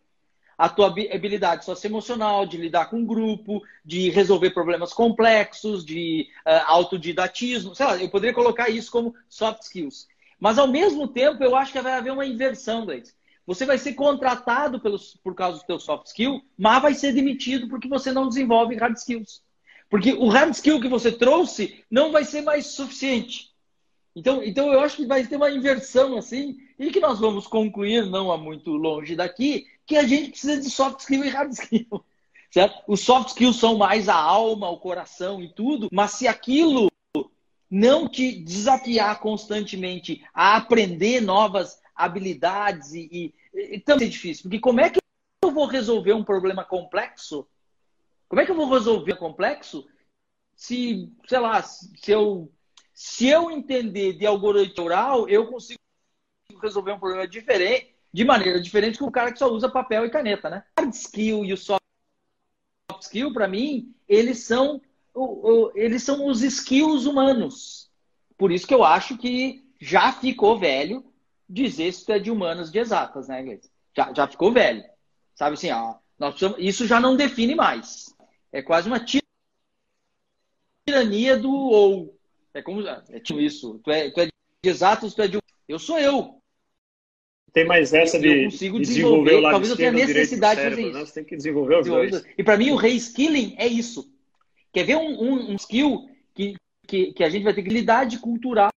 A 0.57 0.69
tua 0.69 0.87
habilidade 0.87 1.65
socioemocional, 1.65 2.47
de 2.47 2.57
lidar 2.57 2.87
com 2.91 3.05
grupo, 3.05 3.63
de 3.85 4.11
resolver 4.11 4.51
problemas 4.51 4.93
complexos, 4.93 5.85
de 5.85 6.29
uh, 6.47 6.63
autodidatismo, 6.67 7.75
sei 7.75 7.87
lá, 7.87 7.97
eu 7.97 8.09
poderia 8.09 8.33
colocar 8.33 8.69
isso 8.69 8.93
como 8.93 9.15
soft 9.29 9.63
skills. 9.63 10.07
Mas, 10.39 10.57
ao 10.57 10.69
mesmo 10.69 11.09
tempo, 11.09 11.43
eu 11.43 11.57
acho 11.57 11.73
que 11.73 11.81
vai 11.81 11.95
haver 11.95 12.13
uma 12.13 12.25
inversão, 12.25 12.87
Gleice. 12.87 13.15
Você 13.47 13.67
vai 13.67 13.79
ser 13.79 13.95
contratado 13.95 14.79
pelos, 14.79 15.17
por 15.25 15.35
causa 15.35 15.59
do 15.59 15.67
teu 15.67 15.81
soft 15.81 16.07
skill, 16.07 16.41
mas 16.57 16.83
vai 16.83 16.95
ser 16.95 17.13
demitido 17.13 17.69
porque 17.69 17.89
você 17.89 18.13
não 18.13 18.29
desenvolve 18.29 18.77
hard 18.77 18.97
skills. 18.97 19.43
Porque 19.95 20.13
o 20.13 20.27
hard 20.27 20.53
skill 20.53 20.81
que 20.81 20.89
você 20.89 21.13
trouxe 21.13 21.85
não 21.89 22.11
vai 22.11 22.25
ser 22.25 22.43
mais 22.43 22.67
suficiente. 22.67 23.53
Então, 24.17 24.43
então 24.43 24.73
eu 24.73 24.81
acho 24.81 24.97
que 24.97 25.07
vai 25.07 25.25
ter 25.25 25.37
uma 25.37 25.53
inversão 25.53 26.19
assim, 26.19 26.57
e 26.77 26.91
que 26.91 26.99
nós 26.99 27.21
vamos 27.21 27.47
concluir, 27.47 28.05
não 28.05 28.33
há 28.33 28.37
muito 28.37 28.73
longe 28.73 29.15
daqui, 29.15 29.69
que 29.87 29.97
a 29.97 30.03
gente 30.03 30.31
precisa 30.31 30.61
de 30.61 30.69
soft 30.69 30.99
skill 30.99 31.25
e 31.25 31.29
hard 31.29 31.53
skill. 31.55 32.05
Certo? 32.51 32.83
Os 32.89 33.03
soft 33.03 33.29
skills 33.29 33.55
são 33.55 33.79
mais 33.79 34.09
a 34.09 34.17
alma, 34.17 34.69
o 34.69 34.81
coração 34.81 35.41
e 35.41 35.49
tudo, 35.49 35.89
mas 35.93 36.11
se 36.11 36.27
aquilo 36.27 36.91
não 37.71 38.09
te 38.09 38.33
desafiar 38.33 39.21
constantemente 39.21 40.25
a 40.35 40.57
aprender 40.57 41.21
novas 41.21 41.79
habilidades 41.95 42.95
e, 42.95 43.33
e, 43.55 43.77
e 43.77 43.79
também 43.79 44.09
é 44.09 44.11
difícil, 44.11 44.43
porque 44.43 44.59
como 44.59 44.81
é 44.81 44.91
que 44.91 44.99
eu 45.41 45.53
vou 45.53 45.67
resolver 45.67 46.15
um 46.15 46.25
problema 46.25 46.65
complexo? 46.65 47.47
Como 48.35 48.41
é 48.41 48.47
que 48.47 48.51
eu 48.51 48.57
vou 48.57 48.69
resolver 48.69 49.15
complexo 49.15 49.87
se, 50.57 51.09
sei 51.29 51.39
lá, 51.39 51.63
se 51.63 52.11
eu 52.11 52.53
se 52.93 53.29
eu 53.29 53.49
entender 53.49 54.15
de 54.15 54.27
algoritmo 54.27 54.87
oral, 54.87 55.29
eu 55.29 55.47
consigo 55.47 55.79
resolver 56.61 56.91
um 56.91 56.99
problema 56.99 57.29
diferente, 57.29 57.95
de 58.13 58.25
maneira 58.25 58.61
diferente 58.61 58.99
que 58.99 59.05
o 59.05 59.11
cara 59.11 59.31
que 59.31 59.39
só 59.39 59.47
usa 59.47 59.69
papel 59.69 60.05
e 60.05 60.11
caneta, 60.11 60.51
né? 60.51 60.65
Hard 60.77 60.93
skill 60.93 61.45
e 61.45 61.53
o 61.53 61.57
soft 61.57 61.81
skill, 63.03 63.33
para 63.33 63.47
mim, 63.47 63.95
eles 64.09 64.41
são, 64.41 64.83
eles 65.77 66.03
são 66.03 66.27
os 66.27 66.43
skills 66.43 67.07
humanos. 67.07 67.89
Por 68.37 68.51
isso 68.51 68.67
que 68.67 68.75
eu 68.75 68.83
acho 68.83 69.17
que 69.17 69.65
já 69.81 70.11
ficou 70.11 70.59
velho 70.59 71.05
dizer 71.49 71.93
se 71.93 72.05
tu 72.05 72.11
é 72.11 72.19
de 72.19 72.33
humanas 72.33 72.73
de 72.73 72.81
exatas, 72.81 73.29
né, 73.29 73.41
Gleice? 73.45 73.71
Já, 73.97 74.13
já 74.13 74.27
ficou 74.27 74.53
velho. 74.53 74.83
Sabe 75.37 75.55
assim, 75.55 75.71
ó, 75.71 75.95
nós 76.19 76.31
precisamos, 76.31 76.59
isso 76.59 76.85
já 76.85 76.99
não 76.99 77.15
define 77.15 77.55
mais. 77.55 78.14
É 78.55 78.63
quase 78.63 78.87
uma 78.87 79.05
tirania 80.89 81.37
do 81.37 81.51
ou. 81.51 82.17
É 82.55 82.63
como 82.63 82.87
é 82.87 83.19
tipo 83.19 83.41
isso. 83.41 83.81
Tu 83.83 83.91
é, 83.91 84.13
tu 84.13 84.21
é 84.21 84.27
de 84.27 84.33
exatos, 84.63 85.13
tu 85.13 85.23
é 85.23 85.27
de. 85.27 85.41
Eu 85.67 85.81
sou 85.81 85.99
eu. 85.99 86.41
Tem 87.53 87.67
mais 87.67 87.93
essa 87.93 88.17
de, 88.17 88.29
eu 88.29 88.45
consigo 88.45 88.79
de 88.79 88.87
desenvolver, 88.87 89.25
desenvolver 89.25 89.35
o 89.35 89.41
lado 89.41 89.53
Talvez 89.55 89.71
eu 89.71 89.77
tenha 89.77 89.91
necessidade 89.91 90.61
de 90.61 90.71
fazer 90.71 90.83
isso. 90.83 90.93
Né? 90.93 91.05
Você 91.05 91.15
tem 91.15 91.25
que 91.25 91.37
desenvolver 91.37 91.81
os 91.81 91.87
dois. 91.87 92.25
E 92.39 92.45
para 92.45 92.57
mim 92.57 92.71
o 92.71 92.77
reskilling 92.77 93.57
é 93.59 93.67
isso. 93.67 94.09
Quer 94.73 94.85
ver 94.85 94.99
um, 94.99 95.21
um, 95.21 95.51
um 95.51 95.57
skill 95.57 96.09
que, 96.33 96.55
que, 96.87 97.13
que, 97.13 97.25
a 97.25 97.29
gente 97.29 97.43
vai 97.43 97.55
ter 97.55 97.65
que 97.65 97.71
lidar 97.71 98.05
de 98.07 98.21
cultural, 98.21 98.71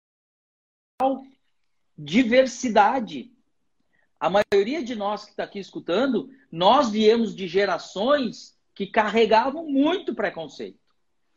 diversidade. 1.99 3.31
A 4.19 4.31
maioria 4.31 4.83
de 4.83 4.95
nós 4.95 5.27
que 5.27 5.33
está 5.33 5.45
aqui 5.45 5.59
escutando, 5.59 6.31
nós 6.51 6.89
viemos 6.89 7.37
de 7.37 7.47
gerações 7.47 8.56
que 8.77 8.87
carregavam 8.87 9.67
muito 9.67 10.15
preconceito. 10.15 10.79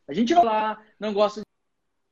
A 0.08 0.14
gente 0.14 0.36
não 0.36 0.44
lá, 0.44 0.78
não 1.00 1.14
gosta 1.14 1.42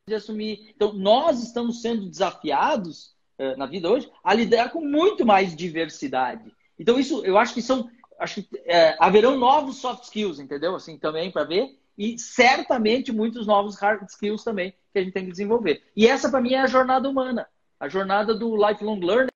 de 0.08 0.16
assumir. 0.16 0.72
Então, 0.74 0.94
nós 0.94 1.44
estamos 1.44 1.82
sendo 1.82 2.10
desafiados 2.10 3.14
eh, 3.38 3.56
na 3.58 3.66
vida 3.66 3.92
hoje 3.92 4.10
a 4.24 4.34
lidar 4.34 4.72
com 4.72 4.80
muito 4.80 5.26
mais 5.26 5.54
diversidade. 5.54 6.50
Então, 6.80 6.98
isso, 6.98 7.26
eu 7.26 7.38
acho 7.38 7.54
que 7.54 7.62
são. 7.62 7.92
Acho 8.18 8.42
que 8.42 8.58
eh, 8.66 8.96
haverão 9.00 9.38
novos 9.38 9.78
soft 9.78 10.06
skills, 10.06 10.40
entendeu? 10.40 10.74
Assim, 10.76 10.98
também 10.98 11.30
para 11.30 11.44
ver. 11.44 11.78
E 11.98 12.18
certamente 12.18 13.12
muitos 13.12 13.46
novos 13.46 13.76
hard 13.76 14.08
skills 14.08 14.44
também 14.44 14.74
que 14.94 15.00
a 15.00 15.04
gente 15.04 15.14
tem 15.14 15.26
que 15.26 15.32
desenvolver. 15.32 15.84
E 15.96 16.08
essa, 16.08 16.30
para 16.30 16.40
mim, 16.40 16.54
é 16.54 16.62
a 16.62 16.68
jornada 16.68 17.10
humana. 17.10 17.48
A 17.78 17.90
jornada 17.90 18.34
do 18.34 18.56
lifelong 18.56 19.00
learning. 19.02 19.28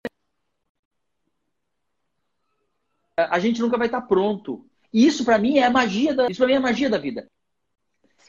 A 3.17 3.39
gente 3.39 3.59
nunca 3.59 3.77
vai 3.77 3.87
estar 3.87 4.01
pronto. 4.01 4.70
E 4.93 5.05
isso, 5.05 5.23
para 5.23 5.37
mim, 5.37 5.57
é 5.57 5.63
a 5.63 5.69
magia 5.69 6.13
da, 6.13 6.27
isso 6.27 6.45
mim 6.45 6.53
é 6.53 6.57
a 6.57 6.61
magia 6.61 6.89
da 6.89 6.97
vida. 6.97 7.27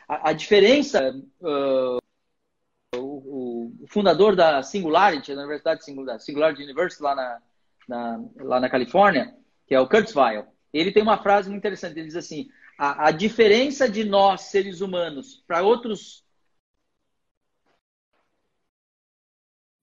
A, 0.09 0.31
a 0.31 0.33
diferença. 0.33 1.15
Uh, 1.41 2.03
o 2.95 3.87
fundador 3.89 4.37
da 4.37 4.63
Singularity, 4.63 5.35
da 5.35 5.41
Universidade 5.41 5.85
Singular, 5.85 6.21
Singularity 6.21 6.63
University, 6.63 7.03
lá 7.03 7.15
na, 7.15 7.43
na, 7.89 8.25
lá 8.37 8.61
na 8.61 8.71
Califórnia, 8.71 9.35
que 9.67 9.75
é 9.75 9.81
o 9.81 9.89
Kurzweil, 9.89 10.47
ele 10.73 10.93
tem 10.93 11.03
uma 11.03 11.23
frase 11.23 11.49
muito 11.49 11.61
interessante. 11.61 11.99
Ele 11.99 12.07
diz 12.07 12.17
assim: 12.17 12.49
a, 12.79 13.09
a 13.09 13.11
diferença 13.11 13.89
de 13.89 14.05
nós, 14.05 14.43
seres 14.43 14.81
humanos, 14.81 15.43
para 15.47 15.63
outros 15.63 16.25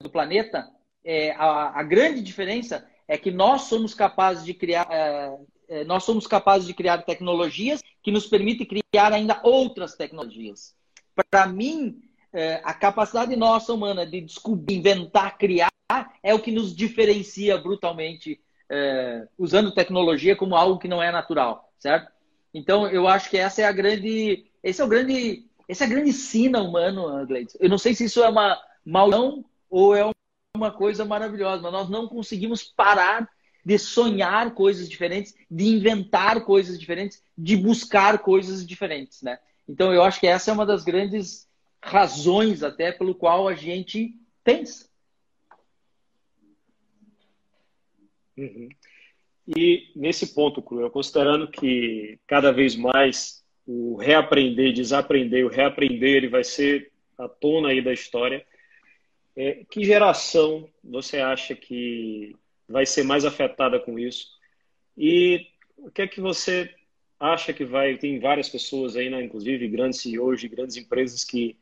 do 0.01 0.09
planeta, 0.09 0.69
é, 1.03 1.31
a, 1.31 1.79
a, 1.79 1.83
grande 1.83 2.21
diferença 2.21 2.89
é 3.05 3.17
que 3.17 3.31
nós 3.31 3.63
somos 3.63 3.93
capazes 3.93 4.45
de 4.45 4.53
criar. 4.53 4.87
É, 4.89 5.37
nós 5.85 6.03
somos 6.03 6.25
capazes 6.25 6.67
de 6.67 6.73
criar 6.73 6.99
tecnologias 6.99 7.81
que 8.01 8.11
nos 8.11 8.25
permitem 8.25 8.65
criar 8.65 9.13
ainda 9.13 9.39
outras 9.43 9.95
tecnologias. 9.95 10.75
Para 11.29 11.45
mim, 11.45 12.01
é, 12.33 12.61
a 12.63 12.73
capacidade 12.73 13.35
nossa 13.35 13.73
humana 13.73 14.05
de 14.05 14.21
descobrir, 14.21 14.75
inventar, 14.75 15.37
criar, 15.37 15.69
é 16.21 16.33
o 16.33 16.39
que 16.39 16.51
nos 16.51 16.75
diferencia 16.75 17.57
brutalmente, 17.57 18.39
é, 18.69 19.27
usando 19.37 19.73
tecnologia 19.73 20.35
como 20.35 20.55
algo 20.55 20.79
que 20.79 20.87
não 20.87 21.01
é 21.01 21.11
natural, 21.11 21.71
certo? 21.79 22.11
Então, 22.53 22.87
eu 22.87 23.07
acho 23.07 23.29
que 23.29 23.37
essa 23.37 23.61
é 23.61 23.65
a 23.65 23.71
grande, 23.71 24.45
esse 24.63 24.81
é 24.81 24.85
o 24.85 24.87
grande, 24.87 25.45
essa 25.67 25.83
é 25.83 25.87
a 25.87 25.89
grande 25.89 26.13
sina 26.13 26.61
humano, 26.61 27.25
Gleides. 27.27 27.57
Eu 27.59 27.69
não 27.69 27.77
sei 27.77 27.93
se 27.93 28.05
isso 28.05 28.23
é 28.23 28.29
uma 28.29 28.59
maldição 28.85 29.45
ou 29.69 29.95
é 29.95 30.09
uma 30.55 30.71
coisa 30.71 31.05
maravilhosa, 31.05 31.61
mas 31.61 31.71
nós 31.71 31.89
não 31.89 32.07
conseguimos 32.07 32.63
parar 32.63 33.29
de 33.65 33.77
sonhar 33.77 34.53
coisas 34.53 34.89
diferentes, 34.89 35.35
de 35.49 35.65
inventar 35.65 36.43
coisas 36.45 36.79
diferentes, 36.79 37.21
de 37.37 37.55
buscar 37.57 38.19
coisas 38.19 38.65
diferentes, 38.65 39.21
né? 39.21 39.39
Então, 39.67 39.93
eu 39.93 40.03
acho 40.03 40.19
que 40.19 40.27
essa 40.27 40.49
é 40.49 40.53
uma 40.53 40.65
das 40.65 40.83
grandes 40.83 41.47
razões 41.81 42.63
até 42.63 42.91
pelo 42.91 43.13
qual 43.13 43.47
a 43.47 43.53
gente 43.53 44.15
pensa. 44.43 44.89
Uhum. 48.37 48.69
E 49.47 49.91
nesse 49.95 50.33
ponto, 50.33 50.61
Cruel, 50.61 50.89
considerando 50.89 51.47
que 51.47 52.19
cada 52.27 52.51
vez 52.51 52.75
mais 52.75 53.43
o 53.65 53.95
reaprender, 53.95 54.73
desaprender, 54.73 55.45
o 55.45 55.49
reaprender 55.49 56.15
ele 56.15 56.27
vai 56.27 56.43
ser 56.43 56.91
a 57.17 57.27
tona 57.27 57.69
aí 57.69 57.81
da 57.81 57.93
história, 57.93 58.45
é, 59.35 59.63
que 59.69 59.83
geração 59.83 60.67
você 60.83 61.17
acha 61.17 61.55
que 61.55 62.35
vai 62.69 62.85
ser 62.85 63.03
mais 63.03 63.25
afetada 63.25 63.79
com 63.79 63.97
isso? 63.97 64.27
E 64.97 65.47
o 65.77 65.89
que 65.89 66.03
é 66.03 66.07
que 66.07 66.21
você 66.21 66.69
acha 67.19 67.51
que 67.51 67.65
vai? 67.65 67.97
Tem 67.97 68.19
várias 68.19 68.47
pessoas 68.47 68.95
aí, 68.95 69.09
né, 69.09 69.21
inclusive 69.23 69.67
grandes 69.67 70.01
CEOs 70.01 70.39
de 70.39 70.47
grandes 70.47 70.77
empresas 70.77 71.23
que 71.23 71.57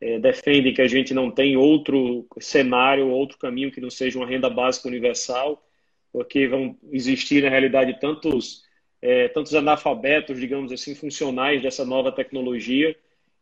é, 0.00 0.18
defendem 0.18 0.74
que 0.74 0.82
a 0.82 0.88
gente 0.88 1.14
não 1.14 1.30
tem 1.30 1.56
outro 1.56 2.26
cenário, 2.40 3.08
outro 3.08 3.38
caminho 3.38 3.70
que 3.70 3.80
não 3.80 3.90
seja 3.90 4.18
uma 4.18 4.26
renda 4.26 4.50
básica 4.50 4.88
universal, 4.88 5.64
porque 6.12 6.46
vão 6.48 6.76
existir, 6.90 7.42
na 7.42 7.48
realidade, 7.48 7.98
tantos, 8.00 8.64
é, 9.00 9.28
tantos 9.28 9.54
analfabetos, 9.54 10.38
digamos 10.38 10.72
assim, 10.72 10.94
funcionais 10.94 11.62
dessa 11.62 11.84
nova 11.84 12.12
tecnologia, 12.12 12.96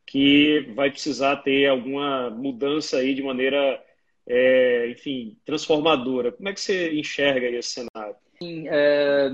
que 0.07 0.61
vai 0.75 0.91
precisar 0.91 1.37
ter 1.37 1.67
alguma 1.67 2.31
mudança 2.31 2.99
aí 2.99 3.15
de 3.15 3.23
maneira, 3.23 3.83
é, 4.33 4.89
enfim, 4.91 5.37
transformadora. 5.45 6.31
Como 6.31 6.49
é 6.49 6.53
que 6.53 6.61
você 6.61 6.95
enxerga 6.95 7.49
esse 7.49 7.71
cenário? 7.71 8.15
Sim, 8.41 8.69
é... 8.69 9.33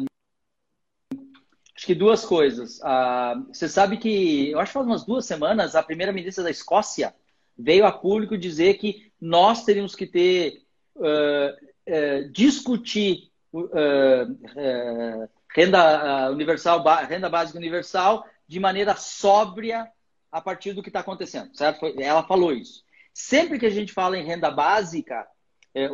Acho 1.77 1.87
que 1.87 1.95
duas 1.95 2.25
coisas. 2.25 2.81
Ah, 2.83 3.35
você 3.49 3.69
sabe 3.69 3.99
que, 3.99 4.51
eu 4.51 4.59
acho 4.59 4.71
que 4.71 4.79
faz 4.79 4.87
umas 4.87 5.05
duas 5.05 5.27
semanas, 5.27 5.75
a 5.75 5.83
primeira-ministra 5.83 6.43
da 6.43 6.51
Escócia 6.51 7.15
veio 7.59 7.85
a 7.85 7.93
público 7.93 8.39
dizer 8.39 8.79
que 8.79 9.13
nós 9.21 9.65
teríamos 9.65 9.95
que 9.95 10.07
ter, 10.07 10.63
uh, 10.97 11.53
uh, 11.53 12.33
discutir 12.33 13.31
uh, 13.53 15.29
renda 15.55 16.31
universal, 16.31 16.83
renda 17.07 17.29
básica 17.29 17.59
universal 17.59 18.27
de 18.49 18.59
maneira 18.59 18.97
sóbria 18.97 19.87
a 20.33 20.41
partir 20.41 20.73
do 20.73 20.83
que 20.83 20.89
está 20.89 21.01
acontecendo, 21.01 21.55
certo? 21.55 21.85
Ela 22.01 22.23
falou 22.23 22.53
isso. 22.53 22.86
Sempre 23.19 23.59
que 23.59 23.65
a 23.65 23.71
gente 23.71 23.95
fala 23.95 24.19
em 24.19 24.27
renda 24.27 24.51
básica, 24.51 25.27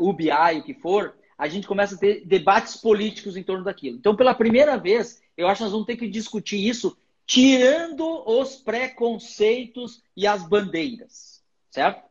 UBI, 0.00 0.58
o 0.58 0.64
que 0.64 0.74
for, 0.74 1.14
a 1.38 1.46
gente 1.46 1.68
começa 1.68 1.94
a 1.94 1.98
ter 1.98 2.26
debates 2.26 2.76
políticos 2.76 3.36
em 3.36 3.44
torno 3.44 3.62
daquilo. 3.62 3.96
Então, 3.96 4.16
pela 4.16 4.34
primeira 4.34 4.76
vez, 4.76 5.22
eu 5.36 5.46
acho 5.46 5.58
que 5.58 5.62
nós 5.62 5.70
vamos 5.70 5.86
ter 5.86 5.96
que 5.96 6.08
discutir 6.08 6.58
isso 6.58 6.98
tirando 7.24 8.28
os 8.28 8.56
preconceitos 8.56 10.02
e 10.16 10.26
as 10.26 10.48
bandeiras, 10.48 11.40
certo? 11.70 12.02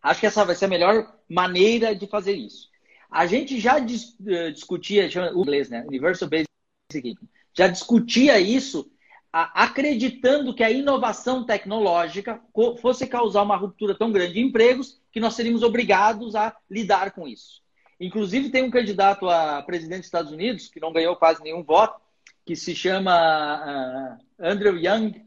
Acho 0.00 0.20
que 0.20 0.26
essa 0.26 0.44
vai 0.44 0.54
ser 0.54 0.66
a 0.66 0.68
melhor 0.68 1.12
maneira 1.28 1.92
de 1.92 2.06
fazer 2.06 2.34
isso. 2.34 2.70
A 3.10 3.26
gente 3.26 3.58
já 3.58 3.80
dis, 3.80 4.14
uh, 4.20 4.52
discutia, 4.52 5.10
chama, 5.10 5.36
o 5.36 5.40
inglês, 5.40 5.68
né? 5.68 5.84
Universal 5.88 6.28
Basic 6.28 6.48
Income. 6.94 7.28
Já 7.52 7.66
discutia 7.66 8.38
isso 8.38 8.88
acreditando 9.32 10.54
que 10.54 10.62
a 10.62 10.70
inovação 10.70 11.44
tecnológica 11.44 12.40
fosse 12.80 13.06
causar 13.06 13.42
uma 13.42 13.56
ruptura 13.56 13.94
tão 13.94 14.12
grande 14.12 14.34
de 14.34 14.40
empregos 14.40 15.00
que 15.10 15.20
nós 15.20 15.34
seríamos 15.34 15.62
obrigados 15.62 16.34
a 16.34 16.54
lidar 16.70 17.12
com 17.12 17.26
isso. 17.26 17.62
Inclusive, 17.98 18.50
tem 18.50 18.62
um 18.62 18.70
candidato 18.70 19.28
a 19.28 19.62
presidente 19.62 20.00
dos 20.00 20.06
Estados 20.06 20.32
Unidos, 20.32 20.68
que 20.68 20.80
não 20.80 20.92
ganhou 20.92 21.16
quase 21.16 21.42
nenhum 21.42 21.62
voto, 21.62 22.00
que 22.44 22.54
se 22.54 22.74
chama 22.74 24.18
uh, 24.38 24.44
Andrew 24.44 24.76
Young. 24.76 25.24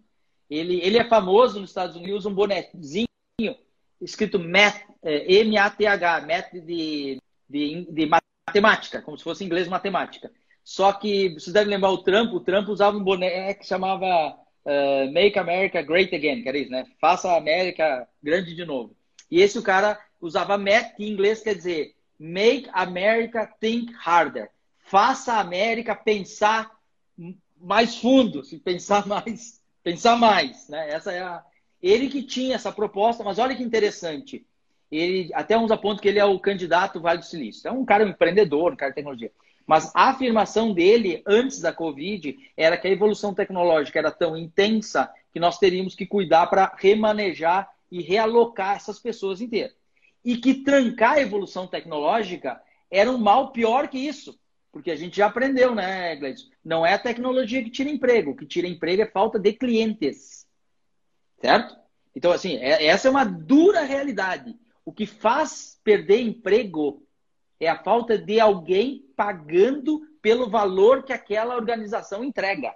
Ele, 0.50 0.80
ele 0.84 0.98
é 0.98 1.04
famoso 1.06 1.60
nos 1.60 1.72
Estados 1.72 1.96
Unidos, 1.96 2.26
um 2.26 2.34
bonezinho 2.34 3.08
escrito 4.00 4.38
Math, 4.38 4.82
M-A-T-H, 5.04 6.22
Math 6.22 6.52
de, 6.54 7.20
de, 7.50 7.88
de 7.90 8.10
matemática, 8.48 9.02
como 9.02 9.18
se 9.18 9.24
fosse 9.24 9.44
inglês 9.44 9.68
matemática. 9.68 10.32
Só 10.66 10.92
que 10.92 11.30
vocês 11.30 11.54
devem 11.54 11.70
lembrar 11.70 11.92
o 11.92 12.00
Trump, 12.00 12.34
o 12.34 12.40
Trump 12.40 12.68
usava 12.70 12.98
um 12.98 13.04
boné 13.04 13.54
que 13.54 13.68
chamava 13.68 14.36
uh, 14.66 15.14
Make 15.14 15.38
America 15.38 15.80
Great 15.84 16.14
Again, 16.16 16.42
que 16.42 16.50
era 16.50 16.58
isso, 16.58 16.72
né? 16.72 16.88
Faça 17.00 17.32
a 17.32 17.38
América 17.38 18.08
grande 18.22 18.56
de 18.56 18.66
novo. 18.66 18.98
E 19.30 19.42
esse 19.42 19.60
o 19.60 19.64
cara 19.64 20.00
usava 20.20 20.58
Math, 20.58 20.96
que 20.96 21.06
em 21.06 21.12
inglês 21.12 21.42
quer 21.42 21.54
dizer 21.54 21.94
Make 22.20 22.68
America 22.74 23.46
Think 23.60 23.94
Harder. 24.04 24.50
Faça 24.80 25.34
a 25.34 25.40
América 25.40 25.96
pensar 25.96 26.72
mais 27.62 27.98
fundo, 27.98 28.44
se 28.44 28.58
pensar 28.58 29.06
mais, 29.08 29.62
pensar 29.84 30.16
mais, 30.16 30.68
né? 30.68 30.90
Essa 30.90 31.12
é 31.12 31.22
a 31.22 31.44
ele 31.80 32.10
que 32.10 32.24
tinha 32.24 32.56
essa 32.56 32.72
proposta, 32.72 33.24
mas 33.24 33.38
olha 33.38 33.56
que 33.56 33.62
interessante. 33.62 34.44
Ele 34.92 35.30
até 35.36 35.56
uns 35.56 35.70
apontam 35.70 36.02
que 36.02 36.08
ele 36.08 36.18
é 36.18 36.26
o 36.26 36.40
candidato 36.40 37.00
Vale 37.00 37.20
do 37.20 37.26
Silício. 37.26 37.68
É 37.68 37.72
um 37.72 37.86
cara 37.86 38.04
empreendedor, 38.04 38.74
um 38.74 38.76
cara 38.76 38.90
de 38.90 38.96
tecnologia. 38.96 39.32
Mas 39.66 39.92
a 39.96 40.10
afirmação 40.10 40.74
dele 40.74 41.24
antes 41.26 41.60
da 41.60 41.74
Covid 41.74 42.38
era 42.56 42.78
que 42.78 42.88
a 42.88 42.92
evolução 42.92 43.34
tecnológica 43.34 43.98
era 43.98 44.12
tão 44.12 44.38
intensa 44.38 45.12
que 45.34 45.40
nós 45.40 45.58
teríamos 45.58 45.96
que 45.96 46.06
cuidar 46.06 46.48
para 46.48 46.76
remanejar 46.78 47.70
e 47.92 48.02
realocar 48.02 48.76
essas 48.76 49.00
pessoas 49.00 49.42
inteiras. 49.42 49.76
E 50.24 50.38
que 50.38 50.56
trancar 50.56 51.14
a 51.14 51.22
evolução 51.22 51.68
tecnológica 51.68 52.62
era 52.92 53.10
um 53.10 53.18
mal 53.18 53.52
pior 53.52 53.88
que 53.88 53.98
isso. 53.98 54.40
Porque 54.72 54.92
a 54.92 54.96
gente 54.96 55.18
já 55.18 55.28
aprendeu, 55.28 55.74
né, 55.74 56.16
Gleison? 56.16 56.50
Não 56.64 56.86
é 56.86 56.94
a 56.94 57.00
tecnologia 57.00 57.64
que 57.64 57.70
tira 57.70 57.90
emprego. 57.90 58.32
O 58.32 58.36
que 58.36 58.46
tira 58.46 58.68
emprego 58.68 59.02
é 59.02 59.06
falta 59.06 59.40
de 59.40 59.54
clientes. 59.54 60.46
Certo? 61.40 61.76
Então, 62.16 62.32
assim, 62.32 62.58
é, 62.58 62.86
essa 62.86 63.08
é 63.08 63.12
uma 63.12 63.24
dura 63.24 63.82
realidade. 63.84 64.56
O 64.84 64.92
que 64.92 65.06
faz 65.06 65.80
perder 65.84 66.22
emprego 66.22 67.04
é 67.60 67.68
a 67.68 67.82
falta 67.82 68.18
de 68.18 68.40
alguém 68.40 69.05
pagando 69.16 70.02
pelo 70.22 70.50
valor 70.50 71.04
que 71.04 71.14
aquela 71.14 71.56
organização 71.56 72.24
entrega. 72.24 72.74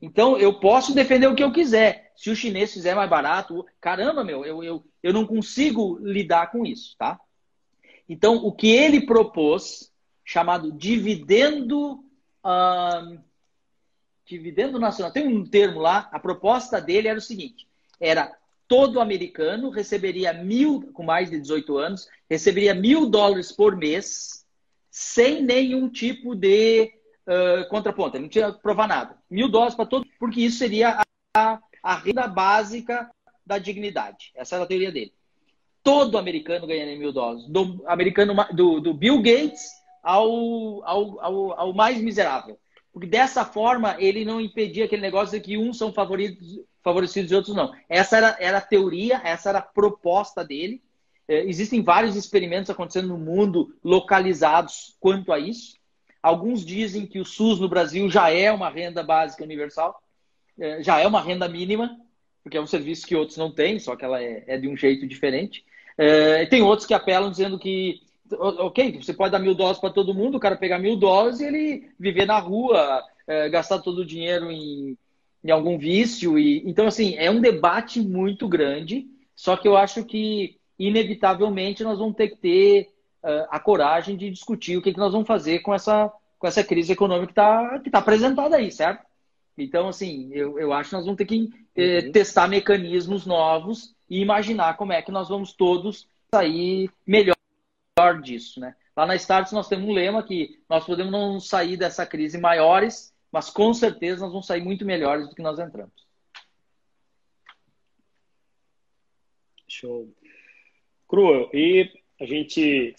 Então, 0.00 0.38
eu 0.38 0.60
posso 0.60 0.94
defender 0.94 1.26
o 1.26 1.34
que 1.34 1.42
eu 1.42 1.52
quiser. 1.52 2.12
Se 2.16 2.30
o 2.30 2.36
chinês 2.36 2.72
fizer 2.72 2.94
mais 2.94 3.10
barato, 3.10 3.66
caramba, 3.80 4.24
meu, 4.24 4.44
eu, 4.44 4.62
eu, 4.62 4.84
eu 5.02 5.12
não 5.12 5.26
consigo 5.26 5.98
lidar 6.00 6.50
com 6.50 6.64
isso, 6.64 6.96
tá? 6.96 7.20
Então, 8.08 8.36
o 8.36 8.52
que 8.52 8.68
ele 8.68 9.04
propôs, 9.04 9.92
chamado 10.24 10.72
dividendo. 10.72 12.04
dividendo 14.24 14.78
nacional, 14.78 15.12
tem 15.12 15.26
um 15.26 15.44
termo 15.44 15.80
lá, 15.80 16.08
a 16.12 16.18
proposta 16.18 16.80
dele 16.80 17.08
era 17.08 17.18
o 17.18 17.22
seguinte: 17.22 17.66
era 18.00 18.36
todo 18.68 19.00
americano 19.00 19.70
receberia 19.70 20.32
mil, 20.32 20.90
com 20.92 21.02
mais 21.02 21.30
de 21.30 21.40
18 21.40 21.78
anos, 21.78 22.08
receberia 22.28 22.74
mil 22.74 23.08
dólares 23.08 23.50
por 23.50 23.74
mês, 23.74 24.37
sem 24.90 25.42
nenhum 25.42 25.88
tipo 25.88 26.34
de 26.34 26.92
uh, 27.26 27.68
contraponto. 27.68 28.16
Ele 28.16 28.24
não 28.24 28.30
tinha 28.30 28.52
que 28.52 28.62
provar 28.62 28.88
nada. 28.88 29.16
Mil 29.30 29.48
dólares 29.48 29.74
para 29.74 29.86
todo, 29.86 30.06
porque 30.18 30.40
isso 30.40 30.58
seria 30.58 31.02
a, 31.36 31.58
a 31.82 31.94
renda 31.96 32.26
básica 32.26 33.10
da 33.44 33.58
dignidade. 33.58 34.30
Essa 34.34 34.56
era 34.56 34.64
a 34.64 34.68
teoria 34.68 34.92
dele. 34.92 35.12
Todo 35.82 36.18
americano 36.18 36.66
ganharia 36.66 36.98
mil 36.98 37.12
dólares. 37.12 37.46
Do, 37.48 37.82
americano, 37.86 38.34
do, 38.52 38.80
do 38.80 38.92
Bill 38.92 39.22
Gates 39.22 39.62
ao, 40.02 40.84
ao, 40.84 41.20
ao, 41.20 41.60
ao 41.60 41.72
mais 41.72 42.00
miserável. 42.00 42.58
Porque 42.92 43.06
dessa 43.06 43.44
forma 43.44 43.96
ele 43.98 44.24
não 44.24 44.40
impedia 44.40 44.84
aquele 44.84 45.02
negócio 45.02 45.38
de 45.38 45.44
que 45.44 45.56
uns 45.56 45.78
são 45.78 45.92
favoritos, 45.92 46.60
favorecidos 46.82 47.30
e 47.30 47.34
outros 47.34 47.54
não. 47.54 47.72
Essa 47.88 48.16
era, 48.16 48.36
era 48.40 48.58
a 48.58 48.62
teoria, 48.62 49.20
essa 49.24 49.50
era 49.50 49.58
a 49.58 49.62
proposta 49.62 50.44
dele. 50.44 50.82
É, 51.28 51.44
existem 51.44 51.82
vários 51.82 52.16
experimentos 52.16 52.70
acontecendo 52.70 53.08
no 53.08 53.18
mundo 53.18 53.76
localizados 53.84 54.96
quanto 54.98 55.30
a 55.30 55.38
isso. 55.38 55.76
Alguns 56.22 56.64
dizem 56.64 57.06
que 57.06 57.20
o 57.20 57.24
SUS 57.24 57.60
no 57.60 57.68
Brasil 57.68 58.10
já 58.10 58.30
é 58.30 58.50
uma 58.50 58.70
renda 58.70 59.02
básica 59.02 59.44
universal, 59.44 60.02
é, 60.58 60.82
já 60.82 60.98
é 60.98 61.06
uma 61.06 61.20
renda 61.20 61.48
mínima, 61.48 61.96
porque 62.42 62.56
é 62.56 62.60
um 62.60 62.66
serviço 62.66 63.06
que 63.06 63.14
outros 63.14 63.36
não 63.36 63.52
têm, 63.52 63.78
só 63.78 63.94
que 63.94 64.04
ela 64.04 64.22
é, 64.22 64.42
é 64.46 64.58
de 64.58 64.66
um 64.66 64.76
jeito 64.76 65.06
diferente. 65.06 65.64
É, 65.96 66.46
tem 66.46 66.62
outros 66.62 66.86
que 66.86 66.94
apelam 66.94 67.30
dizendo 67.30 67.58
que, 67.58 68.00
ok, 68.32 69.00
você 69.02 69.12
pode 69.12 69.32
dar 69.32 69.38
mil 69.38 69.54
dólares 69.54 69.80
para 69.80 69.92
todo 69.92 70.14
mundo, 70.14 70.36
o 70.36 70.40
cara 70.40 70.56
pegar 70.56 70.78
mil 70.78 70.96
dólares 70.96 71.40
e 71.40 71.44
ele 71.44 71.90
viver 71.98 72.26
na 72.26 72.38
rua, 72.38 73.02
gastar 73.50 73.80
todo 73.80 73.98
o 73.98 74.06
dinheiro 74.06 74.50
em, 74.50 74.96
em 75.44 75.50
algum 75.50 75.78
vício. 75.78 76.38
E, 76.38 76.62
então, 76.64 76.86
assim, 76.86 77.16
é 77.16 77.30
um 77.30 77.40
debate 77.40 78.00
muito 78.00 78.48
grande, 78.48 79.06
só 79.34 79.56
que 79.56 79.66
eu 79.66 79.76
acho 79.76 80.04
que, 80.04 80.57
inevitavelmente, 80.78 81.82
nós 81.82 81.98
vamos 81.98 82.16
ter 82.16 82.28
que 82.28 82.36
ter 82.36 82.90
uh, 83.22 83.46
a 83.50 83.58
coragem 83.58 84.16
de 84.16 84.30
discutir 84.30 84.76
o 84.76 84.82
que, 84.82 84.92
que 84.92 84.98
nós 84.98 85.12
vamos 85.12 85.26
fazer 85.26 85.60
com 85.60 85.74
essa, 85.74 86.12
com 86.38 86.46
essa 86.46 86.62
crise 86.62 86.92
econômica 86.92 87.26
que 87.26 87.32
está 87.32 87.78
que 87.80 87.90
tá 87.90 87.98
apresentada 87.98 88.56
aí, 88.56 88.70
certo? 88.70 89.06
Então, 89.56 89.88
assim, 89.88 90.30
eu, 90.32 90.58
eu 90.58 90.72
acho 90.72 90.90
que 90.90 90.96
nós 90.96 91.04
vamos 91.04 91.18
ter 91.18 91.24
que 91.24 91.50
eh, 91.74 92.04
uhum. 92.04 92.12
testar 92.12 92.46
mecanismos 92.46 93.26
novos 93.26 93.92
e 94.08 94.20
imaginar 94.20 94.76
como 94.76 94.92
é 94.92 95.02
que 95.02 95.10
nós 95.10 95.28
vamos 95.28 95.52
todos 95.52 96.08
sair 96.32 96.88
melhor 97.04 97.34
disso, 98.22 98.60
né? 98.60 98.76
Lá 98.96 99.06
na 99.06 99.16
Starts 99.16 99.52
nós 99.52 99.68
temos 99.68 99.88
um 99.88 99.92
lema 99.92 100.22
que 100.22 100.60
nós 100.68 100.84
podemos 100.84 101.10
não 101.12 101.40
sair 101.40 101.76
dessa 101.76 102.06
crise 102.06 102.38
maiores, 102.38 103.12
mas 103.30 103.50
com 103.50 103.72
certeza 103.74 104.22
nós 104.22 104.32
vamos 104.32 104.46
sair 104.46 104.62
muito 104.62 104.84
melhores 104.84 105.28
do 105.28 105.34
que 105.34 105.42
nós 105.42 105.58
entramos. 105.58 106.06
Show. 109.68 110.12
Cruel, 111.08 111.48
e 111.52 111.90
a 112.20 112.26
gente 112.26 112.94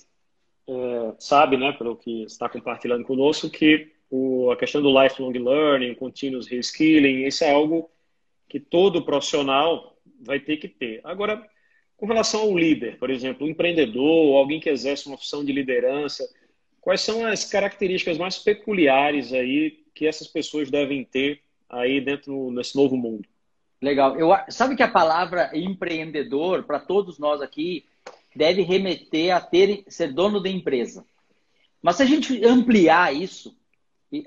é, 0.68 1.14
sabe, 1.20 1.58
né, 1.58 1.72
pelo 1.74 1.96
que 1.96 2.24
está 2.24 2.50
compartilhando 2.50 3.06
conosco, 3.06 3.50
que 3.50 3.92
o, 4.10 4.50
a 4.52 4.58
questão 4.58 4.82
do 4.82 5.02
lifelong 5.02 5.32
learning, 5.32 5.94
continuous 5.96 6.48
reskilling, 6.48 7.26
isso 7.26 7.44
é 7.44 7.52
algo 7.52 7.90
que 8.48 8.60
todo 8.60 9.06
profissional 9.06 9.96
vai 10.20 10.40
ter 10.40 10.58
que 10.58 10.68
ter. 10.68 11.02
Agora, 11.04 11.48
com 11.96 12.08
relação 12.08 12.42
ao 12.42 12.58
líder, 12.58 12.98
por 12.98 13.10
exemplo, 13.10 13.46
um 13.46 13.50
empreendedor, 13.50 14.38
alguém 14.38 14.60
que 14.60 14.70
exerce 14.70 15.08
uma 15.08 15.18
função 15.18 15.46
de 15.46 15.52
liderança, 15.52 16.28
quais 16.82 17.02
são 17.02 17.26
as 17.26 17.46
características 17.46 18.18
mais 18.18 18.40
peculiares 18.40 19.32
aí 19.34 19.84
que 19.94 20.08
essas 20.08 20.28
pessoas 20.28 20.72
devem 20.72 21.04
ter 21.04 21.42
aí 21.70 22.02
dentro 22.02 22.52
desse 22.56 22.76
novo 22.76 22.98
mundo? 22.98 23.28
Legal. 23.82 24.18
Eu, 24.18 24.30
sabe 24.50 24.76
que 24.76 24.84
a 24.84 24.88
palavra 24.88 25.52
empreendedor, 25.54 26.64
para 26.64 26.80
todos 26.80 27.20
nós 27.20 27.42
aqui, 27.42 27.86
deve 28.36 28.62
remeter 28.62 29.36
a 29.36 29.42
ter, 29.42 29.84
ser 29.88 30.14
dono 30.14 30.42
da 30.42 30.50
empresa. 30.50 31.06
Mas 31.82 31.96
se 31.96 32.04
a 32.04 32.06
gente 32.06 32.44
ampliar 32.46 33.14
isso, 33.14 33.56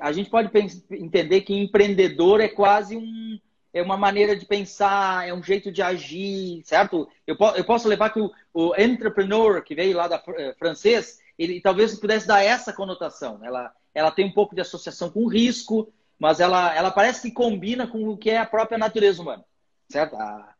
a 0.00 0.12
gente 0.12 0.30
pode 0.30 0.50
entender 0.90 1.42
que 1.42 1.54
empreendedor 1.54 2.40
é 2.40 2.48
quase 2.48 2.96
um, 2.96 3.38
é 3.72 3.82
uma 3.82 3.96
maneira 3.96 4.36
de 4.36 4.46
pensar, 4.46 5.26
é 5.26 5.32
um 5.32 5.42
jeito 5.42 5.72
de 5.72 5.82
agir, 5.82 6.62
certo? 6.64 7.08
Eu, 7.26 7.36
eu 7.56 7.64
posso 7.64 7.88
levar 7.88 8.10
que 8.10 8.20
o, 8.20 8.30
o 8.52 8.74
entrepreneur, 8.76 9.62
que 9.62 9.74
veio 9.74 9.96
lá 9.96 10.06
da 10.06 10.22
eh, 10.36 10.54
francês, 10.58 11.20
ele 11.38 11.60
talvez 11.60 11.98
pudesse 11.98 12.26
dar 12.26 12.42
essa 12.42 12.72
conotação. 12.72 13.40
Ela, 13.42 13.72
ela 13.94 14.10
tem 14.10 14.26
um 14.26 14.32
pouco 14.32 14.54
de 14.54 14.60
associação 14.60 15.10
com 15.10 15.26
risco, 15.26 15.92
mas 16.18 16.38
ela, 16.38 16.74
ela 16.74 16.90
parece 16.90 17.22
que 17.22 17.34
combina 17.34 17.86
com 17.86 18.08
o 18.08 18.16
que 18.16 18.30
é 18.30 18.38
a 18.38 18.46
própria 18.46 18.78
natureza 18.78 19.22
humana, 19.22 19.44
certo? 19.88 20.16
A, 20.16 20.54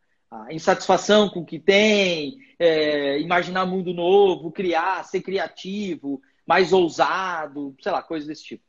a 0.47 0.53
insatisfação 0.53 1.29
com 1.29 1.41
o 1.41 1.45
que 1.45 1.59
tem, 1.59 2.37
é, 2.57 3.19
imaginar 3.19 3.65
mundo 3.65 3.93
novo, 3.93 4.51
criar, 4.51 5.03
ser 5.03 5.21
criativo, 5.21 6.21
mais 6.45 6.73
ousado, 6.73 7.75
sei 7.81 7.91
lá, 7.91 8.01
coisas 8.01 8.27
desse 8.27 8.43
tipo. 8.43 8.63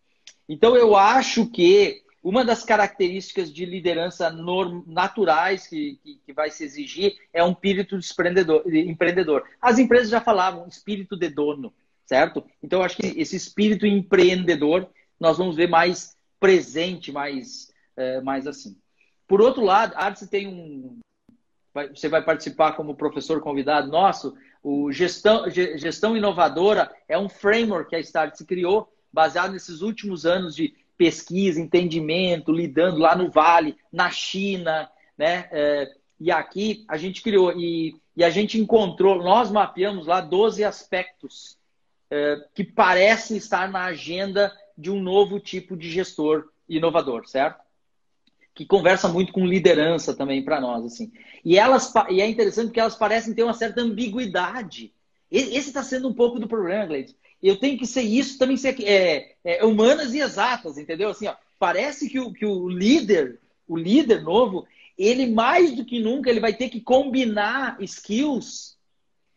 Então, 0.48 0.76
eu 0.76 0.96
acho 0.96 1.46
que 1.46 2.02
uma 2.22 2.44
das 2.44 2.64
características 2.64 3.52
de 3.52 3.64
liderança 3.64 4.30
naturais 4.86 5.66
que, 5.66 5.98
que, 6.02 6.20
que, 6.26 6.32
vai 6.32 6.50
se 6.50 6.64
exigir 6.64 7.16
é 7.32 7.44
um 7.44 7.50
espírito 7.50 7.98
de 7.98 8.80
empreendedor. 8.88 9.44
As 9.60 9.78
empresas 9.78 10.08
já 10.08 10.20
falavam 10.20 10.66
espírito 10.68 11.16
de 11.16 11.28
dono 11.28 11.72
certo? 12.06 12.44
Então, 12.62 12.80
eu 12.80 12.84
acho 12.84 12.96
que 12.96 13.06
esse 13.20 13.36
espírito 13.36 13.86
empreendedor 13.86 14.88
nós 15.18 15.38
vamos 15.38 15.56
ver 15.56 15.68
mais 15.68 16.16
presente, 16.38 17.10
mais, 17.10 17.72
é, 17.96 18.20
mais 18.20 18.46
assim. 18.46 18.76
Por 19.26 19.40
outro 19.40 19.64
lado, 19.64 19.94
a 19.96 20.04
Arce 20.04 20.28
tem 20.28 20.46
um. 20.46 20.98
Você 21.92 22.08
vai 22.08 22.22
participar 22.22 22.72
como 22.72 22.94
professor 22.94 23.40
convidado 23.40 23.90
nosso. 23.90 24.36
O 24.62 24.92
gestão, 24.92 25.50
gestão 25.50 26.16
inovadora 26.16 26.90
é 27.08 27.18
um 27.18 27.28
framework 27.28 27.90
que 27.90 27.96
a 27.96 28.00
Start 28.00 28.36
se 28.36 28.46
criou, 28.46 28.92
baseado 29.12 29.52
nesses 29.52 29.82
últimos 29.82 30.24
anos 30.24 30.54
de 30.54 30.74
pesquisa, 30.96 31.60
entendimento, 31.60 32.52
lidando 32.52 32.98
lá 32.98 33.16
no 33.16 33.28
Vale, 33.28 33.76
na 33.92 34.08
China, 34.10 34.88
né? 35.18 35.48
É, 35.50 35.92
e 36.20 36.30
aqui 36.30 36.84
a 36.88 36.96
gente 36.96 37.20
criou 37.22 37.52
e, 37.52 37.96
e, 38.16 38.22
a 38.22 38.30
gente 38.30 38.58
encontrou, 38.58 39.22
nós 39.22 39.50
mapeamos 39.50 40.06
lá 40.06 40.20
12 40.20 40.62
aspectos 40.62 41.58
é, 42.08 42.36
que 42.54 42.62
parecem 42.62 43.36
estar 43.36 43.68
na 43.68 43.84
agenda 43.84 44.56
de 44.78 44.90
um 44.90 45.02
novo 45.02 45.40
tipo 45.40 45.76
de 45.76 45.90
gestor 45.90 46.48
inovador, 46.68 47.26
certo? 47.26 47.63
Que 48.54 48.64
conversa 48.64 49.08
muito 49.08 49.32
com 49.32 49.44
liderança 49.44 50.14
também 50.14 50.42
para 50.44 50.60
nós, 50.60 50.84
assim. 50.84 51.12
E 51.44 51.58
elas 51.58 51.92
e 52.08 52.20
é 52.20 52.26
interessante 52.26 52.66
porque 52.66 52.80
elas 52.80 52.94
parecem 52.94 53.34
ter 53.34 53.42
uma 53.42 53.52
certa 53.52 53.80
ambiguidade. 53.80 54.92
Esse 55.30 55.68
está 55.68 55.82
sendo 55.82 56.08
um 56.08 56.14
pouco 56.14 56.38
do 56.38 56.46
problema, 56.46 56.86
Gleison. 56.86 57.14
Eu 57.42 57.56
tenho 57.56 57.76
que 57.76 57.86
ser 57.86 58.02
isso, 58.02 58.38
também 58.38 58.56
ser 58.56 58.80
é, 58.82 59.34
é, 59.44 59.64
humanas 59.64 60.14
e 60.14 60.20
exatas, 60.20 60.78
entendeu? 60.78 61.10
Assim, 61.10 61.26
ó, 61.26 61.34
parece 61.58 62.08
que 62.08 62.18
o, 62.20 62.32
que 62.32 62.46
o 62.46 62.68
líder, 62.68 63.40
o 63.66 63.76
líder 63.76 64.22
novo, 64.22 64.66
ele 64.96 65.26
mais 65.26 65.74
do 65.74 65.84
que 65.84 66.00
nunca 66.00 66.30
ele 66.30 66.40
vai 66.40 66.54
ter 66.54 66.68
que 66.68 66.80
combinar 66.80 67.76
skills 67.80 68.78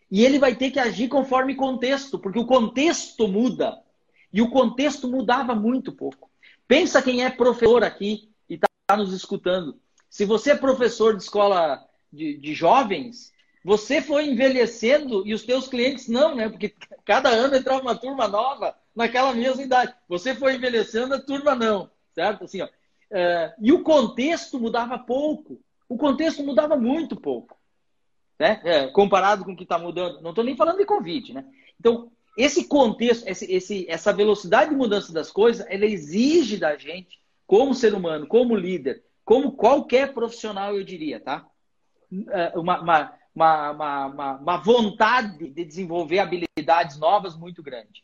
e 0.10 0.24
ele 0.24 0.40
vai 0.40 0.56
ter 0.56 0.72
que 0.72 0.80
agir 0.80 1.10
conforme 1.10 1.56
contexto, 1.56 2.18
porque 2.18 2.40
o 2.40 2.46
contexto 2.46 3.28
muda. 3.28 3.78
E 4.32 4.42
o 4.42 4.50
contexto 4.50 5.08
mudava 5.08 5.56
muito 5.56 5.92
pouco. 5.92 6.30
Pensa 6.68 7.02
quem 7.02 7.26
é 7.26 7.30
professor 7.30 7.84
aqui 7.84 8.30
está 8.88 8.96
nos 8.96 9.12
escutando. 9.12 9.78
Se 10.10 10.24
você 10.24 10.52
é 10.52 10.56
professor 10.56 11.14
de 11.14 11.22
escola 11.22 11.86
de, 12.12 12.38
de 12.38 12.54
jovens, 12.54 13.34
você 13.62 14.02
foi 14.02 14.28
envelhecendo 14.28 15.28
e 15.28 15.34
os 15.34 15.44
teus 15.44 15.68
clientes 15.68 16.08
não, 16.08 16.34
né? 16.34 16.48
Porque 16.48 16.74
cada 17.04 17.28
ano 17.28 17.54
entrava 17.58 17.82
uma 17.82 17.98
turma 17.98 18.30
nova 18.30 18.74
naquela 18.96 19.34
mesma 19.34 19.62
idade. 19.62 19.94
Você 20.08 20.34
foi 20.34 20.56
envelhecendo, 20.56 21.14
a 21.16 21.20
turma 21.20 21.54
não, 21.54 21.92
certo? 22.16 22.46
Assim, 22.46 22.62
ó. 22.62 22.70
É, 23.12 23.54
e 23.60 23.74
o 23.74 23.84
contexto 23.84 24.58
mudava 24.58 24.98
pouco. 24.98 25.60
O 25.90 25.98
contexto 25.98 26.42
mudava 26.42 26.78
muito 26.78 27.18
pouco, 27.18 27.58
né? 28.40 28.62
É, 28.64 28.88
comparado 28.88 29.44
com 29.44 29.52
o 29.52 29.56
que 29.56 29.64
está 29.64 29.78
mudando. 29.78 30.22
Não 30.22 30.30
estou 30.30 30.46
nem 30.46 30.56
falando 30.56 30.78
de 30.78 30.86
Covid, 30.86 31.34
né? 31.34 31.46
Então, 31.78 32.10
esse 32.38 32.70
contexto, 32.70 33.28
esse, 33.28 33.52
esse, 33.52 33.86
essa 33.90 34.14
velocidade 34.14 34.70
de 34.70 34.78
mudança 34.78 35.12
das 35.12 35.30
coisas, 35.30 35.66
ela 35.70 35.86
exige 35.86 36.56
da 36.56 36.78
gente, 36.78 37.20
como 37.48 37.74
ser 37.74 37.96
humano, 37.96 38.28
como 38.28 38.56
líder, 38.56 39.02
como 39.24 39.54
qualquer 39.54 40.14
profissional, 40.14 40.76
eu 40.76 40.84
diria, 40.84 41.20
tá? 41.20 41.48
É, 42.30 42.58
uma, 42.58 42.82
uma, 43.34 43.72
uma, 43.72 44.38
uma 44.38 44.58
vontade 44.58 45.50
de 45.50 45.66
desenvolver 45.66 46.20
habilidades 46.20 47.00
novas 47.00 47.36
muito 47.36 47.64
grande. 47.64 48.04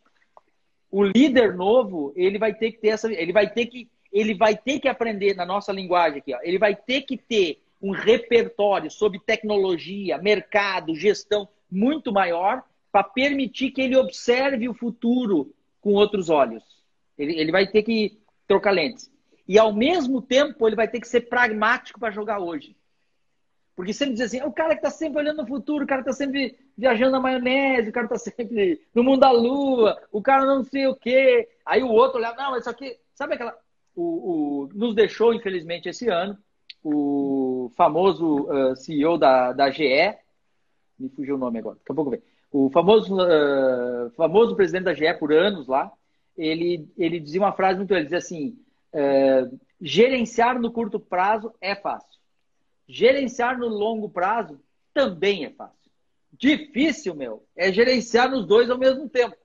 O 0.89 1.03
líder 1.03 1.55
novo, 1.55 2.13
ele 2.15 2.39
vai 2.39 2.53
ter 2.53 2.71
que 2.71 2.79
ter 2.79 2.89
essa, 2.89 3.11
ele 3.11 3.33
vai 3.33 3.49
ter 3.49 3.65
que, 3.65 3.89
ele 4.11 4.33
vai 4.33 4.55
ter 4.55 4.79
que 4.79 4.87
aprender 4.87 5.35
na 5.35 5.45
nossa 5.45 5.71
linguagem 5.71 6.19
aqui, 6.19 6.33
ó, 6.33 6.39
ele 6.41 6.57
vai 6.57 6.75
ter 6.75 7.01
que 7.01 7.17
ter 7.17 7.61
um 7.81 7.91
repertório 7.91 8.89
sobre 8.89 9.19
tecnologia, 9.19 10.17
mercado, 10.17 10.95
gestão 10.95 11.49
muito 11.69 12.13
maior 12.13 12.63
para 12.91 13.03
permitir 13.03 13.71
que 13.71 13.81
ele 13.81 13.97
observe 13.97 14.69
o 14.69 14.73
futuro 14.73 15.53
com 15.81 15.93
outros 15.93 16.29
olhos. 16.29 16.63
Ele, 17.17 17.37
ele 17.37 17.51
vai 17.51 17.67
ter 17.67 17.83
que 17.83 18.19
trocar 18.47 18.71
lentes. 18.71 19.12
E 19.47 19.59
ao 19.59 19.73
mesmo 19.73 20.21
tempo, 20.21 20.67
ele 20.67 20.75
vai 20.75 20.87
ter 20.87 20.99
que 20.99 21.07
ser 21.07 21.21
pragmático 21.21 21.99
para 21.99 22.11
jogar 22.11 22.39
hoje. 22.39 22.75
Porque 23.75 23.93
sempre 23.93 24.13
diz 24.13 24.21
assim, 24.21 24.39
é 24.39 24.45
o 24.45 24.51
cara 24.51 24.69
que 24.69 24.85
está 24.85 24.89
sempre 24.89 25.19
olhando 25.19 25.41
no 25.41 25.47
futuro, 25.47 25.83
o 25.83 25.87
cara 25.87 26.01
está 26.01 26.13
sempre 26.13 26.57
viajando 26.77 27.11
na 27.11 27.19
maionese, 27.19 27.89
o 27.89 27.93
cara 27.93 28.05
está 28.05 28.17
sempre 28.17 28.81
no 28.93 29.03
mundo 29.03 29.21
da 29.21 29.31
lua, 29.31 29.99
o 30.11 30.21
cara 30.21 30.45
não 30.45 30.63
sei 30.63 30.87
o 30.87 30.95
quê. 30.95 31.49
Aí 31.65 31.83
o 31.83 31.89
outro 31.89 32.19
olhava, 32.19 32.37
não, 32.37 32.51
mas 32.51 32.61
isso 32.61 32.69
aqui, 32.69 32.97
sabe 33.13 33.33
aquela. 33.33 33.57
O, 33.95 34.03
o, 34.03 34.69
nos 34.73 34.95
deixou, 34.95 35.33
infelizmente, 35.33 35.89
esse 35.89 36.07
ano, 36.07 36.37
o 36.83 37.71
famoso 37.75 38.43
uh, 38.43 38.75
CEO 38.75 39.17
da, 39.17 39.53
da 39.53 39.69
GE, 39.69 40.15
me 40.99 41.09
fugiu 41.09 41.35
o 41.35 41.37
nome 41.39 41.59
agora, 41.59 41.75
daqui 41.77 41.91
a 41.91 41.95
pouco 41.95 42.11
vem 42.11 42.21
o 42.53 42.69
famoso, 42.69 43.15
uh, 43.15 44.11
famoso 44.11 44.55
presidente 44.55 44.83
da 44.83 44.93
GE 44.93 45.11
por 45.15 45.33
anos 45.33 45.67
lá, 45.67 45.91
ele, 46.37 46.87
ele 46.95 47.19
dizia 47.19 47.41
uma 47.41 47.51
frase 47.51 47.79
muito, 47.79 47.91
ele 47.93 48.03
dizia 48.03 48.19
assim, 48.19 48.55
uh, 48.93 49.59
gerenciar 49.81 50.59
no 50.59 50.71
curto 50.71 50.99
prazo 50.99 51.53
é 51.59 51.75
fácil. 51.75 52.19
Gerenciar 52.87 53.57
no 53.57 53.67
longo 53.67 54.09
prazo 54.09 54.59
também 54.93 55.45
é 55.45 55.49
fácil. 55.49 55.91
Difícil, 56.31 57.15
meu, 57.15 57.43
é 57.55 57.71
gerenciar 57.71 58.29
nos 58.29 58.45
dois 58.45 58.69
ao 58.69 58.77
mesmo 58.77 59.07
tempo. 59.07 59.35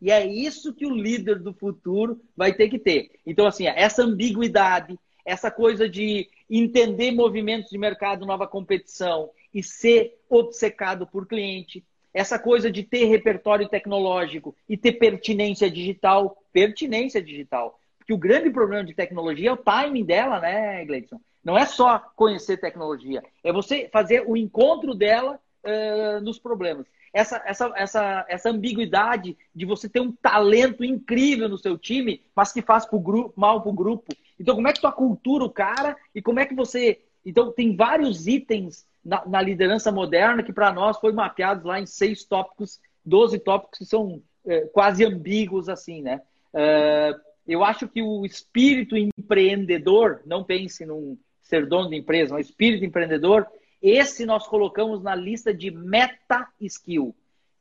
E 0.00 0.10
é 0.10 0.26
isso 0.26 0.74
que 0.74 0.86
o 0.86 0.94
líder 0.94 1.38
do 1.38 1.52
futuro 1.52 2.20
vai 2.36 2.52
ter 2.52 2.68
que 2.68 2.78
ter. 2.78 3.10
Então, 3.26 3.46
assim, 3.46 3.66
essa 3.66 4.02
ambiguidade, 4.02 4.98
essa 5.24 5.50
coisa 5.50 5.88
de 5.88 6.28
entender 6.48 7.10
movimentos 7.10 7.70
de 7.70 7.78
mercado, 7.78 8.26
nova 8.26 8.46
competição 8.46 9.30
e 9.52 9.62
ser 9.62 10.20
obcecado 10.28 11.06
por 11.06 11.26
cliente, 11.26 11.84
essa 12.12 12.38
coisa 12.38 12.70
de 12.70 12.82
ter 12.82 13.06
repertório 13.06 13.68
tecnológico 13.68 14.54
e 14.68 14.76
ter 14.76 14.92
pertinência 14.92 15.70
digital, 15.70 16.42
pertinência 16.52 17.22
digital. 17.22 17.78
Porque 18.06 18.14
o 18.14 18.18
grande 18.18 18.50
problema 18.50 18.84
de 18.84 18.94
tecnologia 18.94 19.50
é 19.50 19.52
o 19.52 19.56
timing 19.56 20.04
dela, 20.04 20.38
né, 20.38 20.84
Gleison? 20.84 21.20
Não 21.44 21.58
é 21.58 21.66
só 21.66 21.98
conhecer 22.14 22.56
tecnologia, 22.56 23.20
é 23.42 23.52
você 23.52 23.88
fazer 23.92 24.22
o 24.24 24.36
encontro 24.36 24.94
dela 24.94 25.40
uh, 25.64 26.20
nos 26.20 26.38
problemas. 26.38 26.86
Essa, 27.12 27.42
essa, 27.44 27.72
essa, 27.74 28.26
essa 28.28 28.50
ambiguidade 28.50 29.36
de 29.52 29.66
você 29.66 29.88
ter 29.88 29.98
um 30.00 30.12
talento 30.12 30.84
incrível 30.84 31.48
no 31.48 31.58
seu 31.58 31.76
time, 31.76 32.22
mas 32.34 32.52
que 32.52 32.62
faz 32.62 32.86
pro 32.86 33.00
grupo, 33.00 33.32
mal 33.34 33.60
para 33.60 33.70
o 33.70 33.74
grupo. 33.74 34.14
Então, 34.38 34.54
como 34.54 34.68
é 34.68 34.72
que 34.72 34.80
tu 34.80 34.86
acultura 34.86 35.44
o 35.44 35.50
cara 35.50 35.96
e 36.14 36.22
como 36.22 36.38
é 36.38 36.46
que 36.46 36.54
você. 36.54 37.00
Então, 37.24 37.50
tem 37.50 37.74
vários 37.74 38.28
itens 38.28 38.86
na, 39.04 39.26
na 39.26 39.42
liderança 39.42 39.90
moderna, 39.90 40.44
que 40.44 40.52
para 40.52 40.72
nós 40.72 40.98
foi 40.98 41.12
mapeado 41.12 41.66
lá 41.66 41.80
em 41.80 41.86
seis 41.86 42.24
tópicos, 42.24 42.78
12 43.04 43.38
tópicos 43.40 43.78
que 43.78 43.84
são 43.84 44.22
é, 44.46 44.60
quase 44.66 45.04
ambíguos 45.04 45.68
assim, 45.68 46.02
né? 46.02 46.20
É, 46.54 47.14
eu 47.46 47.64
acho 47.64 47.88
que 47.88 48.02
o 48.02 48.24
espírito 48.24 48.96
empreendedor, 48.96 50.22
não 50.26 50.42
pense 50.42 50.84
num 50.84 51.18
ser 51.42 51.66
dono 51.66 51.90
de 51.90 51.96
empresa, 51.96 52.34
mas 52.34 52.46
espírito 52.46 52.84
empreendedor, 52.84 53.46
esse 53.80 54.26
nós 54.26 54.46
colocamos 54.46 55.02
na 55.02 55.14
lista 55.14 55.54
de 55.54 55.70
meta 55.70 56.48
skill, 56.60 57.14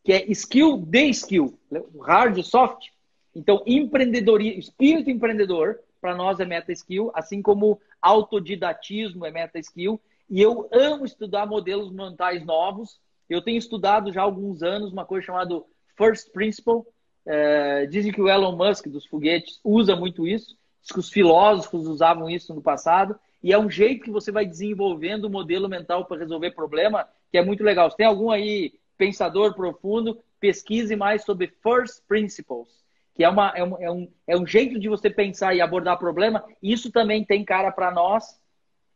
que 0.04 0.14
é 0.14 0.32
skill 0.32 0.78
de 0.78 1.10
skill, 1.10 1.60
hard 2.02 2.38
e 2.38 2.44
soft. 2.44 2.88
Então, 3.36 3.62
empreendedorismo, 3.66 4.60
espírito 4.60 5.10
empreendedor, 5.10 5.80
para 6.02 6.16
nós 6.16 6.40
é 6.40 6.46
meta 6.46 6.72
skill, 6.72 7.12
assim 7.14 7.42
como 7.42 7.80
autodidatismo 8.02 9.26
é 9.26 9.32
meta 9.32 9.60
skill, 9.60 10.00
e 10.30 10.42
eu 10.42 10.68
amo 10.72 11.06
estudar 11.06 11.46
modelos 11.46 11.92
mentais 11.92 12.44
novos. 12.46 13.00
Eu 13.30 13.42
tenho 13.42 13.58
estudado 13.58 14.12
já 14.12 14.22
há 14.22 14.24
alguns 14.24 14.64
anos 14.64 14.92
uma 14.92 15.06
coisa 15.06 15.26
chamada 15.26 15.62
First 15.96 16.32
Principle. 16.32 16.84
É, 17.26 17.86
dizem 17.88 18.12
que 18.12 18.22
o 18.22 18.30
Elon 18.30 18.56
Musk 18.56 18.88
dos 18.88 19.06
foguetes 19.06 19.60
usa 19.64 19.96
muito 19.96 20.28
isso. 20.28 20.56
Diz 20.82 20.92
que 20.92 21.00
os 21.00 21.10
filósofos 21.10 21.88
usavam 21.88 22.30
isso 22.30 22.54
no 22.54 22.62
passado. 22.62 23.18
E 23.42 23.52
é 23.52 23.60
um 23.60 23.70
jeito 23.70 24.04
que 24.04 24.12
você 24.12 24.32
vai 24.32 24.46
desenvolvendo 24.46 25.26
o 25.26 25.28
um 25.28 25.32
modelo 25.32 25.70
mental 25.70 26.06
para 26.06 26.18
resolver 26.18 26.52
problema, 26.52 27.08
que 27.32 27.38
é 27.38 27.44
muito 27.44 27.64
legal. 27.64 27.90
Se 27.90 27.98
tem 27.98 28.06
algum 28.06 28.32
aí 28.32 28.74
pensador 28.98 29.54
profundo, 29.54 30.20
pesquise 30.40 30.96
mais 30.96 31.24
sobre 31.24 31.54
First 31.62 32.04
Principles, 32.08 32.70
que 33.14 33.24
é, 33.24 33.30
uma, 33.30 33.50
é, 33.56 33.64
um, 33.64 33.82
é, 33.82 33.92
um, 33.92 34.12
é 34.28 34.38
um 34.38 34.46
jeito 34.46 34.80
de 34.80 34.90
você 34.90 35.10
pensar 35.10 35.56
e 35.56 35.62
abordar 35.62 35.98
problema. 35.98 36.44
Isso 36.62 36.92
também 36.92 37.24
tem 37.24 37.44
cara 37.44 37.72
para 37.72 37.92
nós 37.92 38.40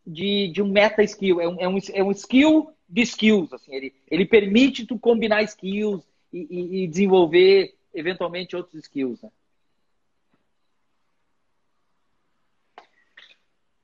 de, 0.06 0.48
de 0.50 0.62
um 0.62 0.68
meta 0.68 1.04
skill, 1.04 1.40
é 1.40 1.48
um, 1.48 1.60
é, 1.60 1.68
um, 1.68 1.78
é 1.94 2.04
um 2.04 2.12
skill 2.12 2.72
de 2.88 3.02
skills, 3.04 3.54
assim, 3.54 3.76
ele, 3.76 3.94
ele 4.10 4.26
permite 4.26 4.86
tu 4.86 4.98
combinar 4.98 5.44
skills 5.44 6.04
e, 6.34 6.48
e, 6.50 6.84
e 6.84 6.88
desenvolver 6.88 7.76
eventualmente 8.00 8.56
outros 8.56 8.84
skills. 8.84 9.22
Né? 9.22 9.30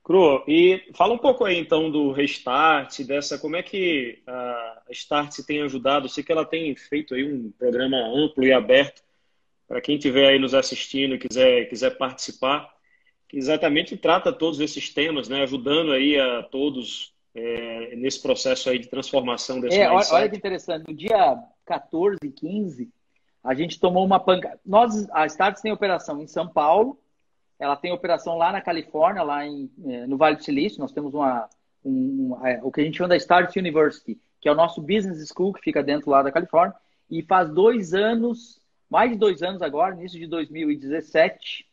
Cru, 0.02 0.44
e 0.46 0.88
fala 0.94 1.14
um 1.14 1.18
pouco 1.18 1.44
aí 1.44 1.58
então 1.58 1.90
do 1.90 2.12
Restart, 2.12 3.00
dessa, 3.02 3.38
como 3.38 3.56
é 3.56 3.62
que 3.62 4.22
a 4.26 4.82
Start 4.90 5.40
tem 5.44 5.62
ajudado? 5.62 6.06
Eu 6.06 6.10
sei 6.10 6.22
que 6.22 6.30
ela 6.30 6.44
tem 6.44 6.74
feito 6.76 7.12
aí 7.14 7.24
um 7.24 7.50
programa 7.50 7.96
amplo 7.96 8.44
e 8.44 8.52
aberto 8.52 9.02
para 9.66 9.80
quem 9.80 9.96
estiver 9.96 10.28
aí 10.28 10.38
nos 10.38 10.54
assistindo 10.54 11.16
e 11.16 11.18
quiser, 11.18 11.68
quiser 11.68 11.98
participar 11.98 12.72
que 13.28 13.36
exatamente 13.36 13.96
trata 13.96 14.32
todos 14.32 14.60
esses 14.60 14.92
temas, 14.92 15.28
né, 15.28 15.42
ajudando 15.42 15.92
aí 15.92 16.18
a 16.18 16.42
todos 16.44 17.12
é, 17.34 17.96
nesse 17.96 18.22
processo 18.22 18.70
aí 18.70 18.78
de 18.78 18.88
transformação 18.88 19.60
desse 19.60 19.78
é, 19.78 19.88
mindset. 19.88 20.14
Olha 20.14 20.28
que 20.28 20.36
interessante, 20.36 20.86
no 20.86 20.94
dia 20.94 21.36
14 21.64 22.18
e 22.22 22.30
15, 22.30 22.88
a 23.46 23.54
gente 23.54 23.78
tomou 23.78 24.04
uma 24.04 24.18
pancada. 24.18 24.58
Nós, 24.66 25.08
a 25.10 25.24
Starts 25.26 25.62
tem 25.62 25.70
operação 25.70 26.20
em 26.20 26.26
São 26.26 26.48
Paulo, 26.48 26.98
ela 27.58 27.76
tem 27.76 27.92
operação 27.92 28.36
lá 28.36 28.50
na 28.50 28.60
Califórnia, 28.60 29.22
lá 29.22 29.46
em, 29.46 29.70
eh, 29.86 30.06
no 30.06 30.16
Vale 30.16 30.36
do 30.36 30.42
Silício. 30.42 30.80
Nós 30.80 30.92
temos 30.92 31.14
uma, 31.14 31.48
um, 31.84 32.34
um, 32.34 32.46
é, 32.46 32.60
o 32.62 32.72
que 32.72 32.80
a 32.80 32.84
gente 32.84 32.96
chama 32.96 33.10
da 33.10 33.16
Start 33.16 33.54
University, 33.56 34.20
que 34.40 34.48
é 34.48 34.52
o 34.52 34.56
nosso 34.56 34.82
business 34.82 35.26
school 35.28 35.52
que 35.52 35.62
fica 35.62 35.80
dentro 35.82 36.10
lá 36.10 36.22
da 36.22 36.32
Califórnia. 36.32 36.74
E 37.08 37.22
faz 37.22 37.48
dois 37.48 37.94
anos, 37.94 38.60
mais 38.90 39.12
de 39.12 39.16
dois 39.16 39.40
anos 39.42 39.62
agora, 39.62 39.94
início 39.94 40.18
de 40.18 40.26
2017, 40.26 41.66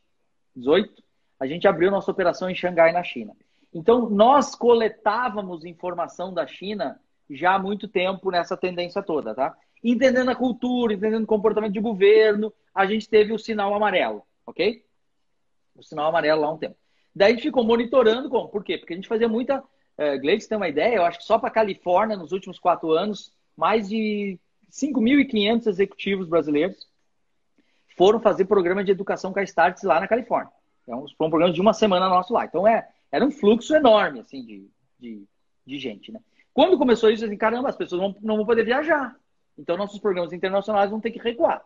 18, 0.56 1.04
a 1.40 1.48
gente 1.48 1.68
abriu 1.68 1.90
nossa 1.90 2.12
operação 2.12 2.50
em 2.50 2.56
Xangai, 2.56 2.94
na 2.94 3.04
China. 3.04 3.34
Então, 3.74 4.08
nós 4.12 4.54
coletávamos 4.54 5.66
informação 5.66 6.32
da 6.32 6.46
China 6.46 7.00
já 7.28 7.56
há 7.56 7.60
muito 7.60 7.88
tempo 7.88 8.30
nessa 8.30 8.56
tendência 8.56 9.02
toda, 9.02 9.34
tá? 9.34 9.58
Entendendo 9.84 10.30
a 10.30 10.36
cultura, 10.36 10.94
entendendo 10.94 11.24
o 11.24 11.28
comportamento 11.28 11.74
de 11.74 11.80
governo, 11.80 12.54
a 12.74 12.86
gente 12.86 13.10
teve 13.10 13.34
o 13.34 13.40
sinal 13.40 13.74
amarelo, 13.74 14.24
ok? 14.46 14.86
O 15.76 15.84
sinal 15.84 16.08
amarelo 16.08 16.42
lá 16.42 16.52
um 16.52 16.58
tempo. 16.58 16.78
Daí 17.16 17.34
a 17.34 17.36
gente 17.36 17.44
ficou 17.44 17.64
monitorando, 17.64 18.30
como? 18.30 18.48
Por 18.50 18.64
quê? 18.64 18.78
Porque 18.78 18.94
a 18.94 18.96
gente 18.96 19.08
fazia 19.08 19.28
muita. 19.28 19.60
Uh, 19.60 20.20
Gleice 20.20 20.50
tem 20.50 20.58
uma 20.58 20.68
ideia, 20.68 20.96
eu 20.96 21.06
acho 21.06 21.20
que 21.20 21.26
só 21.26 21.38
para 21.38 21.50
a 21.50 21.52
Califórnia, 21.52 22.18
nos 22.18 22.32
últimos 22.32 22.58
quatro 22.58 22.92
anos, 22.92 23.32
mais 23.56 23.90
de 23.90 24.40
5.500 24.72 25.68
executivos 25.68 26.28
brasileiros 26.28 26.88
foram 27.96 28.20
fazer 28.20 28.46
programa 28.46 28.84
de 28.84 28.92
educação 28.92 29.32
com 29.32 29.40
a 29.40 29.44
Starts 29.44 29.84
lá 29.84 30.00
na 30.00 30.08
Califórnia. 30.08 30.52
Então, 30.82 31.06
foi 31.16 31.28
um 31.28 31.30
programa 31.30 31.54
de 31.54 31.62
uma 31.62 31.74
semana 31.74 32.10
nosso 32.10 32.34
lá. 32.34 32.46
Então, 32.46 32.68
é, 32.68 32.88
era 33.12 33.24
um 33.24 33.32
fluxo 33.32 33.76
enorme, 33.76 34.20
assim, 34.20 34.44
de, 34.44 34.68
de, 35.00 35.24
de 35.66 35.78
gente, 35.78 36.12
né? 36.12 36.20
Quando 36.54 36.78
começou 36.78 37.10
isso, 37.10 37.24
assim, 37.24 37.38
caramba, 37.38 37.70
as 37.70 37.76
pessoas 37.76 38.02
não, 38.02 38.16
não 38.22 38.38
vão 38.38 38.46
poder 38.46 38.64
viajar. 38.64 39.16
Então, 39.58 39.78
nossos 39.78 40.00
programas 40.00 40.34
internacionais 40.34 40.90
vão 40.90 41.00
ter 41.00 41.12
que 41.12 41.20
recuar. 41.20 41.64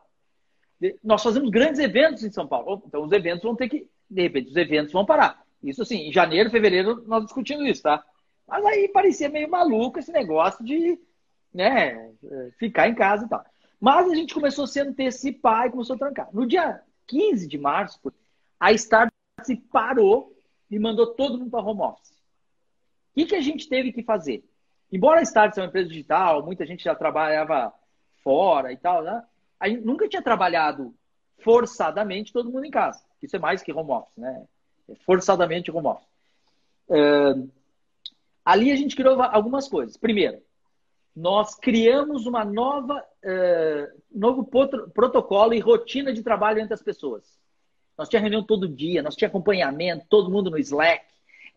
Nós 1.04 1.24
fazemos 1.24 1.50
grandes 1.50 1.80
eventos 1.80 2.24
em 2.24 2.32
São 2.32 2.48
Paulo. 2.48 2.84
Então, 2.86 3.04
os 3.04 3.12
eventos 3.12 3.44
vão 3.44 3.56
ter 3.56 3.70
que... 3.70 3.90
De 4.10 4.22
repente, 4.22 4.50
os 4.50 4.56
eventos 4.56 4.94
vão 4.94 5.06
parar. 5.06 5.44
Isso, 5.64 5.82
assim, 5.82 6.08
em 6.08 6.14
janeiro, 6.14 6.50
fevereiro, 6.50 7.04
nós 7.08 7.24
discutimos 7.24 7.68
isso, 7.68 7.84
tá? 7.84 8.04
Mas 8.48 8.64
aí 8.66 8.88
parecia 8.88 9.28
meio 9.28 9.50
maluco 9.50 10.00
esse 10.00 10.12
negócio 10.12 10.64
de 10.64 11.00
né, 11.54 12.14
ficar 12.58 12.88
em 12.88 12.96
casa 12.96 13.26
e 13.26 13.30
tal. 13.30 13.44
Mas 13.80 14.10
a 14.10 14.16
gente 14.16 14.34
começou 14.34 14.64
a 14.64 14.68
se 14.68 14.80
antecipar 14.80 15.68
e 15.68 15.72
começou 15.72 15.96
a 15.96 16.00
trancar. 16.00 16.30
No 16.34 16.48
dia 16.48 16.82
15 17.08 17.48
de 17.48 17.58
março, 17.58 18.00
a 18.60 18.72
Start 18.74 19.12
se 19.44 19.56
parou 19.56 20.36
e 20.70 20.80
mandou 20.80 21.08
todo 21.08 21.38
mundo 21.38 21.52
para 21.52 21.64
home 21.64 21.82
office. 21.82 22.12
O 22.12 22.16
que, 23.16 23.26
que 23.26 23.36
a 23.36 23.42
gente 23.42 23.68
teve 23.68 23.92
que 23.92 24.04
fazer? 24.04 24.44
Embora 24.92 25.20
a 25.20 25.24
Start 25.24 25.54
seja 25.54 25.64
uma 25.64 25.70
empresa 25.70 25.90
digital, 25.90 26.44
muita 26.44 26.66
gente 26.66 26.84
já 26.84 26.96
trabalhava 26.96 27.74
fora 28.24 28.72
e 28.72 28.78
tal, 28.78 29.04
né? 29.04 29.24
A 29.60 29.68
gente 29.68 29.82
nunca 29.86 30.08
tinha 30.08 30.22
trabalhado 30.22 30.94
forçadamente 31.40 32.34
todo 32.34 32.52
mundo 32.52 32.66
em 32.66 32.72
casa. 32.72 33.04
Isso 33.22 33.36
é 33.36 33.40
mais 33.40 33.62
que 33.62 33.74
home 33.74 33.92
office, 33.92 34.18
né? 34.18 34.46
É 34.90 34.96
forçadamente 34.96 35.72
home 35.72 35.88
office. 35.88 36.08
Uh, 36.90 37.50
ali 38.46 38.72
a 38.72 38.76
gente 38.76 38.96
criou 38.96 39.22
algumas 39.22 39.68
coisas. 39.68 39.98
Primeiro, 39.98 40.42
nós 41.16 41.56
criamos 41.56 42.26
uma 42.26 42.46
nova 42.46 43.04
uh, 43.24 44.02
novo 44.12 44.46
protocolo 44.94 45.54
e 45.54 45.60
rotina 45.60 46.14
de 46.14 46.22
trabalho 46.22 46.60
entre 46.60 46.74
as 46.74 46.82
pessoas. 46.82 47.38
Nós 47.98 48.08
tínhamos 48.08 48.30
reunião 48.30 48.46
todo 48.46 48.70
dia, 48.70 49.02
nós 49.02 49.16
tínhamos 49.16 49.36
acompanhamento, 49.36 50.06
todo 50.08 50.30
mundo 50.30 50.52
no 50.52 50.60
Slack. 50.60 51.04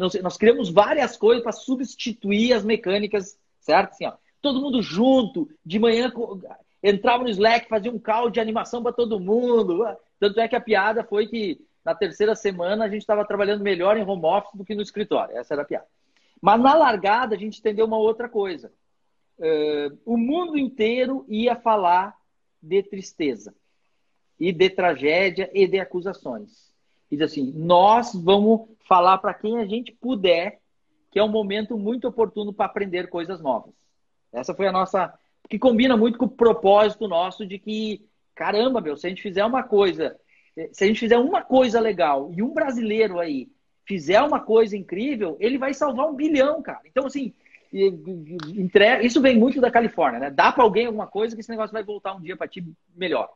Nós, 0.01 0.15
nós 0.23 0.39
criamos 0.39 0.71
várias 0.71 1.15
coisas 1.15 1.43
para 1.43 1.53
substituir 1.53 2.55
as 2.55 2.65
mecânicas, 2.65 3.39
certo? 3.61 3.91
Assim, 3.91 4.07
ó, 4.07 4.15
todo 4.41 4.63
mundo 4.63 4.81
junto, 4.81 5.47
de 5.63 5.79
manhã 5.79 6.11
entrava 6.83 7.23
no 7.23 7.29
Slack, 7.29 7.69
fazia 7.69 7.93
um 7.93 7.99
call 7.99 8.31
de 8.31 8.41
animação 8.41 8.83
para 8.83 8.95
todo 8.95 9.21
mundo. 9.21 9.85
Tanto 10.19 10.41
é 10.41 10.49
que 10.49 10.57
a 10.57 10.61
piada 10.61 11.05
foi 11.05 11.27
que 11.27 11.61
na 11.85 11.95
terceira 11.95 12.35
semana 12.35 12.87
a 12.87 12.89
gente 12.89 13.03
estava 13.03 13.27
trabalhando 13.27 13.63
melhor 13.63 13.99
em 13.99 14.03
home 14.03 14.25
office 14.25 14.55
do 14.55 14.65
que 14.65 14.75
no 14.75 14.81
escritório. 14.81 15.37
Essa 15.37 15.53
era 15.53 15.63
a 15.65 15.67
piada. 15.67 15.87
Mas 16.41 16.59
na 16.59 16.75
largada 16.75 17.35
a 17.35 17.39
gente 17.39 17.59
entendeu 17.59 17.85
uma 17.85 17.99
outra 17.99 18.27
coisa. 18.27 18.73
Uh, 19.39 19.99
o 20.07 20.17
mundo 20.17 20.57
inteiro 20.57 21.27
ia 21.29 21.57
falar 21.57 22.17
de 22.63 22.83
tristeza 22.83 23.55
e 24.39 24.51
de 24.51 24.71
tragédia 24.71 25.51
e 25.53 25.69
de 25.69 25.79
acusações. 25.79 26.70
Diz 27.11 27.21
assim: 27.21 27.53
nós 27.57 28.13
vamos 28.15 28.69
falar 28.87 29.19
para 29.19 29.35
quem 29.35 29.59
a 29.59 29.67
gente 29.67 29.93
puder 29.93 30.61
que 31.11 31.19
é 31.19 31.25
um 31.25 31.29
momento 31.29 31.77
muito 31.77 32.07
oportuno 32.07 32.53
para 32.53 32.67
aprender 32.67 33.09
coisas 33.09 33.41
novas. 33.41 33.75
Essa 34.33 34.55
foi 34.55 34.69
a 34.69 34.73
nossa. 34.73 35.13
que 35.49 35.59
combina 35.59 35.97
muito 35.97 36.17
com 36.19 36.27
o 36.27 36.31
propósito 36.31 37.09
nosso 37.09 37.45
de 37.45 37.59
que, 37.59 38.07
caramba, 38.35 38.81
meu, 38.81 38.97
se 38.97 39.07
a 39.07 39.11
gente 39.11 39.23
fizer 39.23 39.45
uma 39.45 39.63
coisa, 39.63 40.17
se 40.73 40.85
a 40.85 40.87
gente 40.87 41.01
fizer 41.01 41.19
uma 41.19 41.43
coisa 41.43 41.81
legal 41.81 42.31
e 42.33 42.43
um 42.43 42.55
brasileiro 42.55 43.19
aí 43.19 43.49
fizer 43.85 44.23
uma 44.23 44.39
coisa 44.39 44.77
incrível, 44.77 45.37
ele 45.41 45.59
vai 45.59 45.75
salvar 45.75 46.07
um 46.07 46.15
bilhão, 46.15 46.63
cara. 46.63 46.81
Então, 46.87 47.07
assim, 47.07 47.35
isso 49.03 49.21
vem 49.21 49.37
muito 49.37 49.61
da 49.61 49.71
Califórnia, 49.71 50.21
né? 50.21 50.31
Dá 50.31 50.53
para 50.53 50.63
alguém 50.63 50.87
alguma 50.87 51.09
coisa 51.09 51.35
que 51.35 51.41
esse 51.41 51.51
negócio 51.51 51.73
vai 51.73 51.83
voltar 51.83 52.15
um 52.15 52.21
dia 52.21 52.37
para 52.37 52.47
ti 52.47 52.65
melhor. 52.95 53.29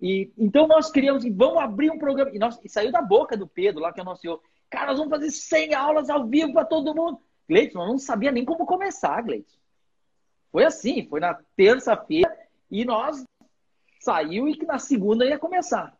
E, 0.00 0.32
então 0.38 0.66
nós 0.66 0.90
criamos, 0.90 1.24
e 1.24 1.30
vamos 1.30 1.58
abrir 1.58 1.90
um 1.90 1.98
programa. 1.98 2.30
E, 2.34 2.38
nós, 2.38 2.58
e 2.64 2.68
saiu 2.68 2.90
da 2.90 3.02
boca 3.02 3.36
do 3.36 3.46
Pedro, 3.46 3.80
lá 3.80 3.92
que 3.92 4.00
anunciou. 4.00 4.42
Cara, 4.70 4.88
nós 4.88 4.98
vamos 4.98 5.10
fazer 5.10 5.30
100 5.30 5.74
aulas 5.74 6.08
ao 6.08 6.26
vivo 6.26 6.52
para 6.52 6.64
todo 6.64 6.94
mundo. 6.94 7.20
Gleison, 7.48 7.82
eu 7.82 7.88
não 7.88 7.98
sabia 7.98 8.30
nem 8.30 8.44
como 8.44 8.64
começar, 8.64 9.20
Gleison. 9.22 9.58
Foi 10.50 10.64
assim, 10.64 11.06
foi 11.06 11.20
na 11.20 11.38
terça-feira 11.56 12.34
e 12.70 12.84
nós 12.84 13.24
saiu 14.00 14.48
e 14.48 14.56
que 14.56 14.64
na 14.64 14.78
segunda 14.78 15.24
ia 15.24 15.38
começar. 15.38 15.94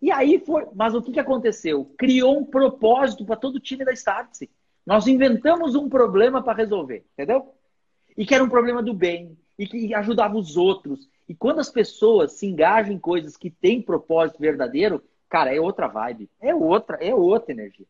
E 0.00 0.10
aí 0.10 0.38
foi, 0.38 0.66
mas 0.74 0.94
o 0.94 1.02
que, 1.02 1.12
que 1.12 1.20
aconteceu? 1.20 1.92
Criou 1.98 2.38
um 2.38 2.44
propósito 2.44 3.24
para 3.24 3.36
todo 3.36 3.56
o 3.56 3.60
time 3.60 3.84
da 3.84 3.92
Startse. 3.92 4.50
Nós 4.84 5.06
inventamos 5.06 5.74
um 5.74 5.88
problema 5.88 6.42
para 6.42 6.56
resolver, 6.56 7.04
entendeu? 7.12 7.52
E 8.16 8.24
que 8.24 8.34
era 8.34 8.44
um 8.44 8.48
problema 8.48 8.82
do 8.82 8.94
bem, 8.94 9.36
e 9.58 9.66
que 9.66 9.94
ajudava 9.94 10.36
os 10.36 10.56
outros, 10.56 11.08
e 11.28 11.34
quando 11.34 11.58
as 11.58 11.68
pessoas 11.68 12.32
se 12.32 12.46
engajam 12.46 12.92
em 12.92 12.98
coisas 12.98 13.36
que 13.36 13.50
têm 13.50 13.82
propósito 13.82 14.38
verdadeiro, 14.38 15.02
cara, 15.28 15.54
é 15.54 15.60
outra 15.60 15.88
vibe. 15.88 16.30
É 16.40 16.54
outra, 16.54 16.96
é 17.00 17.14
outra 17.14 17.52
energia. 17.52 17.86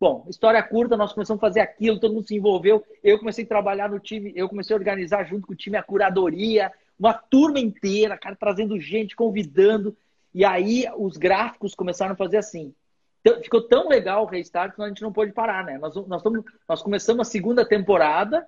Bom, 0.00 0.24
história 0.28 0.62
curta, 0.62 0.96
nós 0.96 1.12
começamos 1.12 1.42
a 1.42 1.46
fazer 1.46 1.60
aquilo, 1.60 1.98
todo 1.98 2.14
mundo 2.14 2.28
se 2.28 2.36
envolveu. 2.36 2.84
Eu 3.02 3.18
comecei 3.18 3.44
a 3.44 3.48
trabalhar 3.48 3.90
no 3.90 3.98
time, 3.98 4.32
eu 4.36 4.48
comecei 4.48 4.74
a 4.74 4.78
organizar 4.78 5.24
junto 5.24 5.46
com 5.46 5.54
o 5.54 5.56
time 5.56 5.76
a 5.76 5.82
curadoria, 5.82 6.70
uma 6.96 7.12
turma 7.12 7.58
inteira, 7.58 8.16
cara, 8.16 8.36
trazendo 8.36 8.78
gente, 8.78 9.16
convidando. 9.16 9.96
E 10.32 10.44
aí 10.44 10.84
os 10.96 11.16
gráficos 11.16 11.74
começaram 11.74 12.12
a 12.12 12.16
fazer 12.16 12.36
assim. 12.36 12.72
Então, 13.20 13.42
ficou 13.42 13.60
tão 13.62 13.88
legal 13.88 14.22
o 14.22 14.26
restart 14.26 14.72
que 14.72 14.80
a 14.80 14.86
gente 14.86 15.02
não 15.02 15.12
pôde 15.12 15.32
parar, 15.32 15.64
né? 15.64 15.78
Nós, 15.78 15.96
nós, 16.06 16.22
nós 16.68 16.80
começamos 16.80 17.26
a 17.26 17.30
segunda 17.30 17.66
temporada 17.66 18.46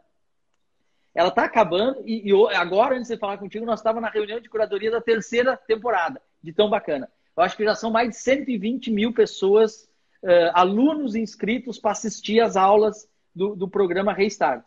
ela 1.15 1.29
está 1.29 1.45
acabando 1.45 2.03
e, 2.05 2.31
e, 2.31 2.55
agora, 2.55 2.97
antes 2.97 3.09
de 3.09 3.17
falar 3.17 3.39
contigo, 3.39 3.67
nós 3.67 3.81
estávamos 3.81 4.09
na 4.09 4.13
reunião 4.13 4.41
de 4.41 4.49
curadoria 4.49 4.91
da 4.91 5.01
terceira 5.01 5.57
temporada, 5.57 6.21
de 6.43 6.53
tão 6.53 6.71
bacana. 6.71 7.09
Eu 7.37 7.43
acho 7.43 7.57
que 7.57 7.65
já 7.65 7.75
são 7.75 7.91
mais 7.91 8.11
de 8.11 8.17
120 8.17 8.91
mil 8.91 9.13
pessoas, 9.13 9.89
uh, 10.23 10.51
alunos 10.55 11.15
inscritos 11.15 11.79
para 11.79 11.93
assistir 11.93 12.41
às 12.41 12.57
aulas 12.57 13.09
do, 13.35 13.57
do 13.57 13.69
programa 13.69 14.13
Restart. 14.13 14.65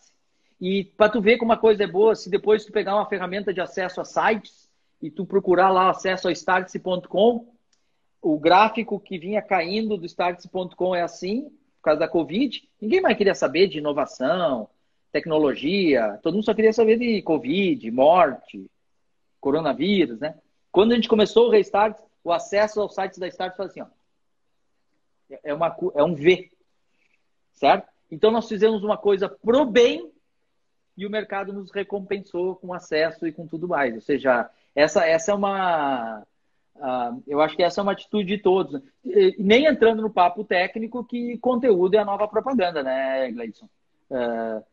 E 0.59 0.85
para 0.85 1.09
tu 1.09 1.21
ver 1.21 1.37
como 1.37 1.51
uma 1.51 1.57
coisa 1.57 1.83
é 1.83 1.87
boa, 1.87 2.15
se 2.15 2.29
depois 2.29 2.65
tu 2.65 2.71
pegar 2.71 2.95
uma 2.95 3.07
ferramenta 3.07 3.53
de 3.53 3.61
acesso 3.61 4.01
a 4.01 4.05
sites 4.05 4.69
e 5.01 5.09
tu 5.11 5.25
procurar 5.25 5.69
lá 5.69 5.89
acesso 5.89 6.27
ao 6.27 6.31
startse.com, 6.31 7.53
o 8.21 8.39
gráfico 8.39 8.99
que 8.99 9.17
vinha 9.17 9.41
caindo 9.41 9.97
do 9.97 10.05
startse.com 10.05 10.95
é 10.95 11.01
assim, 11.01 11.43
por 11.43 11.83
causa 11.83 11.99
da 11.99 12.07
Covid. 12.07 12.63
Ninguém 12.81 13.01
mais 13.01 13.17
queria 13.17 13.35
saber 13.35 13.67
de 13.67 13.79
inovação, 13.79 14.69
tecnologia, 15.13 16.19
todo 16.23 16.33
mundo 16.33 16.43
só 16.43 16.55
queria 16.55 16.73
saber 16.73 16.97
de 16.97 17.21
Covid, 17.21 17.89
morte, 17.91 18.65
coronavírus, 19.39 20.19
né? 20.19 20.35
Quando 20.71 20.91
a 20.91 20.95
gente 20.95 21.07
começou 21.07 21.47
o 21.47 21.51
Restart, 21.51 21.99
o 22.23 22.31
acesso 22.33 22.81
aos 22.81 22.95
sites 22.95 23.19
da 23.19 23.27
Start 23.27 23.55
foi 23.55 23.67
assim, 23.67 23.81
ó. 23.81 23.85
É, 25.43 25.53
uma, 25.53 25.75
é 25.95 26.03
um 26.03 26.15
V, 26.15 26.49
certo? 27.53 27.87
Então 28.09 28.31
nós 28.31 28.47
fizemos 28.47 28.83
uma 28.83 28.97
coisa 28.97 29.29
pro 29.29 29.65
bem 29.65 30.11
e 30.97 31.05
o 31.05 31.09
mercado 31.09 31.53
nos 31.53 31.71
recompensou 31.71 32.55
com 32.55 32.73
acesso 32.73 33.27
e 33.27 33.31
com 33.31 33.45
tudo 33.45 33.67
mais. 33.67 33.93
Ou 33.93 34.01
seja, 34.01 34.49
essa, 34.75 35.05
essa 35.05 35.31
é 35.31 35.35
uma. 35.35 36.23
Uh, 36.75 37.23
eu 37.27 37.39
acho 37.39 37.55
que 37.55 37.63
essa 37.63 37.81
é 37.81 37.83
uma 37.83 37.91
atitude 37.91 38.35
de 38.35 38.41
todos. 38.41 38.81
E, 39.05 39.35
nem 39.37 39.65
entrando 39.65 40.01
no 40.01 40.09
papo 40.09 40.43
técnico, 40.43 41.03
que 41.03 41.37
conteúdo 41.37 41.95
é 41.95 41.99
a 41.99 42.05
nova 42.05 42.27
propaganda, 42.27 42.81
né, 42.81 43.31
Gleison? 43.31 43.67
Uh, 44.09 44.63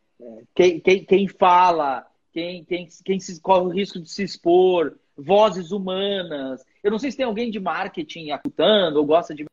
quem, 0.54 0.80
quem, 0.80 1.04
quem 1.04 1.28
fala, 1.28 2.06
quem, 2.32 2.64
quem, 2.64 2.88
quem 3.04 3.20
se, 3.20 3.40
corre 3.40 3.66
o 3.66 3.70
risco 3.70 4.00
de 4.00 4.10
se 4.10 4.22
expor, 4.22 4.98
vozes 5.16 5.70
humanas. 5.70 6.64
Eu 6.82 6.90
não 6.90 6.98
sei 6.98 7.10
se 7.10 7.16
tem 7.16 7.26
alguém 7.26 7.50
de 7.50 7.60
marketing 7.60 8.30
acutando 8.30 8.98
ou 8.98 9.06
gosta 9.06 9.34
de 9.34 9.44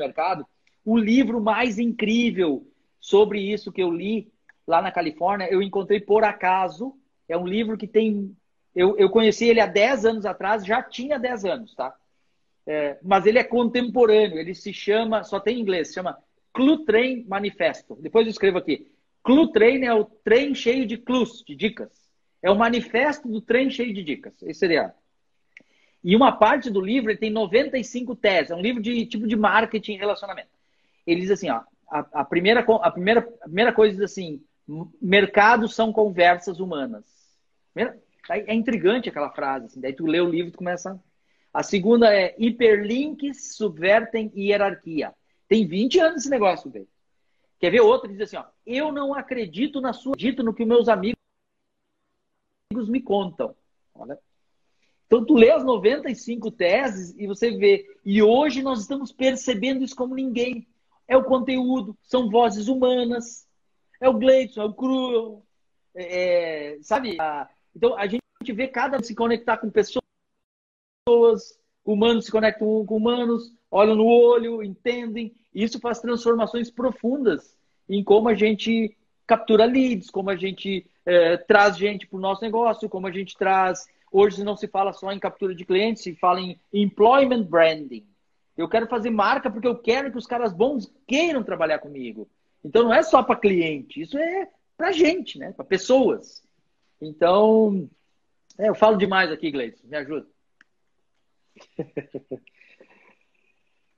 mercado. 0.00 0.46
O 0.84 0.96
livro 0.96 1.40
mais 1.40 1.78
incrível 1.78 2.66
sobre 3.00 3.40
isso 3.40 3.72
que 3.72 3.82
eu 3.82 3.90
li 3.90 4.32
lá 4.66 4.82
na 4.82 4.92
Califórnia, 4.92 5.48
eu 5.50 5.62
encontrei 5.62 6.00
por 6.00 6.24
acaso. 6.24 6.94
É 7.28 7.36
um 7.36 7.46
livro 7.46 7.76
que 7.76 7.86
tem. 7.86 8.36
Eu, 8.74 8.96
eu 8.98 9.08
conheci 9.08 9.46
ele 9.48 9.60
há 9.60 9.66
10 9.66 10.04
anos 10.04 10.26
atrás, 10.26 10.64
já 10.64 10.82
tinha 10.82 11.18
10 11.18 11.44
anos, 11.44 11.74
tá? 11.74 11.94
é, 12.66 12.98
mas 13.02 13.24
ele 13.26 13.38
é 13.38 13.44
contemporâneo, 13.44 14.38
ele 14.38 14.54
se 14.54 14.72
chama, 14.72 15.22
só 15.22 15.38
tem 15.38 15.58
em 15.58 15.60
inglês, 15.60 15.88
se 15.88 15.94
chama 15.94 16.18
Clue 16.52 16.84
Train 16.84 17.24
Manifesto. 17.28 17.96
Depois 18.00 18.26
eu 18.26 18.30
escrevo 18.30 18.58
aqui. 18.58 18.90
Clue 19.26 19.50
Train 19.50 19.84
é 19.84 19.92
o 19.92 20.04
trem 20.04 20.54
cheio 20.54 20.86
de 20.86 20.96
clues, 20.96 21.42
de 21.44 21.56
dicas. 21.56 21.90
É 22.40 22.48
o 22.48 22.56
manifesto 22.56 23.26
do 23.28 23.40
trem 23.40 23.68
cheio 23.68 23.92
de 23.92 24.04
dicas. 24.04 24.40
Esse 24.40 24.60
seria. 24.60 24.94
E 26.02 26.14
uma 26.14 26.30
parte 26.30 26.70
do 26.70 26.80
livro 26.80 27.10
ele 27.10 27.18
tem 27.18 27.30
95 27.30 28.14
teses. 28.14 28.52
É 28.52 28.54
um 28.54 28.60
livro 28.60 28.80
de 28.80 29.04
tipo 29.04 29.26
de 29.26 29.34
marketing 29.34 29.94
e 29.94 29.98
relacionamento. 29.98 30.50
Ele 31.04 31.22
diz 31.22 31.32
assim, 31.32 31.50
ó, 31.50 31.62
a, 31.90 32.06
a, 32.12 32.24
primeira, 32.24 32.60
a, 32.60 32.90
primeira, 32.92 33.20
a 33.40 33.44
primeira 33.46 33.72
coisa 33.72 33.96
diz 33.96 34.04
assim, 34.04 34.40
mercados 35.02 35.74
são 35.74 35.92
conversas 35.92 36.60
humanas. 36.60 37.04
É 38.30 38.54
intrigante 38.54 39.08
aquela 39.08 39.30
frase. 39.30 39.66
Assim, 39.66 39.80
daí 39.80 39.92
tu 39.92 40.06
lê 40.06 40.20
o 40.20 40.30
livro 40.30 40.52
e 40.52 40.56
começa... 40.56 41.02
A 41.52 41.64
segunda 41.64 42.14
é 42.14 42.36
hiperlinks 42.38 43.56
subvertem 43.56 44.30
hierarquia. 44.36 45.12
Tem 45.48 45.66
20 45.66 45.98
anos 45.98 46.18
esse 46.18 46.30
negócio, 46.30 46.70
velho. 46.70 46.86
Quer 47.58 47.70
ver 47.70 47.80
outro? 47.80 48.08
Diz 48.08 48.20
assim, 48.20 48.36
ó, 48.36 48.44
eu 48.66 48.92
não 48.92 49.14
acredito 49.14 49.80
na 49.80 49.92
sua... 49.92 50.12
Acredito 50.12 50.42
no 50.42 50.54
que 50.54 50.64
meus 50.64 50.88
amigos 50.88 51.16
me 52.88 53.00
contam. 53.00 53.54
Olha. 53.94 54.18
Então, 55.06 55.24
tu 55.24 55.34
lê 55.34 55.50
as 55.50 55.64
95 55.64 56.50
teses 56.50 57.14
e 57.16 57.26
você 57.26 57.50
vê. 57.52 57.86
E 58.04 58.22
hoje 58.22 58.62
nós 58.62 58.80
estamos 58.80 59.12
percebendo 59.12 59.84
isso 59.84 59.94
como 59.94 60.14
ninguém. 60.14 60.66
É 61.08 61.16
o 61.16 61.24
conteúdo, 61.24 61.96
são 62.02 62.28
vozes 62.28 62.66
humanas, 62.66 63.46
é 64.00 64.08
o 64.08 64.18
Gleison, 64.18 64.62
é 64.62 64.64
o 64.64 64.74
Cruel, 64.74 65.46
é, 65.94 66.74
é, 66.74 66.82
sabe? 66.82 67.16
Então, 67.74 67.96
a 67.96 68.06
gente 68.08 68.20
vê 68.52 68.66
cada 68.66 69.00
se 69.00 69.14
conectar 69.14 69.58
com 69.58 69.70
pessoas, 69.70 70.02
humanos 71.86 72.26
se 72.26 72.32
conectam 72.32 72.84
com 72.84 72.96
humanos, 72.96 73.52
olham 73.70 73.94
no 73.94 74.04
olho, 74.04 74.62
entendem. 74.62 75.34
Isso 75.54 75.78
faz 75.80 76.00
transformações 76.00 76.70
profundas 76.70 77.56
em 77.88 78.02
como 78.02 78.28
a 78.28 78.34
gente 78.34 78.96
captura 79.26 79.64
leads, 79.64 80.10
como 80.10 80.28
a 80.28 80.36
gente 80.36 80.86
é, 81.04 81.36
traz 81.36 81.76
gente 81.76 82.06
para 82.06 82.16
o 82.16 82.20
nosso 82.20 82.42
negócio, 82.42 82.88
como 82.88 83.06
a 83.06 83.12
gente 83.12 83.36
traz. 83.36 83.86
Hoje 84.10 84.44
não 84.44 84.56
se 84.56 84.66
fala 84.66 84.92
só 84.92 85.10
em 85.12 85.18
captura 85.18 85.54
de 85.54 85.64
clientes, 85.64 86.02
se 86.02 86.14
fala 86.16 86.40
em 86.40 86.58
employment 86.72 87.44
branding. 87.44 88.04
Eu 88.56 88.68
quero 88.68 88.86
fazer 88.86 89.10
marca 89.10 89.50
porque 89.50 89.68
eu 89.68 89.76
quero 89.76 90.10
que 90.10 90.18
os 90.18 90.26
caras 90.26 90.52
bons 90.52 90.92
queiram 91.06 91.42
trabalhar 91.42 91.78
comigo. 91.78 92.28
Então 92.64 92.82
não 92.84 92.94
é 92.94 93.02
só 93.02 93.22
para 93.22 93.36
cliente, 93.36 94.00
isso 94.00 94.18
é 94.18 94.48
para 94.76 94.92
gente, 94.92 95.38
né? 95.38 95.52
Para 95.52 95.64
pessoas. 95.64 96.42
Então, 97.00 97.88
é, 98.58 98.68
eu 98.68 98.74
falo 98.74 98.96
demais 98.96 99.30
aqui, 99.30 99.50
Gleison, 99.50 99.78
me 99.84 99.96
ajuda. 99.96 100.26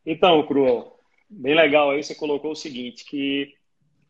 então, 0.05 0.47
Cruel, 0.47 0.99
bem 1.29 1.55
legal 1.55 1.91
aí 1.91 2.03
você 2.03 2.15
colocou 2.15 2.53
o 2.53 2.57
seguinte, 2.57 3.05
que 3.05 3.55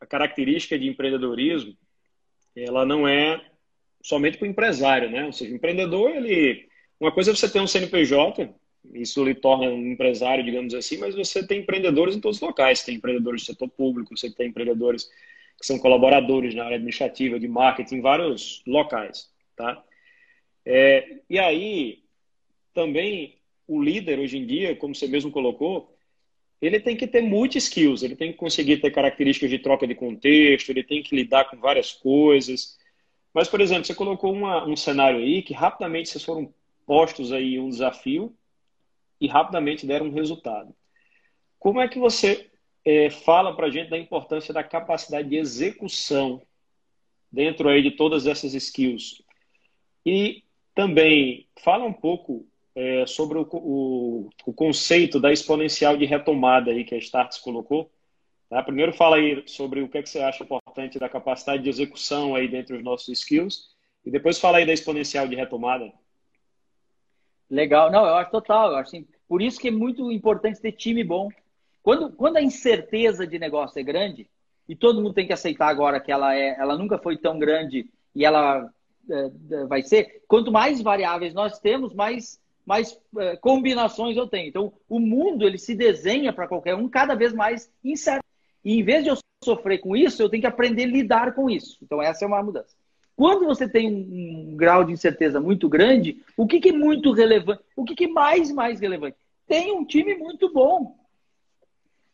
a 0.00 0.06
característica 0.06 0.78
de 0.78 0.88
empreendedorismo, 0.88 1.76
ela 2.56 2.84
não 2.84 3.06
é 3.06 3.44
somente 4.02 4.38
para 4.38 4.46
o 4.46 4.50
empresário, 4.50 5.10
né? 5.10 5.24
Ou 5.26 5.32
seja, 5.32 5.52
o 5.52 5.56
empreendedor, 5.56 6.10
ele... 6.10 6.68
Uma 7.00 7.12
coisa 7.12 7.30
é 7.30 7.34
você 7.34 7.50
ter 7.50 7.60
um 7.60 7.66
CNPJ, 7.66 8.52
isso 8.94 9.24
lhe 9.24 9.34
torna 9.34 9.66
um 9.66 9.92
empresário, 9.92 10.44
digamos 10.44 10.74
assim, 10.74 10.98
mas 10.98 11.14
você 11.14 11.46
tem 11.46 11.60
empreendedores 11.60 12.16
em 12.16 12.20
todos 12.20 12.38
os 12.38 12.42
locais. 12.42 12.80
Você 12.80 12.86
tem 12.86 12.94
empreendedores 12.96 13.42
do 13.42 13.46
setor 13.46 13.68
público, 13.68 14.16
você 14.16 14.30
tem 14.30 14.48
empreendedores 14.48 15.08
que 15.58 15.66
são 15.66 15.78
colaboradores 15.78 16.54
na 16.54 16.64
área 16.64 16.76
administrativa, 16.76 17.38
de 17.38 17.48
marketing, 17.48 17.96
em 17.96 18.00
vários 18.00 18.62
locais, 18.66 19.30
tá? 19.56 19.82
É, 20.64 21.18
e 21.28 21.38
aí, 21.38 22.04
também, 22.72 23.37
o 23.68 23.80
líder, 23.80 24.18
hoje 24.18 24.38
em 24.38 24.46
dia, 24.46 24.74
como 24.74 24.94
você 24.94 25.06
mesmo 25.06 25.30
colocou, 25.30 25.94
ele 26.60 26.80
tem 26.80 26.96
que 26.96 27.06
ter 27.06 27.20
muitos 27.20 27.64
skills, 27.64 28.02
ele 28.02 28.16
tem 28.16 28.32
que 28.32 28.38
conseguir 28.38 28.78
ter 28.78 28.90
características 28.90 29.50
de 29.50 29.58
troca 29.58 29.86
de 29.86 29.94
contexto, 29.94 30.70
ele 30.70 30.82
tem 30.82 31.02
que 31.02 31.14
lidar 31.14 31.44
com 31.44 31.58
várias 31.58 31.92
coisas. 31.92 32.78
Mas, 33.32 33.46
por 33.46 33.60
exemplo, 33.60 33.84
você 33.84 33.94
colocou 33.94 34.32
uma, 34.32 34.66
um 34.66 34.74
cenário 34.74 35.20
aí 35.20 35.42
que 35.42 35.52
rapidamente 35.52 36.08
vocês 36.08 36.24
foram 36.24 36.52
postos 36.86 37.30
aí 37.30 37.60
um 37.60 37.68
desafio 37.68 38.34
e 39.20 39.28
rapidamente 39.28 39.86
deram 39.86 40.06
um 40.06 40.12
resultado. 40.12 40.74
Como 41.58 41.80
é 41.80 41.86
que 41.86 41.98
você 41.98 42.50
é, 42.84 43.10
fala 43.10 43.54
para 43.54 43.66
a 43.66 43.70
gente 43.70 43.90
da 43.90 43.98
importância 43.98 44.54
da 44.54 44.64
capacidade 44.64 45.28
de 45.28 45.36
execução 45.36 46.40
dentro 47.30 47.68
aí 47.68 47.82
de 47.82 47.90
todas 47.90 48.26
essas 48.26 48.54
skills? 48.54 49.22
E 50.06 50.42
também 50.74 51.46
fala 51.62 51.84
um 51.84 51.92
pouco 51.92 52.47
é, 52.78 53.04
sobre 53.06 53.38
o, 53.38 53.48
o, 53.50 54.30
o, 54.46 54.52
conceito 54.52 55.18
da 55.18 55.32
exponencial 55.32 55.96
de 55.96 56.04
retomada 56.04 56.70
aí 56.70 56.84
que 56.84 56.94
a 56.94 56.98
Starts 56.98 57.38
colocou. 57.38 57.90
Tá? 58.48 58.62
Primeiro 58.62 58.92
fala 58.92 59.16
aí 59.16 59.42
sobre 59.48 59.82
o 59.82 59.88
que, 59.88 59.98
é 59.98 60.02
que 60.02 60.08
você 60.08 60.20
acha 60.20 60.44
importante 60.44 60.96
da 60.96 61.08
capacidade 61.08 61.64
de 61.64 61.68
execução 61.68 62.36
aí 62.36 62.46
dentro 62.46 62.76
dos 62.76 62.84
nossos 62.84 63.08
skills 63.08 63.70
e 64.06 64.12
depois 64.12 64.38
fala 64.38 64.58
aí 64.58 64.64
da 64.64 64.72
exponencial 64.72 65.26
de 65.26 65.34
retomada. 65.34 65.92
Legal. 67.50 67.90
Não, 67.90 68.06
eu 68.06 68.14
acho 68.14 68.30
total. 68.30 68.70
Eu 68.70 68.76
acho 68.76 68.90
assim, 68.90 69.08
por 69.26 69.42
isso 69.42 69.58
que 69.58 69.66
é 69.66 69.72
muito 69.72 70.12
importante 70.12 70.60
ter 70.60 70.70
time 70.70 71.02
bom. 71.02 71.28
Quando, 71.82 72.12
quando 72.12 72.36
a 72.36 72.42
incerteza 72.42 73.26
de 73.26 73.40
negócio 73.40 73.80
é 73.80 73.82
grande, 73.82 74.30
e 74.68 74.76
todo 74.76 75.02
mundo 75.02 75.14
tem 75.14 75.26
que 75.26 75.32
aceitar 75.32 75.66
agora 75.66 75.98
que 75.98 76.12
ela, 76.12 76.32
é, 76.36 76.54
ela 76.60 76.78
nunca 76.78 76.96
foi 76.96 77.16
tão 77.16 77.40
grande 77.40 77.90
e 78.14 78.24
ela 78.24 78.70
é, 79.10 79.64
vai 79.64 79.82
ser, 79.82 80.22
quanto 80.28 80.52
mais 80.52 80.80
variáveis 80.80 81.34
nós 81.34 81.58
temos, 81.58 81.92
mais, 81.92 82.38
mais 82.68 83.00
é, 83.16 83.34
combinações 83.36 84.14
eu 84.14 84.26
tenho. 84.26 84.46
Então, 84.46 84.72
o 84.90 85.00
mundo 85.00 85.46
ele 85.46 85.56
se 85.56 85.74
desenha 85.74 86.34
para 86.34 86.46
qualquer 86.46 86.74
um 86.74 86.86
cada 86.86 87.14
vez 87.14 87.32
mais 87.32 87.72
incerto. 87.82 88.22
E 88.62 88.78
em 88.78 88.82
vez 88.82 89.02
de 89.02 89.08
eu 89.08 89.16
sofrer 89.42 89.78
com 89.78 89.96
isso, 89.96 90.20
eu 90.20 90.28
tenho 90.28 90.42
que 90.42 90.46
aprender 90.46 90.84
a 90.84 90.88
lidar 90.88 91.34
com 91.34 91.48
isso. 91.48 91.78
Então, 91.82 92.02
essa 92.02 92.26
é 92.26 92.28
uma 92.28 92.42
mudança. 92.42 92.76
Quando 93.16 93.46
você 93.46 93.66
tem 93.66 93.90
um, 93.90 94.50
um 94.52 94.56
grau 94.56 94.84
de 94.84 94.92
incerteza 94.92 95.40
muito 95.40 95.66
grande, 95.66 96.22
o 96.36 96.46
que, 96.46 96.60
que 96.60 96.68
é 96.68 96.72
muito 96.72 97.10
relevante? 97.10 97.62
O 97.74 97.84
que, 97.84 97.94
que 97.94 98.04
é 98.04 98.08
mais 98.08 98.52
mais 98.52 98.80
relevante? 98.80 99.16
Tem 99.46 99.72
um 99.72 99.82
time 99.82 100.14
muito 100.16 100.52
bom, 100.52 100.94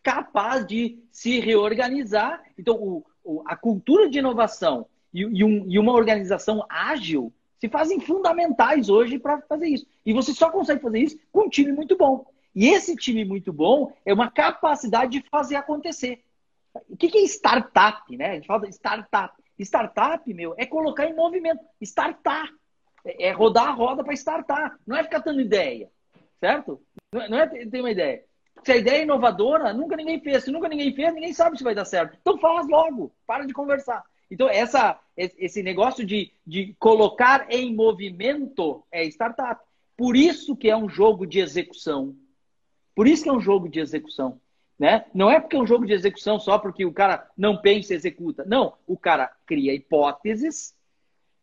capaz 0.05 0.65
de 0.65 1.01
se 1.11 1.41
reorganizar. 1.41 2.41
Então, 2.57 2.77
o, 2.77 3.05
o, 3.25 3.43
a 3.45 3.57
cultura 3.57 4.09
de 4.09 4.21
inovação 4.21 4.87
e, 5.13 5.23
e, 5.23 5.43
um, 5.43 5.67
e 5.69 5.81
uma 5.81 5.93
organização 5.93 6.65
ágil 6.69 7.33
se 7.65 7.69
fazem 7.71 7.99
fundamentais 7.99 8.91
hoje 8.91 9.19
para 9.19 9.41
fazer 9.41 9.69
isso. 9.69 9.87
E 10.05 10.13
você 10.13 10.35
só 10.35 10.51
consegue 10.51 10.83
fazer 10.83 10.99
isso 10.99 11.19
com 11.33 11.47
um 11.47 11.49
time 11.49 11.73
muito 11.73 11.97
bom. 11.97 12.27
E 12.55 12.69
esse 12.69 12.95
time 12.95 13.25
muito 13.25 13.55
bom 13.55 13.91
é 14.05 14.13
uma 14.13 14.31
capacidade 14.31 15.19
de 15.19 15.29
fazer 15.31 15.57
acontecer. 15.57 16.23
O 16.91 16.95
que 16.95 17.17
é 17.17 17.23
startup, 17.23 18.15
né? 18.19 18.33
A 18.33 18.35
gente 18.35 18.47
fala 18.47 18.69
startup. 18.69 19.35
Startup, 19.59 20.35
meu, 20.35 20.55
é 20.59 20.67
colocar 20.67 21.07
em 21.07 21.15
movimento. 21.15 21.65
Startar. 21.81 22.51
É, 23.03 23.29
é 23.29 23.31
rodar 23.31 23.69
a 23.69 23.73
roda 23.73 24.05
para 24.05 24.13
startar. 24.13 24.79
Não 24.87 24.95
é 24.95 25.03
ficar 25.03 25.21
dando 25.21 25.41
ideia. 25.41 25.91
Certo? 26.39 26.83
Não 27.15 27.39
é, 27.39 27.45
é 27.45 27.67
ter 27.67 27.81
uma 27.81 27.91
ideia. 27.91 28.25
Se 28.63 28.73
a 28.73 28.77
ideia 28.77 29.01
é 29.01 29.03
inovadora, 29.05 29.73
nunca 29.73 29.97
ninguém 29.97 30.21
fez. 30.21 30.45
Se 30.45 30.53
nunca 30.53 30.69
ninguém 30.69 30.95
fez, 30.95 31.15
ninguém 31.15 31.33
sabe 31.33 31.57
se 31.57 31.65
vai 31.65 31.75
dar 31.75 31.87
certo. 31.87 32.19
Então 32.21 32.37
faz 32.37 32.69
logo. 32.69 33.11
Para 33.27 33.47
de 33.47 33.55
conversar. 33.55 34.05
Então, 34.31 34.49
essa, 34.49 34.99
esse 35.17 35.63
negócio 35.63 36.05
de, 36.05 36.33
de 36.47 36.75
colocar 36.79 37.47
em 37.51 37.75
movimento 37.75 38.83
é 38.91 39.05
startup. 39.05 39.61
Por 39.97 40.17
isso 40.17 40.57
que 40.57 40.69
é 40.69 40.77
um 40.77 40.89
jogo 40.89 41.27
de 41.27 41.41
execução. 41.41 42.17
Por 42.95 43.07
isso 43.07 43.23
que 43.23 43.29
é 43.29 43.33
um 43.33 43.41
jogo 43.41 43.69
de 43.69 43.81
execução. 43.81 44.41
Né? 44.79 45.05
Não 45.15 45.31
é 45.31 45.39
porque 45.39 45.57
é 45.57 45.61
um 45.61 45.67
jogo 45.67 45.87
de 45.87 45.93
execução 45.93 46.41
só 46.41 46.59
porque 46.59 46.85
o 46.85 46.93
cara 46.93 47.29
não 47.37 47.57
pensa 47.57 47.93
e 47.93 47.97
executa. 47.97 48.45
Não, 48.45 48.75
o 48.87 48.97
cara 48.97 49.31
cria 49.47 49.73
hipóteses, 49.73 50.75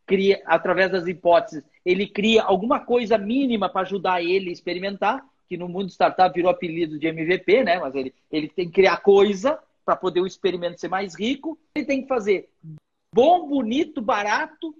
cria 0.05 0.41
através 0.45 0.91
das 0.91 1.07
hipóteses, 1.07 1.63
ele 1.85 2.05
cria 2.07 2.43
alguma 2.43 2.79
coisa 2.81 3.17
mínima 3.17 3.69
para 3.69 3.81
ajudar 3.81 4.21
ele 4.21 4.49
a 4.49 4.53
experimentar, 4.53 5.25
que 5.47 5.55
no 5.55 5.69
mundo 5.69 5.89
startup 5.89 6.33
virou 6.33 6.51
apelido 6.51 6.99
de 6.99 7.07
MVP, 7.07 7.63
né? 7.63 7.79
Mas 7.79 7.95
ele, 7.95 8.13
ele 8.29 8.49
tem 8.49 8.65
que 8.67 8.73
criar 8.73 8.97
coisa 8.97 9.57
para 9.91 9.97
poder 9.97 10.21
o 10.21 10.27
experimento 10.27 10.79
ser 10.79 10.87
mais 10.87 11.13
rico. 11.19 11.59
Ele 11.75 11.85
tem 11.85 12.01
que 12.01 12.07
fazer 12.07 12.49
bom, 13.13 13.45
bonito, 13.45 14.01
barato, 14.01 14.73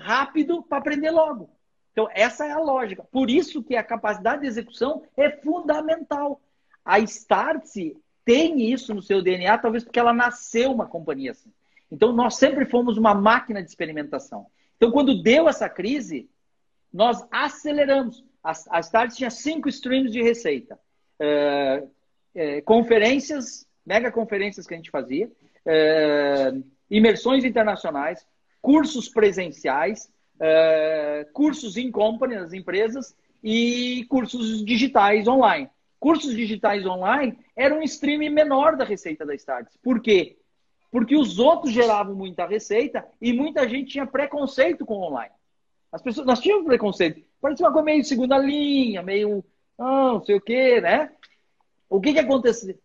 rápido 0.00 0.62
para 0.62 0.78
aprender 0.78 1.10
logo. 1.10 1.50
Então 1.92 2.08
essa 2.12 2.46
é 2.46 2.52
a 2.52 2.58
lógica. 2.58 3.04
Por 3.04 3.28
isso 3.28 3.62
que 3.62 3.76
a 3.76 3.84
capacidade 3.84 4.40
de 4.42 4.48
execução 4.48 5.02
é 5.16 5.30
fundamental. 5.30 6.40
A 6.82 6.98
Startse 7.00 7.94
tem 8.24 8.72
isso 8.72 8.94
no 8.94 9.02
seu 9.02 9.20
DNA, 9.22 9.58
talvez 9.58 9.84
porque 9.84 9.98
ela 9.98 10.14
nasceu 10.14 10.72
uma 10.72 10.86
companhia 10.86 11.32
assim. 11.32 11.52
Então, 11.90 12.12
nós 12.12 12.36
sempre 12.36 12.66
fomos 12.66 12.98
uma 12.98 13.14
máquina 13.14 13.62
de 13.62 13.68
experimentação. 13.68 14.46
Então, 14.76 14.90
quando 14.90 15.22
deu 15.22 15.48
essa 15.48 15.68
crise, 15.68 16.28
nós 16.92 17.26
aceleramos. 17.30 18.22
A, 18.44 18.52
a 18.70 18.80
Start 18.80 19.14
tinha 19.14 19.30
cinco 19.30 19.68
streams 19.68 20.12
de 20.12 20.22
receita. 20.22 20.78
É, 21.18 21.82
é, 22.34 22.60
conferências, 22.60 23.66
mega 23.88 24.12
conferências 24.12 24.66
que 24.66 24.74
a 24.74 24.76
gente 24.76 24.90
fazia, 24.90 25.32
é, 25.64 26.52
imersões 26.90 27.42
internacionais, 27.42 28.26
cursos 28.60 29.08
presenciais, 29.08 30.12
é, 30.38 31.26
cursos 31.32 31.78
em 31.78 31.90
company 31.90 32.34
nas 32.34 32.52
empresas 32.52 33.16
e 33.42 34.04
cursos 34.10 34.62
digitais 34.62 35.26
online. 35.26 35.70
Cursos 35.98 36.36
digitais 36.36 36.84
online 36.86 37.38
era 37.56 37.74
um 37.74 37.82
stream 37.82 38.30
menor 38.30 38.76
da 38.76 38.84
receita 38.84 39.24
da 39.24 39.34
Starts. 39.34 39.76
Por 39.82 40.00
quê? 40.02 40.36
Porque 40.92 41.16
os 41.16 41.38
outros 41.38 41.72
geravam 41.72 42.14
muita 42.14 42.46
receita 42.46 43.06
e 43.20 43.32
muita 43.32 43.66
gente 43.66 43.92
tinha 43.92 44.06
preconceito 44.06 44.84
com 44.84 44.96
online. 44.96 45.32
As 45.90 46.02
pessoas, 46.02 46.26
nós 46.26 46.40
tínhamos 46.40 46.66
preconceito. 46.66 47.22
Parecia 47.40 47.66
uma 47.66 47.72
coisa 47.72 47.86
meio 47.86 48.04
segunda 48.04 48.36
linha, 48.36 49.02
meio 49.02 49.42
ah, 49.78 50.12
não 50.12 50.24
sei 50.24 50.36
o 50.36 50.40
quê, 50.40 50.78
né? 50.80 51.10
O 51.88 52.00
que 52.00 52.12
que 52.12 52.18
aconteceu? 52.18 52.78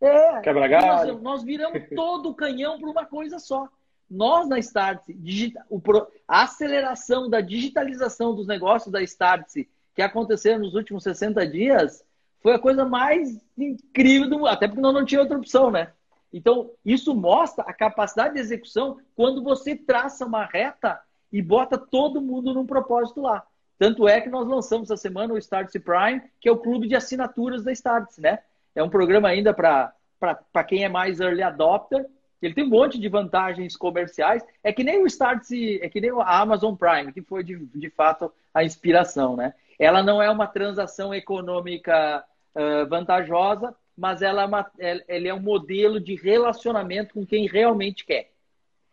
É, 0.00 0.40
nós, 0.80 1.22
nós 1.22 1.42
viramos 1.42 1.82
todo 1.94 2.30
o 2.30 2.34
canhão 2.34 2.78
para 2.80 2.90
uma 2.90 3.04
coisa 3.04 3.38
só. 3.38 3.68
Nós 4.10 4.48
na 4.48 4.58
Startse, 4.58 5.14
a 6.26 6.42
aceleração 6.42 7.28
da 7.28 7.40
digitalização 7.40 8.34
dos 8.34 8.46
negócios 8.46 8.90
da 8.90 9.02
Startse 9.02 9.68
que 9.94 10.02
aconteceram 10.02 10.60
nos 10.60 10.74
últimos 10.74 11.04
60 11.04 11.46
dias 11.46 12.04
foi 12.42 12.54
a 12.54 12.58
coisa 12.58 12.84
mais 12.84 13.38
incrível 13.56 14.28
do 14.28 14.46
até 14.46 14.66
porque 14.66 14.80
nós 14.80 14.94
não 14.94 15.04
tinha 15.04 15.20
outra 15.20 15.36
opção, 15.36 15.70
né? 15.70 15.92
Então, 16.32 16.70
isso 16.84 17.14
mostra 17.14 17.64
a 17.64 17.72
capacidade 17.72 18.34
de 18.34 18.40
execução 18.40 18.98
quando 19.14 19.42
você 19.42 19.76
traça 19.76 20.24
uma 20.24 20.44
reta 20.44 21.00
e 21.32 21.42
bota 21.42 21.76
todo 21.76 22.22
mundo 22.22 22.54
num 22.54 22.66
propósito 22.66 23.20
lá. 23.20 23.44
Tanto 23.78 24.06
é 24.06 24.20
que 24.20 24.28
nós 24.28 24.46
lançamos 24.46 24.90
essa 24.90 25.00
semana 25.00 25.34
o 25.34 25.38
Startse 25.38 25.78
Prime, 25.78 26.22
que 26.40 26.48
é 26.48 26.52
o 26.52 26.58
clube 26.58 26.86
de 26.86 26.94
assinaturas 26.94 27.64
da 27.64 27.72
Startse, 27.72 28.20
né? 28.20 28.40
É 28.74 28.82
um 28.82 28.88
programa 28.88 29.28
ainda 29.28 29.52
para 29.52 30.64
quem 30.66 30.84
é 30.84 30.88
mais 30.88 31.20
early 31.20 31.42
adopter. 31.42 32.06
Ele 32.40 32.54
tem 32.54 32.64
um 32.64 32.70
monte 32.70 32.98
de 32.98 33.08
vantagens 33.08 33.76
comerciais. 33.76 34.42
É 34.62 34.72
que 34.72 34.84
nem 34.84 35.02
o 35.02 35.06
Startse, 35.06 35.78
é 35.82 35.88
que 35.88 36.00
nem 36.00 36.10
a 36.10 36.40
Amazon 36.40 36.74
Prime, 36.74 37.12
que 37.12 37.22
foi 37.22 37.44
de, 37.44 37.56
de 37.66 37.90
fato 37.90 38.32
a 38.52 38.64
inspiração, 38.64 39.36
né? 39.36 39.54
Ela 39.78 40.02
não 40.02 40.22
é 40.22 40.30
uma 40.30 40.46
transação 40.46 41.14
econômica 41.14 42.24
uh, 42.54 42.88
vantajosa, 42.88 43.74
mas 43.96 44.22
ela 44.22 44.42
é, 44.42 44.46
uma, 44.46 44.70
ela 44.78 45.28
é 45.28 45.34
um 45.34 45.40
modelo 45.40 46.00
de 46.00 46.14
relacionamento 46.14 47.14
com 47.14 47.26
quem 47.26 47.46
realmente 47.46 48.04
quer. 48.04 48.30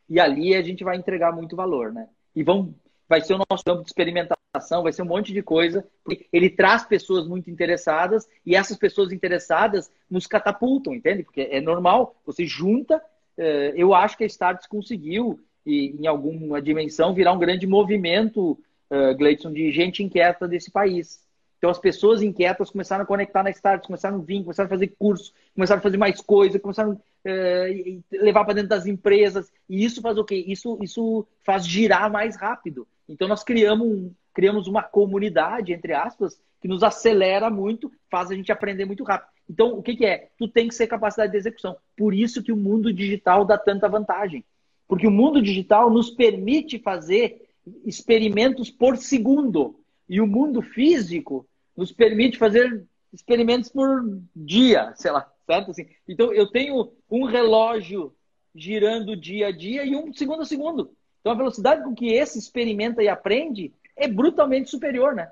E 0.09 0.19
ali 0.19 0.55
a 0.55 0.61
gente 0.61 0.83
vai 0.83 0.95
entregar 0.95 1.33
muito 1.33 1.55
valor, 1.55 1.91
né? 1.91 2.07
E 2.35 2.43
vão, 2.43 2.73
vai 3.07 3.21
ser 3.21 3.33
o 3.33 3.43
nosso 3.49 3.63
campo 3.63 3.83
de 3.83 3.89
experimentação, 3.89 4.36
vai 4.81 4.93
ser 4.93 5.01
um 5.01 5.05
monte 5.05 5.33
de 5.33 5.41
coisa. 5.41 5.85
Ele 6.31 6.49
traz 6.49 6.83
pessoas 6.83 7.27
muito 7.27 7.49
interessadas 7.49 8.27
e 8.45 8.55
essas 8.55 8.77
pessoas 8.77 9.11
interessadas 9.11 9.91
nos 10.09 10.25
catapultam, 10.25 10.93
entende? 10.93 11.23
Porque 11.23 11.41
é 11.41 11.61
normal, 11.61 12.15
você 12.25 12.45
junta. 12.45 12.97
Uh, 13.37 13.73
eu 13.75 13.93
acho 13.93 14.17
que 14.17 14.23
a 14.23 14.27
Starts 14.27 14.67
conseguiu, 14.67 15.39
em 15.65 16.07
alguma 16.07 16.61
dimensão, 16.61 17.13
virar 17.13 17.33
um 17.33 17.39
grande 17.39 17.67
movimento 17.67 18.51
uh, 18.89 19.15
Gleidson, 19.17 19.51
de 19.51 19.71
gente 19.71 20.01
inquieta 20.03 20.47
desse 20.47 20.71
país. 20.71 21.21
Então 21.57 21.69
as 21.69 21.79
pessoas 21.79 22.21
inquietas 22.21 22.69
começaram 22.69 23.03
a 23.03 23.07
conectar 23.07 23.43
na 23.43 23.49
Start, 23.49 23.85
começaram 23.85 24.19
a 24.19 24.21
vir, 24.21 24.43
começaram 24.43 24.67
a 24.67 24.69
fazer 24.69 24.93
curso, 24.97 25.33
começaram 25.55 25.79
a 25.79 25.83
fazer 25.83 25.97
mais 25.97 26.21
coisas, 26.21 26.61
começaram 26.61 26.91
a 26.91 26.93
uh, 26.93 28.03
levar 28.11 28.45
para 28.45 28.53
dentro 28.53 28.69
das 28.69 28.85
empresas. 28.85 29.51
E 29.67 29.83
isso 29.83 30.01
faz 30.01 30.17
o 30.17 30.23
quê? 30.23 30.43
Isso, 30.47 30.77
isso 30.81 31.27
faz 31.43 31.67
girar 31.67 32.11
mais 32.11 32.35
rápido. 32.37 32.87
Então 33.09 33.27
nós 33.27 33.43
criamos, 33.43 33.87
um, 33.87 34.11
criamos 34.37 34.67
uma 34.67 34.83
comunidade, 34.83 35.73
entre 35.73 35.93
aspas, 35.93 36.39
que 36.61 36.67
nos 36.67 36.83
acelera 36.83 37.49
muito, 37.49 37.91
faz 38.07 38.29
a 38.29 38.35
gente 38.35 38.51
aprender 38.51 38.85
muito 38.85 39.03
rápido. 39.03 39.31
Então, 39.49 39.75
o 39.75 39.81
que, 39.81 39.95
que 39.95 40.05
é? 40.05 40.29
Tu 40.37 40.47
tem 40.47 40.67
que 40.67 40.75
ser 40.75 40.85
capacidade 40.85 41.31
de 41.31 41.39
execução. 41.39 41.75
Por 41.97 42.13
isso 42.13 42.43
que 42.43 42.51
o 42.51 42.55
mundo 42.55 42.93
digital 42.93 43.43
dá 43.43 43.57
tanta 43.57 43.89
vantagem. 43.89 44.45
Porque 44.87 45.07
o 45.07 45.11
mundo 45.11 45.41
digital 45.41 45.89
nos 45.89 46.11
permite 46.11 46.77
fazer 46.77 47.49
experimentos 47.83 48.69
por 48.69 48.95
segundo. 48.95 49.79
E 50.07 50.21
o 50.21 50.27
mundo 50.27 50.61
físico 50.61 51.47
nos 51.75 51.91
permite 51.91 52.37
fazer 52.37 52.85
experimentos 53.11 53.71
por 53.71 54.21
dia, 54.35 54.93
sei 54.97 55.09
lá, 55.09 55.27
certo? 55.47 55.71
Assim, 55.71 55.87
então, 56.07 56.31
eu 56.31 56.45
tenho 56.45 56.91
um 57.09 57.23
relógio 57.23 58.13
girando 58.53 59.17
dia 59.17 59.47
a 59.47 59.51
dia 59.51 59.83
e 59.83 59.95
um 59.95 60.13
segundo 60.13 60.43
a 60.43 60.45
segundo. 60.45 60.91
Então, 61.27 61.31
a 61.31 61.35
velocidade 61.35 61.83
com 61.83 61.95
que 61.95 62.13
esse 62.13 62.37
experimenta 62.39 63.01
e 63.01 63.09
aprende 63.09 63.73
é 63.97 64.07
brutalmente 64.07 64.69
superior, 64.69 65.13
né? 65.13 65.31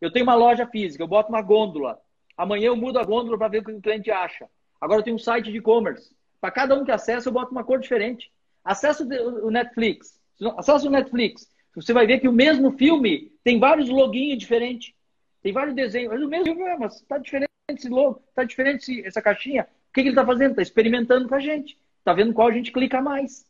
Eu 0.00 0.10
tenho 0.10 0.24
uma 0.24 0.34
loja 0.34 0.66
física, 0.66 1.02
eu 1.02 1.08
boto 1.08 1.28
uma 1.28 1.42
gôndola. 1.42 2.00
Amanhã 2.36 2.66
eu 2.66 2.76
mudo 2.76 2.98
a 2.98 3.04
gôndola 3.04 3.38
para 3.38 3.48
ver 3.48 3.58
o 3.58 3.64
que 3.64 3.72
o 3.72 3.80
cliente 3.80 4.10
acha. 4.10 4.46
Agora 4.80 5.00
eu 5.00 5.04
tenho 5.04 5.16
um 5.16 5.20
site 5.20 5.50
de 5.50 5.58
e-commerce. 5.58 6.14
Para 6.40 6.50
cada 6.50 6.74
um 6.74 6.84
que 6.84 6.90
acessa, 6.90 7.28
eu 7.28 7.32
boto 7.32 7.52
uma 7.52 7.64
cor 7.64 7.78
diferente. 7.78 8.30
Acesso 8.64 9.04
o 9.42 9.50
Netflix. 9.50 10.20
Acesso 10.56 10.88
o 10.88 10.90
Netflix. 10.90 11.48
Você 11.74 11.92
vai 11.92 12.06
ver 12.06 12.20
que 12.20 12.28
o 12.28 12.32
mesmo 12.32 12.72
filme 12.72 13.32
tem 13.42 13.58
vários 13.58 13.88
loginhos 13.88 14.38
diferentes. 14.38 14.94
Tem 15.42 15.52
vários 15.52 15.74
desenhos. 15.74 16.12
Mas 16.12 16.22
o 16.22 16.28
mesmo 16.28 16.54
filme, 16.54 16.76
mas 16.78 16.96
está 16.96 17.18
diferente 17.18 17.50
esse 17.68 17.88
logo, 17.88 18.22
está 18.28 18.44
diferente 18.44 19.04
essa 19.04 19.20
caixinha. 19.20 19.62
O 19.62 19.92
que, 19.92 20.02
que 20.02 20.08
ele 20.08 20.10
está 20.10 20.24
fazendo? 20.24 20.50
Está 20.50 20.62
experimentando 20.62 21.28
com 21.28 21.34
a 21.34 21.40
gente. 21.40 21.78
Está 21.98 22.12
vendo 22.12 22.32
qual 22.32 22.48
a 22.48 22.52
gente 22.52 22.70
clica 22.70 23.00
mais. 23.00 23.46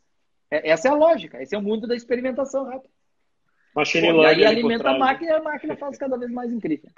É, 0.51 0.71
essa 0.71 0.89
é 0.89 0.91
a 0.91 0.95
lógica. 0.95 1.43
Esse 1.43 1.55
é 1.55 1.59
o 1.59 1.63
mundo 1.63 1.87
da 1.87 1.95
experimentação 1.95 2.65
rápida. 2.65 2.93
Machine 3.77 4.09
e 4.09 4.25
aí 4.25 4.45
alimenta 4.47 4.89
a 4.89 4.99
máquina 4.99 5.33
e 5.33 5.35
a 5.35 5.43
máquina 5.43 5.77
faz 5.77 5.99
cada 5.99 6.17
vez 6.17 6.33
mais 6.33 6.51
incrível. 6.51 6.91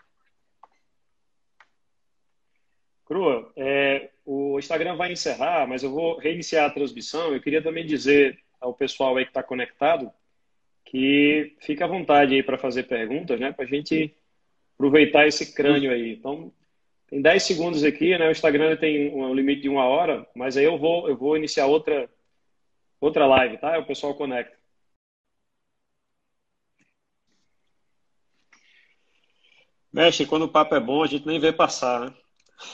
Crua, 3.05 3.51
é, 3.57 4.11
o 4.25 4.59
Instagram 4.61 4.95
vai 4.95 5.11
encerrar, 5.11 5.67
mas 5.67 5.83
eu 5.83 5.91
vou 5.91 6.19
reiniciar 6.19 6.67
a 6.67 6.71
transmissão. 6.71 7.35
Eu 7.35 7.41
queria 7.41 7.61
também 7.61 7.85
dizer 7.85 8.39
ao 8.61 8.73
pessoal 8.73 9.17
aí 9.17 9.25
que 9.25 9.31
está 9.31 9.43
conectado 9.43 10.13
que 10.85 11.57
fica 11.61 11.85
à 11.85 11.89
vontade 11.89 12.35
aí 12.35 12.43
para 12.43 12.57
fazer 12.57 12.85
perguntas, 12.85 13.41
né? 13.41 13.53
Para 13.53 13.65
a 13.65 13.69
gente 13.69 14.15
aproveitar 14.75 15.27
esse 15.27 15.53
crânio 15.53 15.91
aí. 15.91 16.13
Então, 16.13 16.53
tem 17.09 17.21
10 17.21 17.43
segundos 17.43 17.83
aqui, 17.83 18.17
né? 18.17 18.29
O 18.29 18.31
Instagram 18.31 18.77
tem 18.77 19.13
um 19.13 19.35
limite 19.35 19.63
de 19.63 19.69
uma 19.69 19.85
hora, 19.85 20.27
mas 20.35 20.57
aí 20.57 20.65
eu 20.65 20.79
vou, 20.79 21.09
eu 21.09 21.17
vou 21.17 21.37
iniciar 21.37 21.67
outra, 21.67 22.09
outra 23.01 23.27
live, 23.27 23.59
tá? 23.59 23.79
O 23.79 23.85
pessoal 23.85 24.15
conecta. 24.15 24.58
Mexe, 29.93 30.27
quando 30.27 30.43
o 30.43 30.49
papo 30.49 30.75
é 30.75 30.81
bom, 30.81 31.03
a 31.03 31.07
gente 31.07 31.27
nem 31.27 31.41
vê 31.41 31.53
passar, 31.53 32.01
né? 32.01 32.15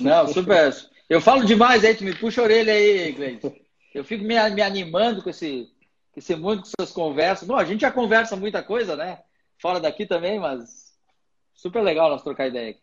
Não, 0.01 0.27
super. 0.29 0.75
Eu 1.09 1.21
falo 1.21 1.45
demais 1.45 1.85
aí, 1.85 1.95
tu 1.95 2.05
me 2.05 2.15
puxa 2.15 2.41
a 2.41 2.45
orelha 2.45 2.73
aí, 2.73 3.13
Gleison. 3.13 3.55
Eu 3.95 4.05
fico 4.05 4.25
me, 4.25 4.35
me 4.51 4.63
animando 4.63 5.23
com 5.23 5.31
esse, 5.31 5.69
ser 6.21 6.37
muito 6.37 6.63
com 6.63 6.71
suas 6.79 6.91
conversas. 6.91 7.47
Bom, 7.47 7.57
a 7.57 7.65
gente 7.65 7.81
já 7.81 7.91
conversa 7.91 8.37
muita 8.37 8.63
coisa, 8.63 8.97
né? 8.97 9.23
Fora 9.59 9.81
daqui 9.81 10.07
também, 10.07 10.39
mas 10.39 10.95
super 11.55 11.83
legal 11.83 12.11
nós 12.11 12.23
trocar 12.23 12.49
ideia. 12.49 12.77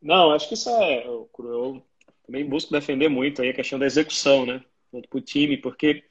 Não, 0.00 0.30
acho 0.32 0.48
que 0.48 0.54
isso 0.54 0.70
é. 0.70 1.06
Eu, 1.06 1.28
eu 1.38 1.82
também 2.24 2.48
busco 2.48 2.72
defender 2.72 3.08
muito 3.08 3.42
aí 3.42 3.50
a 3.50 3.54
questão 3.54 3.78
da 3.78 3.86
execução, 3.86 4.46
né? 4.46 4.62
Para 4.90 5.18
o 5.18 5.20
time, 5.20 5.56
porque 5.56 6.04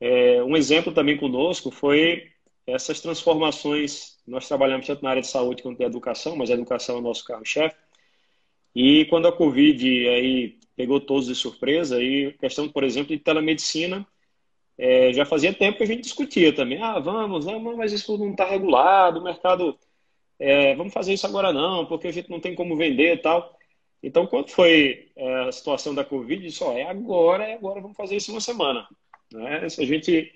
é, 0.00 0.42
um 0.42 0.56
exemplo 0.56 0.92
também 0.92 1.16
conosco 1.16 1.70
foi 1.70 2.30
essas 2.66 3.00
transformações. 3.00 4.17
Nós 4.28 4.46
trabalhamos 4.46 4.86
tanto 4.86 5.02
na 5.02 5.10
área 5.10 5.22
de 5.22 5.28
saúde 5.28 5.62
quanto 5.62 5.78
de 5.78 5.84
educação, 5.84 6.36
mas 6.36 6.50
a 6.50 6.54
educação 6.54 6.96
é 6.96 6.98
o 6.98 7.02
nosso 7.02 7.24
carro-chefe. 7.24 7.76
E 8.74 9.04
quando 9.06 9.26
a 9.26 9.32
Covid 9.32 10.08
aí 10.08 10.58
pegou 10.76 11.00
todos 11.00 11.26
de 11.26 11.34
surpresa, 11.34 12.00
e 12.02 12.32
questão, 12.34 12.68
por 12.68 12.84
exemplo, 12.84 13.08
de 13.08 13.18
telemedicina 13.18 14.06
é, 14.78 15.12
já 15.12 15.24
fazia 15.24 15.52
tempo 15.52 15.78
que 15.78 15.82
a 15.82 15.86
gente 15.86 16.02
discutia 16.02 16.54
também. 16.54 16.80
Ah, 16.80 17.00
vamos, 17.00 17.44
vamos 17.44 17.76
mas 17.76 17.92
isso 17.92 18.16
não 18.16 18.30
está 18.30 18.44
regulado, 18.44 19.18
o 19.18 19.24
mercado. 19.24 19.76
É, 20.38 20.76
vamos 20.76 20.92
fazer 20.92 21.12
isso 21.12 21.26
agora 21.26 21.52
não, 21.52 21.84
porque 21.86 22.06
a 22.06 22.12
gente 22.12 22.30
não 22.30 22.38
tem 22.38 22.54
como 22.54 22.76
vender 22.76 23.14
e 23.14 23.18
tal. 23.18 23.58
Então, 24.00 24.26
quando 24.28 24.50
foi 24.50 25.10
é, 25.16 25.48
a 25.48 25.52
situação 25.52 25.92
da 25.94 26.04
Covid, 26.04 26.40
disse: 26.40 26.62
ó, 26.62 26.72
é 26.72 26.84
agora, 26.84 27.44
é 27.44 27.54
agora, 27.54 27.80
vamos 27.80 27.96
fazer 27.96 28.16
isso 28.16 28.30
uma 28.30 28.40
semana. 28.40 28.86
Né? 29.32 29.68
Se 29.68 29.82
a 29.82 29.86
gente. 29.86 30.32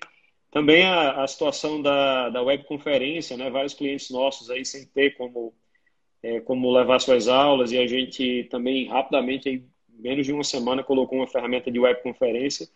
Também 0.53 0.85
a, 0.85 1.23
a 1.23 1.27
situação 1.27 1.81
da, 1.81 2.29
da 2.29 2.41
webconferência, 2.41 3.35
né? 3.35 3.49
vários 3.49 3.73
clientes 3.73 4.09
nossos 4.09 4.49
aí 4.49 4.63
sem 4.63 4.85
ter 4.85 5.17
como, 5.17 5.53
é, 6.21 6.39
como 6.39 6.71
levar 6.71 6.99
suas 6.99 7.27
aulas, 7.27 7.71
e 7.71 7.77
a 7.77 7.87
gente 7.87 8.47
também 8.51 8.87
rapidamente, 8.87 9.49
em 9.49 9.67
menos 9.89 10.25
de 10.25 10.31
uma 10.31 10.43
semana, 10.43 10.83
colocou 10.83 11.17
uma 11.17 11.27
ferramenta 11.27 11.71
de 11.71 11.79
webconferência 11.79 12.69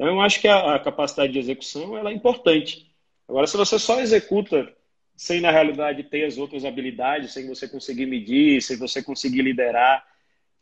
então, 0.00 0.14
eu 0.14 0.20
acho 0.22 0.40
que 0.40 0.48
a, 0.48 0.76
a 0.76 0.78
capacidade 0.78 1.30
de 1.30 1.38
execução 1.38 1.94
ela 1.94 2.08
é 2.08 2.14
importante. 2.14 2.90
Agora, 3.28 3.46
se 3.46 3.54
você 3.54 3.78
só 3.78 4.00
executa 4.00 4.74
sem, 5.14 5.42
na 5.42 5.50
realidade, 5.50 6.04
ter 6.04 6.24
as 6.24 6.38
outras 6.38 6.64
habilidades, 6.64 7.34
sem 7.34 7.46
você 7.46 7.68
conseguir 7.68 8.06
medir, 8.06 8.62
sem 8.62 8.78
você 8.78 9.02
conseguir 9.02 9.42
liderar. 9.42 10.02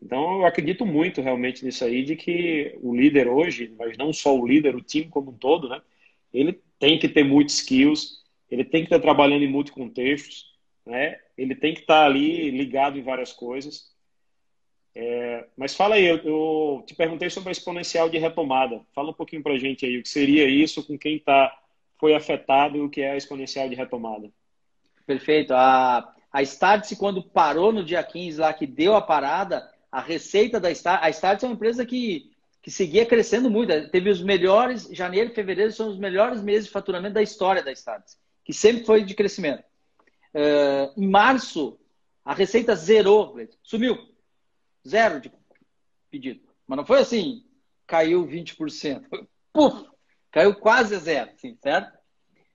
Então, 0.02 0.40
eu 0.40 0.44
acredito 0.44 0.84
muito 0.84 1.22
realmente 1.22 1.64
nisso 1.64 1.84
aí, 1.84 2.02
de 2.02 2.16
que 2.16 2.76
o 2.82 2.92
líder 2.92 3.28
hoje, 3.28 3.72
mas 3.78 3.96
não 3.96 4.12
só 4.12 4.36
o 4.36 4.44
líder, 4.44 4.74
o 4.74 4.82
time 4.82 5.06
como 5.06 5.30
um 5.30 5.34
todo, 5.34 5.68
né? 5.68 5.80
Ele 6.32 6.60
tem 6.78 6.98
que 6.98 7.08
ter 7.08 7.24
muitos 7.24 7.56
skills, 7.56 8.24
ele 8.50 8.64
tem 8.64 8.82
que 8.82 8.86
estar 8.86 9.00
trabalhando 9.00 9.42
em 9.42 9.50
muitos 9.50 9.72
contextos, 9.72 10.46
né? 10.86 11.18
Ele 11.36 11.54
tem 11.54 11.74
que 11.74 11.80
estar 11.80 12.04
ali 12.04 12.50
ligado 12.50 12.98
em 12.98 13.02
várias 13.02 13.32
coisas. 13.32 13.92
É, 14.94 15.46
mas 15.56 15.76
fala 15.76 15.94
aí, 15.94 16.06
eu, 16.06 16.16
eu, 16.18 16.82
te 16.84 16.94
perguntei 16.94 17.30
sobre 17.30 17.50
a 17.50 17.52
exponencial 17.52 18.08
de 18.08 18.18
retomada. 18.18 18.80
Fala 18.92 19.10
um 19.10 19.14
pouquinho 19.14 19.42
para 19.42 19.52
a 19.52 19.58
gente 19.58 19.86
aí 19.86 19.98
o 19.98 20.02
que 20.02 20.08
seria 20.08 20.48
isso, 20.48 20.84
com 20.84 20.98
quem 20.98 21.18
tá, 21.18 21.56
foi 21.98 22.14
afetado 22.14 22.76
e 22.76 22.80
o 22.80 22.88
que 22.88 23.02
é 23.02 23.12
a 23.12 23.16
exponencial 23.16 23.68
de 23.68 23.74
retomada. 23.74 24.30
Perfeito. 25.06 25.52
A, 25.54 26.14
A 26.32 26.42
Startse, 26.42 26.96
quando 26.96 27.22
parou 27.22 27.72
no 27.72 27.84
dia 27.84 28.02
15 28.02 28.40
lá, 28.40 28.52
que 28.52 28.66
deu 28.66 28.96
a 28.96 29.02
parada, 29.02 29.70
a 29.90 30.00
receita 30.00 30.58
da 30.58 30.70
Startse, 30.70 31.06
a 31.06 31.10
Startse 31.10 31.44
é 31.44 31.48
uma 31.48 31.54
empresa 31.54 31.86
que, 31.86 32.32
que 32.62 32.70
seguia 32.70 33.06
crescendo 33.06 33.50
muito. 33.50 33.88
Teve 33.90 34.10
os 34.10 34.22
melhores, 34.22 34.88
janeiro 34.90 35.30
e 35.30 35.34
fevereiro 35.34 35.72
são 35.72 35.88
os 35.88 35.98
melhores 35.98 36.42
meses 36.42 36.66
de 36.66 36.72
faturamento 36.72 37.14
da 37.14 37.22
história 37.22 37.62
da 37.62 37.72
Startse, 37.72 38.16
que 38.44 38.52
sempre 38.52 38.84
foi 38.84 39.04
de 39.04 39.14
crescimento. 39.14 39.64
Uh, 40.34 41.00
em 41.00 41.08
março, 41.08 41.78
a 42.24 42.34
receita 42.34 42.74
zerou, 42.74 43.36
sumiu. 43.62 43.96
Zero 44.86 45.20
de 45.20 45.32
pedido. 46.10 46.40
Mas 46.66 46.76
não 46.76 46.86
foi 46.86 47.00
assim, 47.00 47.44
caiu 47.86 48.26
20%. 48.26 49.04
Puf! 49.52 49.88
Caiu 50.30 50.54
quase 50.54 50.94
a 50.94 50.98
zero, 50.98 51.30
assim, 51.30 51.56
certo? 51.62 51.96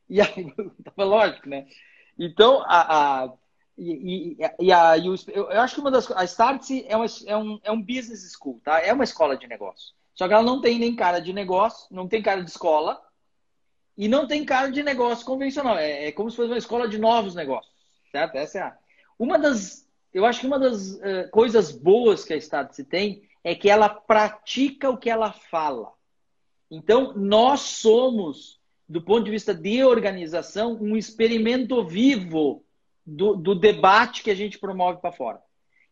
E 0.08 0.22
aí, 0.22 0.54
lógico, 0.98 1.50
né? 1.50 1.68
Então, 2.18 2.62
a, 2.68 3.24
a 3.24 3.34
e, 3.78 4.38
e, 4.60 4.72
a, 4.72 4.98
e 4.98 5.10
o, 5.10 5.16
eu, 5.28 5.62
acho 5.62 5.76
que 5.76 5.82
uma 5.82 5.92
das 5.92 6.10
a 6.12 6.24
Startse 6.24 6.86
é, 6.88 6.96
uma, 6.96 7.06
é, 7.26 7.38
um, 7.38 7.60
é 7.64 7.72
um 7.72 7.82
business 7.82 8.32
school, 8.34 8.62
tá? 8.64 8.80
É 8.80 8.94
uma 8.94 9.04
escola 9.04 9.36
de 9.36 9.48
negócio. 9.48 9.94
Só 10.14 10.28
que 10.28 10.34
ela 10.34 10.44
não 10.44 10.62
tem 10.62 10.78
nem 10.78 10.96
cara 10.96 11.20
de 11.20 11.34
negócio, 11.34 11.88
não 11.90 12.08
tem 12.08 12.22
cara 12.22 12.44
de 12.44 12.50
escola 12.50 13.02
e 13.98 14.08
não 14.08 14.28
tem 14.28 14.46
cara 14.46 14.70
de 14.70 14.84
negócio 14.84 15.26
convencional. 15.26 15.78
É, 15.78 16.08
é 16.08 16.12
como 16.12 16.30
se 16.30 16.38
fosse 16.38 16.50
uma 16.50 16.58
escola 16.58 16.88
de 16.88 17.00
novos 17.00 17.34
negócios, 17.34 17.74
certo? 18.12 18.36
Essa 18.36 18.60
é 18.60 18.62
a, 18.62 18.78
uma 19.18 19.40
das, 19.40 19.88
eu 20.14 20.26
acho 20.26 20.40
que 20.40 20.48
uma 20.48 20.60
das 20.60 20.94
uh, 20.94 21.30
coisas 21.32 21.72
boas 21.72 22.24
que 22.24 22.34
a 22.34 22.38
Startse 22.38 22.84
tem 22.84 23.24
é 23.44 23.56
que 23.56 23.70
ela 23.70 23.90
pratica 23.90 24.90
o 24.90 24.98
que 24.98 25.10
ela 25.10 25.32
fala. 25.32 25.92
Então, 26.70 27.14
nós 27.14 27.62
somos, 27.62 28.60
do 28.88 29.02
ponto 29.02 29.26
de 29.26 29.32
vista 29.32 29.54
de 29.54 29.84
organização, 29.84 30.78
um 30.82 30.96
experimento 30.96 31.84
vivo 31.86 32.63
do, 33.06 33.36
do 33.36 33.56
debate 33.56 34.24
que 34.24 34.32
a 34.32 34.36
gente 34.36 34.58
promove 34.58 35.00
para 35.02 35.12
fora. 35.12 35.42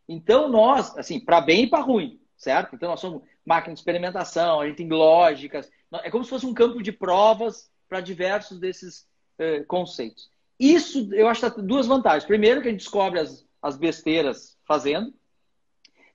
Então, 0.07 0.49
nós, 0.49 0.97
assim, 0.97 1.20
para 1.20 1.41
bem 1.41 1.64
e 1.64 1.70
para 1.70 1.84
ruim, 1.84 2.20
certo? 2.38 2.76
Então, 2.76 2.89
nós 2.89 2.99
somos 2.99 3.22
máquina 3.45 3.74
de 3.74 3.80
experimentação, 3.80 4.59
a 4.59 4.68
gente 4.68 4.78
tem 4.78 4.89
lógicas, 4.89 5.70
é 6.03 6.09
como 6.09 6.24
se 6.24 6.30
fosse 6.30 6.45
um 6.45 6.53
campo 6.53 6.82
de 6.82 6.91
provas 6.91 7.70
para 7.88 8.01
diversos 8.01 8.59
desses 8.59 9.07
eh, 9.38 9.64
conceitos. 9.64 10.30
Isso, 10.59 11.14
eu 11.14 11.28
acho 11.28 11.41
que 11.41 11.51
tem 11.55 11.66
duas 11.66 11.88
vantagens. 11.88 12.24
Primeiro, 12.24 12.62
que 12.62 12.68
a 12.68 12.72
gente 12.72 12.82
descobre 12.82 13.20
as, 13.20 13.45
as 13.62 13.78
besteiras 13.78 14.57
fazendo. 14.66 15.14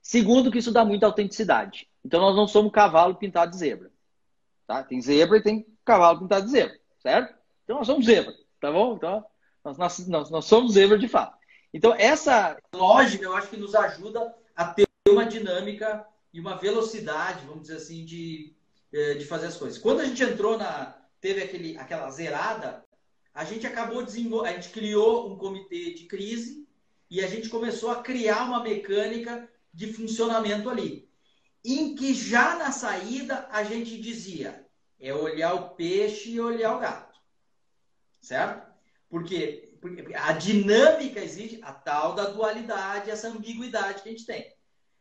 Segundo, 0.01 0.49
que 0.49 0.57
isso 0.57 0.71
dá 0.71 0.85
muita 0.85 1.05
autenticidade. 1.05 1.87
Então, 2.03 2.21
nós 2.21 2.35
não 2.35 2.47
somos 2.47 2.71
cavalo 2.71 3.15
pintado 3.15 3.51
de 3.51 3.57
zebra. 3.57 3.91
Tá? 4.65 4.83
Tem 4.83 5.01
zebra 5.01 5.37
e 5.37 5.43
tem 5.43 5.65
cavalo 5.83 6.19
pintado 6.19 6.45
de 6.45 6.51
zebra, 6.51 6.77
certo? 6.99 7.35
Então, 7.63 7.77
nós 7.77 7.87
somos 7.87 8.05
zebra, 8.05 8.33
tá 8.59 8.71
bom? 8.71 8.95
Então, 8.95 9.25
nós, 9.67 9.77
nós, 9.77 10.07
nós, 10.07 10.29
nós 10.29 10.45
somos 10.45 10.73
zebra 10.73 10.97
de 10.97 11.07
fato. 11.07 11.37
Então, 11.73 11.93
essa 11.93 12.57
lógica, 12.73 13.25
eu 13.25 13.35
acho 13.35 13.49
que 13.49 13.57
nos 13.57 13.75
ajuda 13.75 14.33
a 14.55 14.65
ter 14.65 14.87
uma 15.09 15.25
dinâmica 15.25 16.05
e 16.33 16.39
uma 16.39 16.55
velocidade, 16.55 17.45
vamos 17.45 17.63
dizer 17.63 17.77
assim, 17.77 18.05
de, 18.05 18.55
eh, 18.93 19.15
de 19.15 19.25
fazer 19.25 19.47
as 19.47 19.57
coisas. 19.57 19.77
Quando 19.77 19.99
a 19.99 20.05
gente 20.05 20.23
entrou 20.23 20.57
na. 20.57 20.97
teve 21.19 21.43
aquele, 21.43 21.77
aquela 21.77 22.09
zerada, 22.09 22.83
a 23.33 23.43
gente 23.43 23.67
acabou 23.67 24.03
desenvolvendo. 24.03 24.51
A 24.51 24.55
gente 24.55 24.69
criou 24.69 25.31
um 25.31 25.37
comitê 25.37 25.93
de 25.93 26.05
crise 26.05 26.67
e 27.09 27.21
a 27.21 27.27
gente 27.27 27.49
começou 27.49 27.91
a 27.91 28.01
criar 28.01 28.45
uma 28.45 28.63
mecânica 28.63 29.47
de 29.73 29.91
funcionamento 29.91 30.69
ali. 30.69 31.09
Em 31.63 31.95
que 31.95 32.13
já 32.13 32.55
na 32.55 32.71
saída 32.71 33.47
a 33.51 33.63
gente 33.63 33.99
dizia 33.99 34.65
é 34.99 35.13
olhar 35.13 35.53
o 35.53 35.69
peixe 35.69 36.31
e 36.31 36.39
olhar 36.39 36.75
o 36.75 36.79
gato. 36.79 37.19
Certo? 38.21 38.66
Porque, 39.09 39.73
porque 39.79 40.13
a 40.13 40.33
dinâmica 40.33 41.19
existe, 41.19 41.59
a 41.61 41.71
tal 41.71 42.13
da 42.13 42.25
dualidade, 42.25 43.09
essa 43.09 43.29
ambiguidade 43.29 44.01
que 44.01 44.09
a 44.09 44.11
gente 44.11 44.25
tem. 44.25 44.53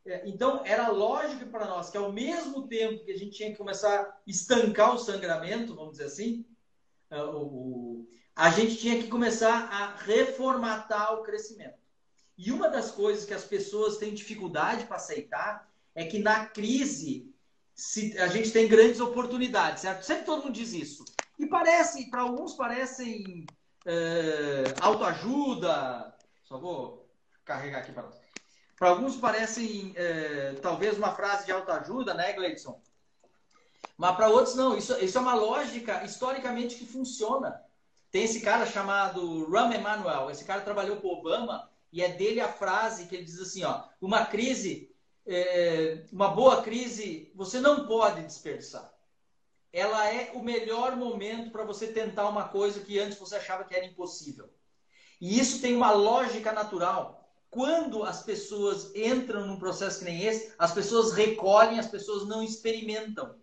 É, 0.06 0.22
então, 0.28 0.62
era 0.64 0.88
lógico 0.88 1.46
para 1.46 1.66
nós 1.66 1.90
que, 1.90 1.96
ao 1.96 2.12
mesmo 2.12 2.68
tempo 2.68 3.04
que 3.04 3.10
a 3.10 3.18
gente 3.18 3.36
tinha 3.36 3.50
que 3.50 3.56
começar 3.56 4.00
a 4.00 4.16
estancar 4.26 4.94
o 4.94 4.98
sangramento, 4.98 5.74
vamos 5.74 5.92
dizer 5.92 6.04
assim, 6.04 6.46
é, 7.10 7.16
a 8.36 8.50
gente 8.50 8.76
tinha 8.76 9.02
que 9.02 9.08
começar 9.08 9.68
a 9.70 9.96
reformatar 9.96 11.14
o 11.14 11.22
crescimento. 11.22 11.78
E 12.38 12.52
uma 12.52 12.68
das 12.68 12.90
coisas 12.90 13.24
que 13.24 13.34
as 13.34 13.44
pessoas 13.44 13.96
têm 13.96 14.14
dificuldade 14.14 14.84
para 14.84 14.96
aceitar 14.96 15.68
é 15.94 16.04
que 16.04 16.18
na 16.18 16.46
crise 16.46 17.34
se, 17.74 18.16
a 18.18 18.28
gente 18.28 18.52
tem 18.52 18.68
grandes 18.68 19.00
oportunidades, 19.00 19.82
certo? 19.82 20.02
Sempre 20.02 20.24
todo 20.24 20.44
mundo 20.44 20.52
diz 20.52 20.72
isso. 20.72 21.04
E 21.38 21.46
parece, 21.46 22.10
para 22.10 22.22
alguns 22.22 22.54
parecem 22.54 23.46
é, 23.86 24.74
autoajuda. 24.80 26.14
Só 26.42 26.58
vou 26.58 27.08
carregar 27.44 27.78
aqui 27.78 27.92
para 27.92 28.02
nós. 28.02 28.16
Para 28.76 28.90
alguns 28.90 29.16
parecem 29.16 29.94
é, 29.96 30.54
talvez 30.60 30.98
uma 30.98 31.14
frase 31.14 31.46
de 31.46 31.52
autoajuda, 31.52 32.12
né, 32.12 32.32
Gleidson? 32.34 32.80
Mas 33.96 34.16
para 34.16 34.28
outros 34.28 34.54
não. 34.54 34.76
Isso, 34.76 34.92
isso 35.02 35.16
é 35.16 35.20
uma 35.20 35.34
lógica 35.34 36.04
historicamente 36.04 36.74
que 36.74 36.84
funciona. 36.86 37.62
Tem 38.10 38.24
esse 38.24 38.40
cara 38.40 38.66
chamado 38.66 39.50
Ram 39.50 39.72
Emanuel. 39.72 40.30
Esse 40.30 40.44
cara 40.44 40.60
trabalhou 40.60 40.96
com 40.98 41.08
Obama 41.08 41.70
e 41.92 42.02
é 42.02 42.08
dele 42.08 42.40
a 42.40 42.52
frase 42.52 43.06
que 43.06 43.14
ele 43.14 43.24
diz 43.24 43.40
assim, 43.40 43.64
ó, 43.64 43.84
uma 44.00 44.26
crise, 44.26 44.94
é, 45.26 46.04
uma 46.12 46.28
boa 46.28 46.62
crise, 46.62 47.32
você 47.34 47.60
não 47.60 47.86
pode 47.86 48.22
desperdiçar. 48.22 48.92
Ela 49.76 50.10
é 50.10 50.30
o 50.32 50.42
melhor 50.42 50.96
momento 50.96 51.50
para 51.50 51.62
você 51.62 51.88
tentar 51.88 52.30
uma 52.30 52.48
coisa 52.48 52.80
que 52.80 52.98
antes 52.98 53.18
você 53.18 53.36
achava 53.36 53.62
que 53.62 53.74
era 53.74 53.84
impossível. 53.84 54.48
E 55.20 55.38
isso 55.38 55.60
tem 55.60 55.76
uma 55.76 55.90
lógica 55.90 56.50
natural. 56.50 57.30
Quando 57.50 58.02
as 58.02 58.22
pessoas 58.22 58.90
entram 58.96 59.46
num 59.46 59.58
processo 59.58 59.98
que 59.98 60.06
nem 60.06 60.22
esse, 60.22 60.54
as 60.58 60.72
pessoas 60.72 61.12
recolhem, 61.12 61.78
as 61.78 61.88
pessoas 61.88 62.26
não 62.26 62.42
experimentam. 62.42 63.34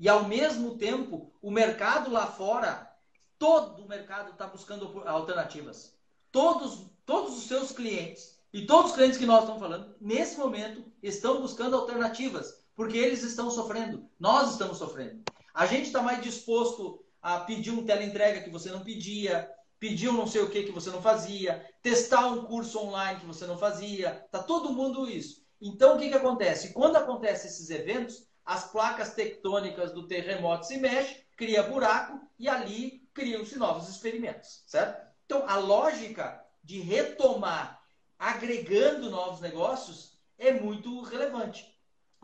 E 0.00 0.08
ao 0.08 0.24
mesmo 0.24 0.76
tempo, 0.76 1.32
o 1.40 1.52
mercado 1.52 2.10
lá 2.10 2.26
fora, 2.26 2.92
todo 3.38 3.84
o 3.84 3.88
mercado 3.88 4.32
está 4.32 4.48
buscando 4.48 5.04
alternativas. 5.06 5.96
Todos 6.32 6.90
todos 7.04 7.38
os 7.38 7.44
seus 7.44 7.70
clientes 7.70 8.36
e 8.52 8.66
todos 8.66 8.90
os 8.90 8.96
clientes 8.96 9.18
que 9.18 9.24
nós 9.24 9.42
estamos 9.42 9.60
falando, 9.60 9.94
nesse 10.00 10.36
momento, 10.36 10.84
estão 11.00 11.40
buscando 11.40 11.76
alternativas, 11.76 12.64
porque 12.74 12.98
eles 12.98 13.22
estão 13.22 13.52
sofrendo, 13.52 14.10
nós 14.18 14.50
estamos 14.50 14.78
sofrendo. 14.78 15.22
A 15.56 15.64
gente 15.64 15.86
está 15.86 16.02
mais 16.02 16.22
disposto 16.22 17.02
a 17.22 17.40
pedir 17.40 17.70
um 17.70 17.82
teleentrega 17.82 18.42
que 18.42 18.50
você 18.50 18.70
não 18.70 18.84
pedia, 18.84 19.50
pedir 19.80 20.10
um 20.10 20.12
não 20.12 20.26
sei 20.26 20.42
o 20.42 20.50
que 20.50 20.64
que 20.64 20.70
você 20.70 20.90
não 20.90 21.00
fazia, 21.00 21.66
testar 21.82 22.26
um 22.26 22.44
curso 22.44 22.78
online 22.78 23.20
que 23.20 23.26
você 23.26 23.46
não 23.46 23.56
fazia, 23.56 24.22
tá 24.30 24.42
todo 24.42 24.74
mundo 24.74 25.08
isso. 25.08 25.46
Então, 25.58 25.96
o 25.96 25.98
que, 25.98 26.10
que 26.10 26.14
acontece? 26.14 26.74
Quando 26.74 26.96
acontecem 26.96 27.48
esses 27.48 27.70
eventos, 27.70 28.28
as 28.44 28.70
placas 28.70 29.14
tectônicas 29.14 29.92
do 29.92 30.06
terremoto 30.06 30.66
se 30.66 30.76
mexem, 30.76 31.24
cria 31.38 31.62
buraco 31.62 32.20
e 32.38 32.50
ali 32.50 33.08
criam-se 33.14 33.58
novos 33.58 33.88
experimentos, 33.88 34.62
certo? 34.66 35.06
Então, 35.24 35.48
a 35.48 35.56
lógica 35.56 36.38
de 36.62 36.80
retomar 36.80 37.80
agregando 38.18 39.08
novos 39.08 39.40
negócios 39.40 40.18
é 40.38 40.52
muito 40.52 41.00
relevante. 41.00 41.74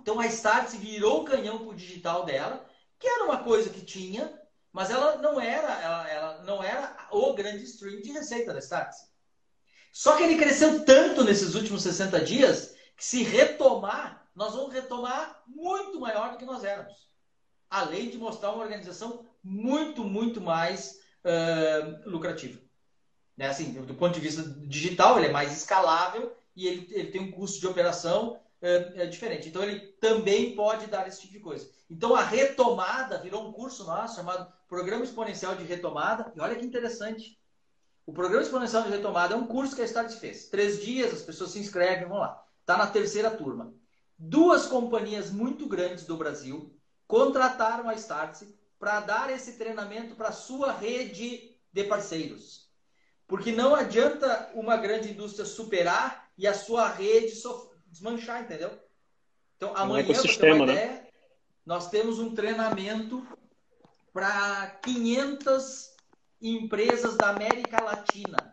Então 0.03 0.19
a 0.19 0.27
Startse 0.27 0.77
virou 0.77 1.23
o 1.23 1.25
canhão 1.25 1.59
para 1.59 1.69
o 1.69 1.75
digital 1.75 2.25
dela, 2.25 2.69
que 3.03 3.09
era 3.09 3.25
uma 3.25 3.43
coisa 3.43 3.69
que 3.69 3.85
tinha, 3.85 4.33
mas 4.73 4.89
ela 4.89 5.17
não 5.17 5.41
era, 5.41 5.83
ela, 5.83 6.09
ela 6.09 6.43
não 6.45 6.63
era 6.63 7.09
o 7.11 7.35
grande 7.35 7.65
stream 7.65 8.01
de 8.01 8.13
receita 8.13 8.53
da 8.53 8.61
Startse. 8.61 9.09
Só 9.93 10.17
que 10.17 10.23
ele 10.23 10.39
cresceu 10.39 10.85
tanto 10.85 11.25
nesses 11.25 11.57
últimos 11.57 11.83
60 11.83 12.21
dias 12.21 12.77
que 12.97 13.05
se 13.05 13.25
retomar, 13.25 14.31
nós 14.37 14.55
vamos 14.55 14.73
retomar 14.73 15.43
muito 15.49 15.99
maior 15.99 16.31
do 16.31 16.39
que 16.39 16.45
nós 16.45 16.63
éramos. 16.63 17.11
Além 17.69 18.09
de 18.09 18.17
mostrar 18.17 18.53
uma 18.53 18.63
organização 18.63 19.27
muito, 19.43 20.05
muito 20.05 20.41
mais 20.41 21.01
uh, 21.25 22.09
lucrativa. 22.09 22.61
Né? 23.37 23.49
Assim, 23.49 23.73
do 23.73 23.95
ponto 23.95 24.15
de 24.15 24.21
vista 24.21 24.43
digital, 24.69 25.19
ele 25.19 25.27
é 25.27 25.33
mais 25.33 25.51
escalável 25.53 26.37
e 26.55 26.69
ele, 26.69 26.89
ele 26.93 27.11
tem 27.11 27.21
um 27.21 27.33
custo 27.33 27.59
de 27.59 27.67
operação 27.67 28.41
é, 28.63 29.03
é, 29.03 29.07
diferente. 29.07 29.49
Então, 29.49 29.63
ele 29.63 29.81
também 30.01 30.55
pode 30.55 30.87
dar 30.87 31.07
esse 31.09 31.21
tipo 31.21 31.33
de 31.33 31.41
coisa. 31.41 31.69
Então, 31.91 32.15
a 32.15 32.23
retomada 32.23 33.19
virou 33.19 33.47
um 33.47 33.53
curso 33.53 33.85
nosso 33.85 34.17
chamado 34.17 34.51
Programa 34.69 35.05
Exponencial 35.05 35.57
de 35.57 35.65
Retomada. 35.65 36.33
E 36.37 36.41
olha 36.41 36.55
que 36.55 36.65
interessante. 36.65 37.39
O 38.07 38.13
Programa 38.13 38.43
Exponencial 38.43 38.85
de 38.85 38.91
Retomada 38.91 39.35
é 39.35 39.37
um 39.37 39.47
curso 39.47 39.75
que 39.75 39.83
a 39.83 39.85
Start 39.85 40.13
fez. 40.13 40.49
Três 40.49 40.81
dias, 40.81 41.13
as 41.13 41.23
pessoas 41.23 41.51
se 41.51 41.59
inscrevem, 41.59 42.09
vão 42.09 42.19
lá. 42.19 42.43
Está 42.61 42.77
na 42.77 42.87
terceira 42.87 43.31
turma. 43.31 43.75
Duas 44.17 44.67
companhias 44.67 45.31
muito 45.31 45.67
grandes 45.67 46.05
do 46.05 46.17
Brasil 46.17 46.73
contrataram 47.07 47.89
a 47.89 47.95
Start 47.95 48.43
para 48.79 49.01
dar 49.01 49.31
esse 49.31 49.59
treinamento 49.59 50.15
para 50.15 50.29
a 50.29 50.33
sua 50.33 50.73
rede 50.73 51.57
de 51.73 51.85
parceiros. 51.85 52.71
Porque 53.27 53.51
não 53.51 53.75
adianta 53.75 54.51
uma 54.55 54.77
grande 54.77 55.11
indústria 55.11 55.45
superar 55.45 56.31
e 56.37 56.47
a 56.47 56.55
sua 56.55 56.89
rede 56.89 57.35
desmanchar, 57.93 58.43
entendeu? 58.43 58.71
Então, 59.57 59.77
amanhã, 59.77 60.03
um 60.03 60.67
né? 60.67 61.07
nós 61.65 61.89
temos 61.91 62.19
um 62.19 62.35
treinamento 62.35 63.25
para 64.13 64.79
500 64.83 65.93
empresas 66.41 67.17
da 67.17 67.29
América 67.29 67.83
Latina. 67.83 68.53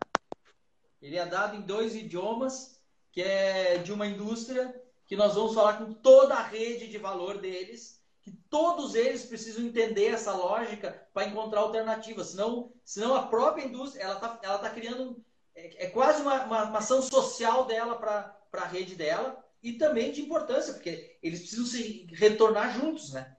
Ele 1.01 1.17
é 1.17 1.25
dado 1.25 1.55
em 1.55 1.61
dois 1.61 1.95
idiomas, 1.95 2.79
que 3.11 3.21
é 3.21 3.77
de 3.77 3.91
uma 3.91 4.05
indústria 4.05 4.79
que 5.07 5.15
nós 5.15 5.33
vamos 5.33 5.55
falar 5.55 5.77
com 5.77 5.93
toda 5.93 6.35
a 6.35 6.43
rede 6.43 6.87
de 6.87 6.97
valor 6.99 7.39
deles, 7.39 8.03
que 8.21 8.31
todos 8.49 8.93
eles 8.93 9.25
precisam 9.25 9.63
entender 9.63 10.07
essa 10.07 10.33
lógica 10.33 11.07
para 11.13 11.25
encontrar 11.25 11.61
alternativas. 11.61 12.27
Senão, 12.27 12.71
senão 12.83 13.15
a 13.15 13.25
própria 13.27 13.65
indústria 13.65 14.03
ela 14.03 14.15
está 14.15 14.39
ela 14.43 14.59
tá 14.59 14.69
criando 14.69 15.23
é, 15.55 15.85
é 15.85 15.89
quase 15.89 16.21
uma, 16.21 16.43
uma, 16.43 16.63
uma 16.65 16.77
ação 16.77 17.01
social 17.01 17.65
dela 17.65 17.95
para 17.95 18.38
a 18.54 18.66
rede 18.66 18.95
dela 18.95 19.43
e 19.62 19.74
também 19.74 20.12
de 20.12 20.22
importância, 20.22 20.74
porque 20.74 21.18
eles 21.22 21.41
precisam 21.41 21.66
se 21.66 22.08
retornar 22.12 22.74
juntos, 22.80 23.14
né? 23.14 23.36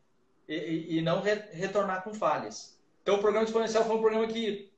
E, 0.49 0.99
e 0.99 1.03
não 1.03 1.21
re, 1.21 1.35
retornar 1.53 2.03
com 2.03 2.13
falhas. 2.13 2.79
Então, 3.03 3.17
o 3.17 3.21
programa 3.21 3.47
exponencial 3.47 3.85
foi 3.85 3.97
um 3.97 4.01
programa 4.01 4.27
que 4.27 4.73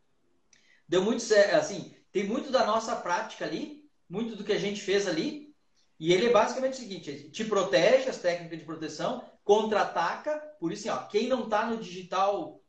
deu 0.88 1.02
muito 1.02 1.22
certo, 1.22 1.56
assim, 1.56 1.94
tem 2.12 2.24
muito 2.24 2.50
da 2.50 2.64
nossa 2.66 2.94
prática 2.96 3.44
ali, 3.44 3.88
muito 4.08 4.36
do 4.36 4.44
que 4.44 4.52
a 4.52 4.58
gente 4.58 4.80
fez 4.80 5.08
ali, 5.08 5.52
e 5.98 6.12
ele 6.12 6.26
é 6.26 6.32
basicamente 6.32 6.74
o 6.74 6.76
seguinte: 6.76 7.30
te 7.30 7.44
protege 7.44 8.08
as 8.08 8.18
técnicas 8.18 8.58
de 8.58 8.64
proteção, 8.64 9.24
contra-ataca, 9.44 10.38
por 10.60 10.72
isso, 10.72 10.88
assim, 10.88 10.98
ó, 10.98 11.06
quem 11.08 11.28
não 11.28 11.44
está 11.44 11.66
no 11.66 11.78
digital 11.78 12.60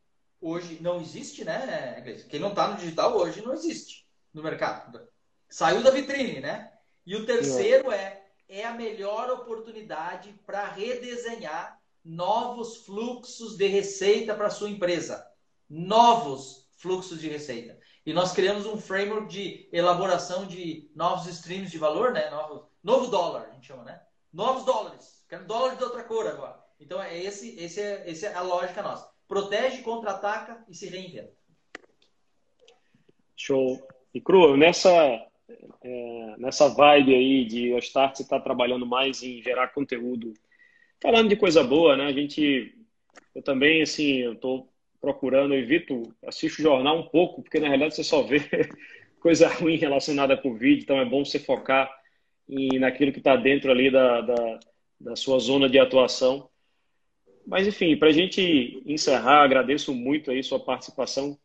hoje 0.41 0.79
não 0.81 0.99
existe, 0.99 1.43
né? 1.43 2.01
Quem 2.29 2.39
não 2.39 2.49
está 2.49 2.67
no 2.67 2.77
digital 2.77 3.15
hoje 3.17 3.41
não 3.41 3.53
existe 3.53 4.07
no 4.33 4.43
mercado. 4.43 5.07
Saiu 5.49 5.83
da 5.83 5.91
vitrine, 5.91 6.39
né? 6.41 6.72
E 7.05 7.15
o 7.15 7.25
terceiro 7.25 7.91
é 7.91 8.23
é 8.47 8.65
a 8.65 8.73
melhor 8.73 9.31
oportunidade 9.31 10.31
para 10.45 10.67
redesenhar 10.67 11.79
novos 12.05 12.85
fluxos 12.85 13.57
de 13.57 13.67
receita 13.67 14.35
para 14.35 14.49
sua 14.49 14.69
empresa. 14.69 15.25
Novos 15.67 16.69
fluxos 16.77 17.19
de 17.19 17.29
receita. 17.29 17.79
E 18.05 18.13
nós 18.13 18.31
criamos 18.33 18.65
um 18.65 18.77
framework 18.77 19.27
de 19.27 19.69
elaboração 19.71 20.45
de 20.45 20.91
novos 20.93 21.25
streams 21.27 21.71
de 21.71 21.77
valor, 21.77 22.11
né? 22.11 22.29
Novo, 22.29 22.69
novo 22.83 23.07
dólar, 23.07 23.47
a 23.49 23.53
gente 23.53 23.65
chama, 23.65 23.83
né? 23.85 24.01
Novos 24.31 24.65
dólares. 24.65 25.23
Quero 25.27 25.45
dólar 25.45 25.75
de 25.75 25.83
outra 25.83 26.03
cor 26.03 26.27
agora. 26.27 26.61
Então, 26.79 27.01
é 27.01 27.17
esse, 27.17 27.57
esse, 27.57 27.79
é, 27.79 28.03
esse 28.07 28.25
é 28.25 28.33
a 28.33 28.41
lógica 28.41 28.83
nossa. 28.83 29.09
Protege, 29.27 29.81
contra-ataca 29.81 30.63
e 30.67 30.75
se 30.75 30.87
reinventa. 30.89 31.33
Show. 33.35 33.81
E, 34.13 34.21
Cru, 34.21 34.57
nessa, 34.57 34.91
é, 35.49 36.35
nessa 36.37 36.69
vibe 36.69 37.13
aí 37.13 37.45
de 37.45 37.73
a 37.73 37.79
Start 37.79 38.19
estar 38.19 38.37
tá 38.37 38.43
trabalhando 38.43 38.85
mais 38.85 39.21
em 39.23 39.41
gerar 39.41 39.69
conteúdo, 39.69 40.33
falando 41.01 41.29
de 41.29 41.35
coisa 41.35 41.63
boa, 41.63 41.97
né? 41.97 42.05
A 42.05 42.13
gente, 42.13 42.73
eu 43.35 43.41
também, 43.41 43.81
assim, 43.81 44.19
eu 44.19 44.33
estou 44.33 44.69
procurando, 45.01 45.53
evito, 45.53 46.13
assisto 46.25 46.61
o 46.61 46.63
jornal 46.63 46.97
um 46.97 47.07
pouco, 47.07 47.41
porque 47.41 47.59
na 47.59 47.67
realidade 47.67 47.95
você 47.95 48.03
só 48.03 48.21
vê 48.23 48.39
coisa 49.19 49.47
ruim 49.49 49.75
relacionada 49.75 50.33
a 50.33 50.37
Covid, 50.37 50.81
então 50.81 50.97
é 50.97 51.05
bom 51.05 51.25
você 51.25 51.39
focar 51.39 51.93
em, 52.47 52.79
naquilo 52.79 53.11
que 53.11 53.19
está 53.19 53.35
dentro 53.35 53.69
ali 53.69 53.91
da, 53.91 54.21
da, 54.21 54.59
da, 54.99 55.15
sua 55.15 55.39
zona 55.39 55.69
de 55.69 55.77
atuação. 55.77 56.49
Mas, 57.45 57.67
enfim, 57.67 57.97
para 57.97 58.07
a 58.07 58.13
gente 58.13 58.81
encerrar, 58.85 59.43
agradeço 59.43 59.93
muito 59.93 60.31
aí 60.31 60.41
sua 60.41 60.59
participação. 60.59 61.37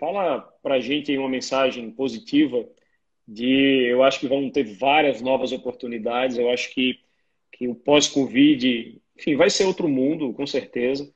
Fala 0.00 0.40
para 0.62 0.74
a 0.74 0.80
gente 0.80 1.16
uma 1.16 1.28
mensagem 1.28 1.88
positiva 1.92 2.66
de, 3.28 3.86
eu 3.90 4.02
acho 4.02 4.18
que 4.20 4.26
vão 4.26 4.50
ter 4.50 4.64
várias 4.64 5.20
novas 5.20 5.52
oportunidades, 5.52 6.36
eu 6.36 6.50
acho 6.50 6.74
que, 6.74 6.98
que 7.52 7.68
o 7.68 7.74
pós-Covid, 7.74 9.00
enfim, 9.16 9.36
vai 9.36 9.50
ser 9.50 9.66
outro 9.66 9.88
mundo, 9.88 10.32
com 10.32 10.46
certeza 10.46 11.08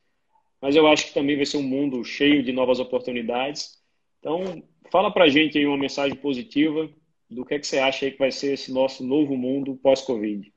mas 0.63 0.77
eu 0.77 0.87
acho 0.87 1.07
que 1.07 1.15
também 1.15 1.35
vai 1.35 1.45
ser 1.45 1.57
um 1.57 1.63
mundo 1.65 2.05
cheio 2.05 2.41
de 2.41 2.53
novas 2.53 2.79
oportunidades. 2.79 3.83
Então, 4.21 4.63
fala 4.93 5.13
para 5.13 5.25
a 5.25 5.29
gente 5.29 5.59
aí 5.59 5.67
uma 5.67 5.77
mensagem 5.77 6.17
positiva 6.17 6.89
do 7.29 7.45
que, 7.45 7.55
é 7.55 7.59
que 7.59 7.67
você 7.67 7.81
acha 7.81 8.07
aí 8.07 8.13
que 8.13 8.19
vai 8.19 8.31
ser 8.31 8.53
esse 8.53 8.73
nosso 8.73 9.05
novo 9.05 9.37
mundo 9.37 9.75
pós-Covid. 9.83 10.55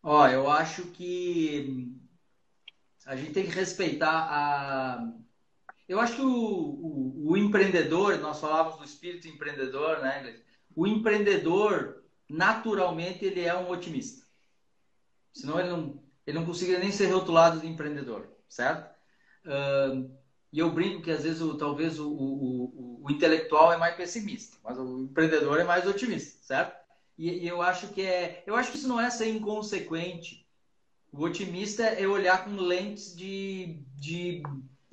Ó, 0.00 0.28
eu 0.28 0.48
acho 0.48 0.84
que 0.92 1.92
a 3.04 3.16
gente 3.16 3.32
tem 3.32 3.44
que 3.44 3.50
respeitar 3.50 4.28
a. 4.30 5.12
Eu 5.88 5.98
acho 6.00 6.16
que 6.16 6.22
o, 6.22 6.28
o, 6.28 7.30
o 7.30 7.36
empreendedor, 7.36 8.18
nós 8.18 8.40
falávamos 8.40 8.78
do 8.78 8.84
espírito 8.84 9.26
empreendedor, 9.26 10.00
né? 10.00 10.40
O 10.76 10.86
empreendedor, 10.86 12.02
naturalmente, 12.28 13.24
ele 13.24 13.40
é 13.40 13.54
um 13.56 13.70
otimista. 13.70 14.26
Senão 15.32 15.58
ele 15.58 15.70
não, 15.70 16.02
ele 16.26 16.38
não 16.38 16.46
conseguiria 16.46 16.78
nem 16.78 16.92
ser 16.92 17.06
rotulado 17.06 17.60
de 17.60 17.66
empreendedor 17.66 18.38
certo? 18.48 18.90
Uh, 19.44 20.10
e 20.52 20.58
eu 20.58 20.72
brinco 20.72 21.02
que 21.02 21.10
às 21.10 21.22
vezes 21.22 21.40
o, 21.40 21.56
talvez 21.56 21.98
o, 21.98 22.10
o, 22.10 23.02
o, 23.04 23.10
intelectual 23.10 23.72
é 23.72 23.76
mais 23.76 23.94
pessimista, 23.94 24.56
mas 24.64 24.78
o 24.78 25.02
empreendedor 25.02 25.60
é 25.60 25.64
mais 25.64 25.86
otimista, 25.86 26.38
certo? 26.42 26.76
E, 27.16 27.44
e, 27.44 27.48
eu 27.48 27.60
acho 27.60 27.88
que 27.88 28.02
é, 28.02 28.42
eu 28.46 28.56
acho 28.56 28.70
que 28.70 28.78
isso 28.78 28.88
não 28.88 29.00
é 29.00 29.10
ser 29.10 29.28
inconsequente. 29.28 30.46
O 31.12 31.24
otimista 31.24 31.82
é 31.82 32.06
olhar 32.06 32.44
com 32.44 32.56
lentes 32.56 33.14
de, 33.14 33.82
de 33.96 34.42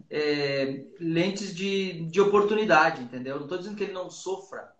é, 0.10 0.86
lentes 1.00 1.56
de, 1.56 2.06
de 2.06 2.22
oportunidade, 2.22 3.02
entendeu? 3.02 3.36
Não 3.36 3.44
estou 3.44 3.58
dizendo 3.58 3.76
que 3.76 3.84
ele 3.84 3.94
não 3.94 4.10
sofra, 4.10 4.74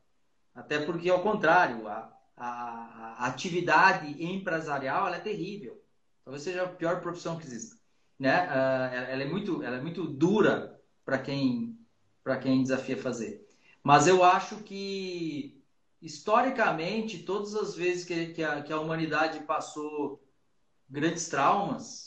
até 0.54 0.80
porque 0.80 1.10
ao 1.10 1.22
contrário, 1.22 1.88
a, 1.88 2.12
a, 2.38 3.16
a 3.20 3.26
atividade 3.28 4.24
empresarial 4.24 5.08
é 5.08 5.20
terrível. 5.20 5.82
Talvez 6.24 6.44
seja 6.44 6.64
a 6.64 6.68
pior 6.68 7.02
profissão 7.02 7.38
que 7.38 7.46
existe 7.46 7.76
né? 8.20 8.48
Uh, 8.48 9.12
ela 9.12 9.24
é 9.24 9.26
muito, 9.26 9.64
ela 9.64 9.78
é 9.78 9.82
muito 9.82 10.08
dura 10.08 10.80
para 11.04 11.18
quem, 11.20 11.78
quem 12.42 12.64
desafia 12.64 12.98
fazer. 12.98 13.46
Mas 13.84 14.08
eu 14.08 14.24
acho 14.24 14.58
que 14.64 15.62
historicamente 16.02 17.20
todas 17.24 17.56
as 17.56 17.76
vezes 17.76 18.06
que, 18.06 18.28
que, 18.28 18.44
a, 18.44 18.62
que 18.62 18.74
a 18.74 18.80
humanidade 18.80 19.42
passou 19.42 20.24
grandes 20.90 21.28
traumas, 21.28 22.05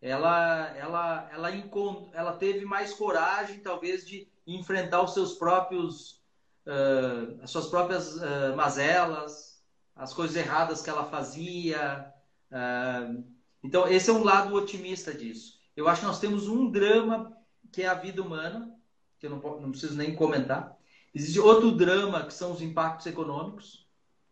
ela, 0.00 0.68
ela, 0.76 1.28
ela, 1.30 2.10
ela 2.12 2.32
teve 2.32 2.64
mais 2.64 2.94
coragem, 2.94 3.60
talvez, 3.60 4.06
de 4.06 4.26
enfrentar 4.46 5.02
os 5.02 5.12
seus 5.12 5.34
próprios, 5.34 6.22
uh, 6.66 7.38
as 7.42 7.50
suas 7.50 7.66
próprias 7.66 8.16
uh, 8.16 8.56
mazelas, 8.56 9.62
as 9.94 10.14
coisas 10.14 10.36
erradas 10.36 10.80
que 10.80 10.88
ela 10.88 11.04
fazia. 11.04 12.10
Uh, 12.50 13.22
então, 13.62 13.86
esse 13.86 14.08
é 14.08 14.12
um 14.12 14.24
lado 14.24 14.54
otimista 14.54 15.12
disso. 15.12 15.60
Eu 15.76 15.86
acho 15.86 16.00
que 16.00 16.06
nós 16.06 16.18
temos 16.18 16.48
um 16.48 16.70
drama 16.70 17.36
que 17.70 17.82
é 17.82 17.86
a 17.86 17.94
vida 17.94 18.22
humana, 18.22 18.74
que 19.18 19.26
eu 19.26 19.30
não, 19.30 19.60
não 19.60 19.70
preciso 19.70 19.96
nem 19.96 20.14
comentar. 20.14 20.76
Existe 21.14 21.38
outro 21.38 21.72
drama 21.72 22.24
que 22.24 22.32
são 22.32 22.52
os 22.52 22.62
impactos 22.62 23.06
econômicos, 23.06 23.86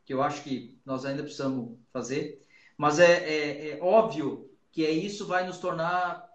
que 0.06 0.14
eu 0.14 0.22
acho 0.22 0.42
que 0.42 0.80
nós 0.84 1.04
ainda 1.04 1.22
precisamos 1.22 1.78
fazer. 1.92 2.42
Mas 2.76 2.98
é, 2.98 3.12
é, 3.12 3.70
é 3.70 3.82
óbvio 3.82 4.47
que 4.70 4.84
é 4.84 4.90
isso 4.90 5.26
vai 5.26 5.46
nos 5.46 5.58
tornar. 5.58 6.28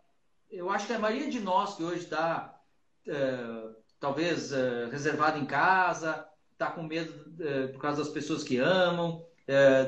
Eu 0.49 0.69
acho 0.69 0.87
que 0.87 0.93
a 0.93 0.99
maioria 0.99 1.29
de 1.29 1.39
nós 1.39 1.75
que 1.75 1.83
hoje 1.83 2.03
está, 2.03 2.59
é, 3.07 3.69
talvez, 3.99 4.51
é, 4.51 4.85
reservado 4.91 5.39
em 5.39 5.45
casa, 5.45 6.27
está 6.51 6.69
com 6.69 6.83
medo 6.83 7.13
é, 7.39 7.67
por 7.67 7.79
causa 7.79 8.03
das 8.03 8.11
pessoas 8.11 8.43
que 8.43 8.57
amam, 8.57 9.25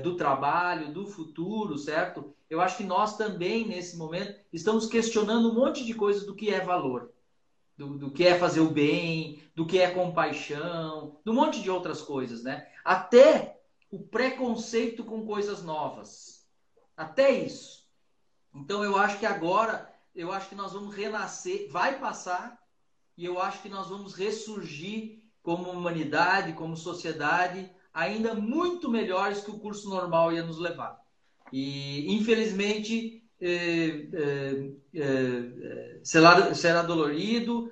do 0.04 0.18
trabalho, 0.18 0.92
do 0.92 1.08
futuro, 1.08 1.78
certo? 1.78 2.36
Eu 2.50 2.60
acho 2.60 2.76
que 2.76 2.84
nós 2.84 3.16
também, 3.16 3.66
nesse 3.66 3.96
momento, 3.96 4.38
estamos 4.52 4.86
questionando 4.86 5.50
um 5.50 5.54
monte 5.54 5.86
de 5.86 5.94
coisas 5.94 6.26
do 6.26 6.36
que 6.36 6.54
é 6.54 6.60
valor, 6.60 7.14
do, 7.78 7.98
do 7.98 8.12
que 8.12 8.28
é 8.28 8.38
fazer 8.38 8.60
o 8.60 8.70
bem, 8.70 9.42
do 9.56 9.66
que 9.66 9.80
é 9.80 9.90
compaixão, 9.92 11.20
do 11.24 11.34
monte 11.34 11.62
de 11.62 11.72
outras 11.72 12.02
coisas, 12.02 12.44
né? 12.44 12.68
Até 12.84 13.62
o 13.90 14.00
preconceito 14.00 15.04
com 15.04 15.26
coisas 15.26 15.64
novas. 15.64 16.46
Até 16.96 17.32
isso. 17.32 17.85
Então 18.56 18.84
eu 18.84 18.96
acho 18.96 19.20
que 19.20 19.26
agora, 19.26 19.94
eu 20.16 20.32
acho 20.32 20.50
que 20.50 20.56
nós 20.56 20.72
vamos 20.72 20.96
renascer, 20.96 21.68
vai 21.70 22.00
passar, 22.00 22.58
e 23.18 23.26
eu 23.26 23.42
acho 23.42 23.62
que 23.62 23.70
nós 23.70 23.90
vamos 23.90 24.14
ressurgir 24.14 25.20
como 25.44 25.70
humanidade, 25.70 26.54
como 26.54 26.76
sociedade, 26.76 27.70
ainda 27.94 28.34
muito 28.34 28.90
melhores 28.90 29.42
que 29.42 29.52
o 29.52 29.60
curso 29.60 29.90
normal 29.90 30.34
ia 30.34 30.44
nos 30.44 30.58
levar. 30.58 31.00
E, 31.52 32.14
infelizmente, 32.14 33.24
é, 33.40 34.08
é, 34.14 34.72
é, 34.96 36.00
será, 36.04 36.54
será 36.54 36.82
dolorido. 36.82 37.72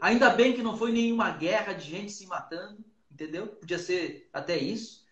Ainda 0.00 0.30
bem 0.30 0.52
que 0.52 0.62
não 0.62 0.76
foi 0.76 0.92
nenhuma 0.92 1.30
guerra 1.30 1.72
de 1.72 1.88
gente 1.88 2.12
se 2.12 2.26
matando, 2.26 2.78
entendeu? 3.10 3.46
Podia 3.46 3.78
ser 3.78 4.28
até 4.32 4.56
isso. 4.56 5.04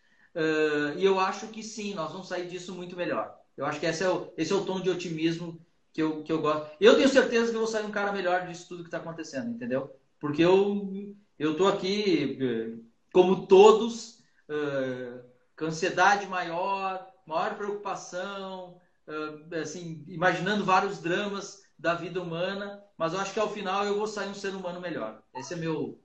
E 0.97 1.05
eu 1.05 1.20
acho 1.20 1.48
que 1.48 1.62
sim, 1.62 1.94
nós 1.94 2.12
vamos 2.12 2.28
sair 2.28 2.48
disso 2.48 2.74
muito 2.74 2.97
melhor. 2.97 3.44
Eu 3.56 3.66
acho 3.66 3.81
que 3.81 3.86
esse 3.86 4.02
é 4.02 4.09
o, 4.09 4.32
esse 4.36 4.52
é 4.52 4.56
o 4.56 4.64
tom 4.64 4.81
de 4.81 4.90
otimismo 4.90 5.60
que 5.93 6.02
eu, 6.02 6.22
que 6.24 6.32
eu 6.32 6.40
gosto. 6.40 6.70
Eu 6.81 6.97
tenho 6.97 7.09
certeza 7.09 7.51
que 7.51 7.56
eu 7.56 7.60
vou 7.60 7.68
sair 7.68 7.85
um 7.85 7.90
cara 7.90 8.12
melhor 8.12 8.47
disso 8.47 8.68
tudo 8.68 8.82
que 8.82 8.89
está 8.89 8.98
acontecendo, 8.98 9.51
entendeu? 9.51 9.94
Porque 10.18 10.43
eu 10.43 11.14
eu 11.39 11.56
tô 11.56 11.66
aqui 11.66 12.39
é, 12.40 12.78
como 13.12 13.47
todos 13.47 14.20
uh, 14.48 15.24
com 15.56 15.66
ansiedade 15.66 16.26
maior, 16.26 17.06
maior 17.26 17.56
preocupação, 17.56 18.81
uh, 19.06 19.55
assim, 19.60 20.05
imaginando 20.09 20.64
vários 20.64 21.01
dramas 21.01 21.62
da 21.78 21.94
vida 21.94 22.20
humana, 22.20 22.82
mas 22.97 23.12
eu 23.12 23.20
acho 23.20 23.32
que 23.32 23.40
ao 23.40 23.51
final 23.51 23.85
eu 23.85 23.97
vou 23.97 24.06
sair 24.06 24.28
um 24.28 24.35
ser 24.35 24.55
humano 24.55 24.81
melhor. 24.81 25.22
Esse 25.35 25.55
é 25.55 25.56
meu 25.56 26.01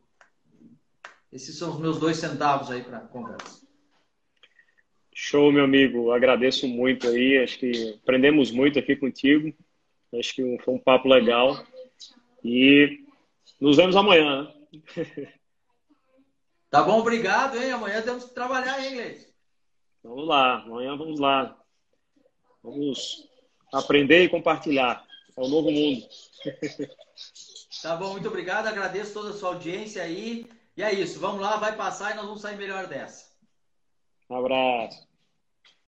Esses 1.32 1.58
são 1.58 1.72
os 1.72 1.80
meus 1.80 2.00
dois 2.00 2.18
centavos 2.18 2.72
aí 2.72 2.84
para 2.84 3.02
conversa. 3.02 3.69
Show, 5.22 5.52
meu 5.52 5.66
amigo. 5.66 6.14
Agradeço 6.14 6.66
muito 6.66 7.06
aí. 7.06 7.40
Acho 7.40 7.60
que 7.60 8.00
aprendemos 8.02 8.52
muito 8.52 8.80
aqui 8.80 8.96
contigo. 8.96 9.54
Acho 10.18 10.34
que 10.34 10.58
foi 10.64 10.74
um 10.74 10.80
papo 10.80 11.10
legal. 11.10 11.62
E 12.42 13.06
nos 13.60 13.76
vemos 13.76 13.98
amanhã. 13.98 14.52
Tá 16.72 16.84
bom, 16.84 17.00
obrigado, 17.00 17.58
hein? 17.58 17.72
Amanhã 17.72 18.00
temos 18.04 18.26
que 18.26 18.36
trabalhar, 18.36 18.80
hein, 18.80 18.92
inglês. 18.92 19.34
Vamos 20.04 20.28
lá, 20.28 20.62
amanhã 20.62 20.96
vamos 20.96 21.20
lá. 21.20 21.60
Vamos 22.62 23.28
aprender 23.74 24.24
e 24.24 24.30
compartilhar. 24.30 25.04
É 25.36 25.42
o 25.42 25.48
novo 25.48 25.72
mundo. 25.72 26.06
Tá 27.82 27.96
bom, 27.96 28.12
muito 28.12 28.28
obrigado. 28.28 28.68
Agradeço 28.68 29.14
toda 29.14 29.30
a 29.30 29.34
sua 29.34 29.50
audiência 29.50 30.04
aí. 30.04 30.46
E 30.78 30.84
é 30.84 30.94
isso, 30.94 31.20
vamos 31.20 31.42
lá, 31.42 31.58
vai 31.58 31.76
passar 31.76 32.12
e 32.12 32.16
nós 32.16 32.26
vamos 32.26 32.42
sair 32.42 32.56
melhor 32.56 32.86
dessa. 32.86 33.32
Um 34.30 34.36
abraço. 34.36 35.09